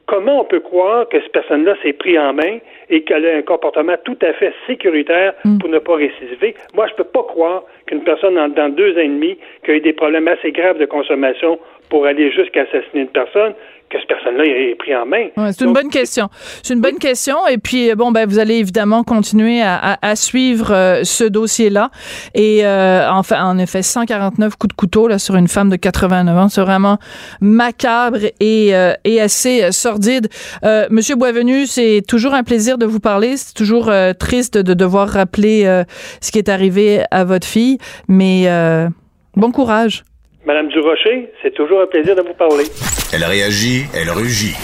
comment 0.05 0.41
on 0.41 0.45
peut 0.45 0.59
croire 0.59 1.07
que 1.09 1.19
cette 1.21 1.31
personne-là 1.31 1.75
s'est 1.81 1.93
pris 1.93 2.19
en 2.19 2.33
main 2.33 2.57
et 2.89 3.03
qu'elle 3.03 3.25
a 3.25 3.35
un 3.35 3.41
comportement 3.41 3.95
tout 4.03 4.17
à 4.21 4.33
fait 4.33 4.53
sécuritaire 4.67 5.33
pour 5.59 5.69
ne 5.69 5.79
pas 5.79 5.95
récidiver? 5.95 6.55
Moi, 6.73 6.87
je 6.87 6.93
peux 6.95 7.03
pas 7.03 7.23
croire 7.23 7.63
qu'une 7.87 8.03
personne 8.03 8.35
dans, 8.35 8.49
dans 8.49 8.69
deux 8.69 8.95
ans 8.97 9.01
et 9.01 9.07
demi 9.07 9.37
qui 9.63 9.71
a 9.71 9.75
eu 9.75 9.81
des 9.81 9.93
problèmes 9.93 10.27
assez 10.27 10.51
graves 10.51 10.77
de 10.77 10.85
consommation 10.85 11.59
pour 11.89 12.05
aller 12.05 12.31
jusqu'à 12.31 12.61
assassiner 12.61 13.03
une 13.03 13.07
personne, 13.07 13.53
que 13.89 13.97
cette 13.99 14.07
personne-là 14.07 14.43
est 14.45 14.75
pris 14.77 14.95
en 14.95 15.05
main. 15.05 15.27
Ouais, 15.37 15.51
c'est 15.53 15.61
une 15.61 15.67
Donc, 15.73 15.75
bonne 15.83 15.89
question. 15.91 16.29
C'est 16.63 16.73
une 16.73 16.81
bonne 16.81 16.97
question. 16.97 17.45
Et 17.47 17.57
puis, 17.57 17.93
bon, 17.95 18.11
ben, 18.11 18.27
vous 18.27 18.39
allez 18.39 18.55
évidemment 18.55 19.03
continuer 19.03 19.61
à, 19.61 19.75
à- 19.75 20.09
à 20.09 20.15
suivre 20.15 20.71
euh, 20.73 21.03
ce 21.03 21.23
dossier-là. 21.23 21.91
Et 22.33 22.65
euh, 22.65 23.09
enfin, 23.11 23.43
en 23.45 23.57
effet, 23.57 23.81
149 23.83 24.55
coups 24.55 24.73
de 24.73 24.75
couteau 24.77 25.07
là, 25.07 25.19
sur 25.19 25.35
une 25.35 25.47
femme 25.47 25.69
de 25.69 25.75
89 25.75 26.37
ans, 26.37 26.49
c'est 26.49 26.61
vraiment 26.61 26.97
macabre 27.41 28.17
et, 28.39 28.75
euh, 28.75 28.93
et 29.03 29.21
assez 29.21 29.63
euh, 29.63 29.71
sordide. 29.71 30.27
Euh, 30.63 30.87
Monsieur 30.89 31.15
Boisvenu, 31.15 31.65
c'est 31.67 32.01
toujours 32.07 32.33
un 32.33 32.43
plaisir 32.43 32.77
de 32.77 32.85
vous 32.85 32.99
parler. 32.99 33.37
C'est 33.37 33.53
toujours 33.53 33.89
euh, 33.89 34.13
triste 34.13 34.57
de 34.57 34.73
devoir 34.73 35.07
rappeler 35.09 35.65
euh, 35.65 35.83
ce 36.21 36.31
qui 36.31 36.37
est 36.39 36.49
arrivé 36.49 37.03
à 37.11 37.23
votre 37.23 37.47
fille. 37.47 37.77
Mais 38.07 38.43
euh, 38.47 38.89
bon 39.35 39.51
courage. 39.51 40.03
Madame 40.45 40.67
Durocher, 40.67 41.31
c'est 41.41 41.55
toujours 41.55 41.81
un 41.81 41.87
plaisir 41.87 42.15
de 42.15 42.21
vous 42.21 42.35
parler. 42.35 42.65
Elle 43.11 43.23
réagit, 43.23 43.85
elle 43.95 44.11
rugit. 44.11 44.55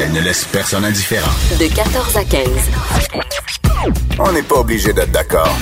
Elle 0.00 0.12
ne 0.12 0.20
laisse 0.20 0.44
personne 0.46 0.84
indifférent. 0.84 1.30
De 1.60 1.72
14 1.72 2.16
à 2.16 2.24
15. 2.24 2.48
On 4.18 4.32
n'est 4.32 4.42
pas 4.42 4.56
obligé 4.56 4.92
d'être 4.92 5.12
d'accord. 5.12 5.56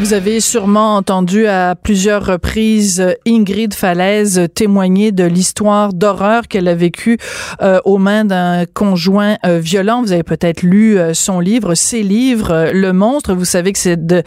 Vous 0.00 0.12
avez 0.12 0.40
sûrement 0.40 0.96
entendu 0.96 1.46
à 1.46 1.76
plusieurs 1.76 2.26
reprises 2.26 3.14
Ingrid 3.28 3.74
Falaise 3.74 4.48
témoigner 4.52 5.12
de 5.12 5.22
l'histoire 5.22 5.92
d'horreur 5.92 6.48
qu'elle 6.48 6.66
a 6.66 6.74
vécue 6.74 7.16
euh, 7.62 7.78
aux 7.84 7.98
mains 7.98 8.24
d'un 8.24 8.64
conjoint 8.66 9.36
euh, 9.46 9.60
violent. 9.60 10.02
Vous 10.02 10.10
avez 10.10 10.24
peut-être 10.24 10.62
lu 10.62 10.98
euh, 10.98 11.14
son 11.14 11.38
livre, 11.38 11.76
ses 11.76 12.02
livres, 12.02 12.70
Le 12.72 12.92
Monstre. 12.92 13.34
Vous 13.34 13.44
savez 13.44 13.72
que 13.72 13.78
c'est 13.78 14.04
de, 14.04 14.24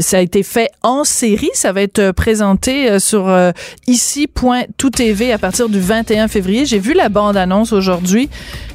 ça 0.00 0.16
a 0.16 0.20
été 0.20 0.42
fait 0.42 0.70
en 0.82 1.04
série. 1.04 1.50
Ça 1.54 1.72
va 1.72 1.82
être 1.82 2.10
présenté 2.10 2.98
sur 2.98 3.32
ici.tout.tv 3.86 5.32
à 5.32 5.38
partir 5.38 5.68
du 5.68 5.78
21 5.78 6.26
février. 6.26 6.66
J'ai 6.66 6.80
vu 6.80 6.92
la 6.92 7.08
bande-annonce 7.08 7.72
aujourd'hui. 7.72 8.28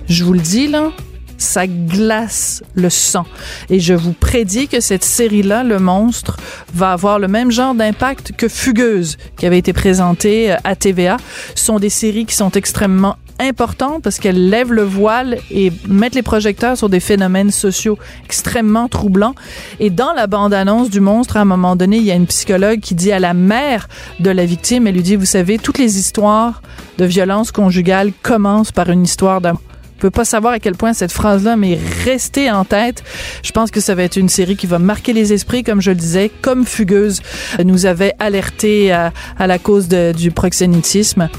Je 0.07 0.23
vous 0.23 0.33
le 0.33 0.39
dis, 0.39 0.67
là, 0.67 0.91
ça 1.39 1.65
glace 1.65 2.61
le 2.75 2.89
sang. 2.89 3.25
Et 3.69 3.79
je 3.79 3.93
vous 3.95 4.13
prédis 4.13 4.67
que 4.67 4.79
cette 4.79 5.03
série-là, 5.03 5.63
Le 5.63 5.79
Monstre, 5.79 6.37
va 6.73 6.91
avoir 6.91 7.17
le 7.17 7.27
même 7.27 7.49
genre 7.49 7.73
d'impact 7.73 8.33
que 8.37 8.47
Fugueuse, 8.47 9.17
qui 9.37 9.47
avait 9.47 9.57
été 9.57 9.73
présentée 9.73 10.51
euh, 10.51 10.57
à 10.63 10.75
TVA. 10.75 11.17
Ce 11.55 11.65
sont 11.65 11.79
des 11.79 11.89
séries 11.89 12.25
qui 12.25 12.35
sont 12.35 12.51
extrêmement 12.51 13.15
importantes 13.39 14.03
parce 14.03 14.19
qu'elles 14.19 14.49
lèvent 14.49 14.73
le 14.73 14.83
voile 14.83 15.37
et 15.49 15.71
mettent 15.87 16.15
les 16.15 16.21
projecteurs 16.21 16.77
sur 16.77 16.89
des 16.89 16.99
phénomènes 16.99 17.51
sociaux 17.51 17.97
extrêmement 18.25 18.89
troublants. 18.89 19.35
Et 19.79 19.89
dans 19.89 20.13
la 20.13 20.27
bande-annonce 20.27 20.89
du 20.89 20.99
monstre, 20.99 21.37
à 21.37 21.41
un 21.41 21.45
moment 21.45 21.75
donné, 21.75 21.97
il 21.97 22.03
y 22.03 22.11
a 22.11 22.15
une 22.15 22.27
psychologue 22.27 22.81
qui 22.81 22.95
dit 22.95 23.11
à 23.11 23.19
la 23.19 23.33
mère 23.33 23.87
de 24.19 24.29
la 24.29 24.45
victime, 24.45 24.87
elle 24.87 24.95
lui 24.95 25.03
dit, 25.03 25.15
vous 25.15 25.25
savez, 25.25 25.57
toutes 25.57 25.77
les 25.77 25.97
histoires 25.97 26.61
de 26.97 27.05
violence 27.05 27.51
conjugale 27.51 28.11
commencent 28.21 28.73
par 28.73 28.89
une 28.89 29.03
histoire 29.03 29.39
d'amour. 29.39 29.61
Peux 29.99 30.09
pas 30.09 30.25
savoir 30.25 30.53
à 30.53 30.59
quel 30.59 30.75
point 30.75 30.93
cette 30.93 31.11
phrase-là 31.11 31.55
m'est 31.55 31.79
restée 32.05 32.49
en 32.49 32.65
tête. 32.65 33.03
Je 33.43 33.51
pense 33.51 33.69
que 33.71 33.79
ça 33.79 33.95
va 33.95 34.03
être 34.03 34.15
une 34.15 34.29
série 34.29 34.55
qui 34.55 34.67
va 34.67 34.79
marquer 34.79 35.13
les 35.13 35.33
esprits, 35.33 35.63
comme 35.63 35.81
je 35.81 35.91
le 35.91 35.97
disais, 35.97 36.31
comme 36.41 36.65
Fugueuse 36.65 37.21
nous 37.63 37.85
avait 37.85 38.13
alerté 38.19 38.91
à, 38.91 39.11
la 39.39 39.59
cause 39.59 39.87
du 39.87 40.31
proxénétisme. 40.31 41.29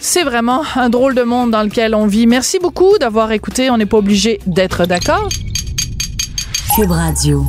C'est 0.00 0.24
vraiment 0.24 0.62
un 0.76 0.90
drôle 0.90 1.14
de 1.14 1.22
monde 1.22 1.50
dans 1.50 1.62
lequel 1.62 1.94
on 1.94 2.06
vit. 2.06 2.26
Merci 2.26 2.58
beaucoup 2.58 2.98
d'avoir 2.98 3.32
écouté. 3.32 3.70
On 3.70 3.78
n'est 3.78 3.86
pas 3.86 3.98
obligé 3.98 4.40
d'être 4.46 4.86
d'accord. 4.86 5.28
Cube 6.76 6.90
Radio. 6.90 7.46